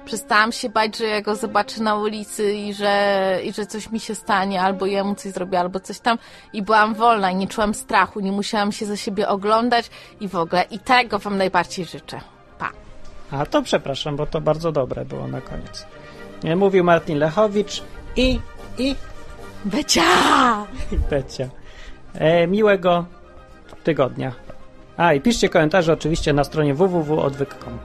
Przestałam 0.05 0.51
się 0.51 0.69
bać, 0.69 0.97
że 0.97 1.05
ja 1.05 1.21
go 1.21 1.35
zobaczę 1.35 1.83
na 1.83 1.95
ulicy 1.95 2.53
i 2.53 2.73
że, 2.73 3.39
i 3.43 3.53
że 3.53 3.65
coś 3.65 3.91
mi 3.91 3.99
się 3.99 4.15
stanie, 4.15 4.61
albo 4.61 4.85
jemu 4.85 5.15
coś 5.15 5.31
zrobię, 5.31 5.59
albo 5.59 5.79
coś 5.79 5.99
tam. 5.99 6.17
I 6.53 6.61
byłam 6.61 6.93
wolna 6.93 7.31
i 7.31 7.35
nie 7.35 7.47
czułam 7.47 7.73
strachu, 7.73 8.19
nie 8.19 8.31
musiałam 8.31 8.71
się 8.71 8.85
za 8.85 8.97
siebie 8.97 9.27
oglądać 9.27 9.89
i 10.19 10.27
w 10.27 10.35
ogóle. 10.35 10.63
I 10.71 10.79
tego 10.79 11.19
wam 11.19 11.37
najbardziej 11.37 11.85
życzę. 11.85 12.21
Pa. 12.59 12.71
A 13.31 13.45
to 13.45 13.61
przepraszam, 13.61 14.15
bo 14.15 14.25
to 14.25 14.41
bardzo 14.41 14.71
dobre 14.71 15.05
było 15.05 15.27
na 15.27 15.41
koniec. 15.41 15.85
Mówił 16.55 16.83
Martin 16.83 17.17
Lechowicz 17.17 17.83
i, 18.15 18.39
i, 18.77 18.95
Becia! 19.65 20.01
i 20.91 20.97
Becia. 20.97 21.49
E, 22.13 22.47
miłego 22.47 23.05
tygodnia. 23.83 24.44
A 24.97 25.13
i 25.13 25.21
piszcie 25.21 25.49
komentarze 25.49 25.93
oczywiście 25.93 26.33
na 26.33 26.43
stronie 26.43 26.73
www.odwyk.com. 26.73 27.79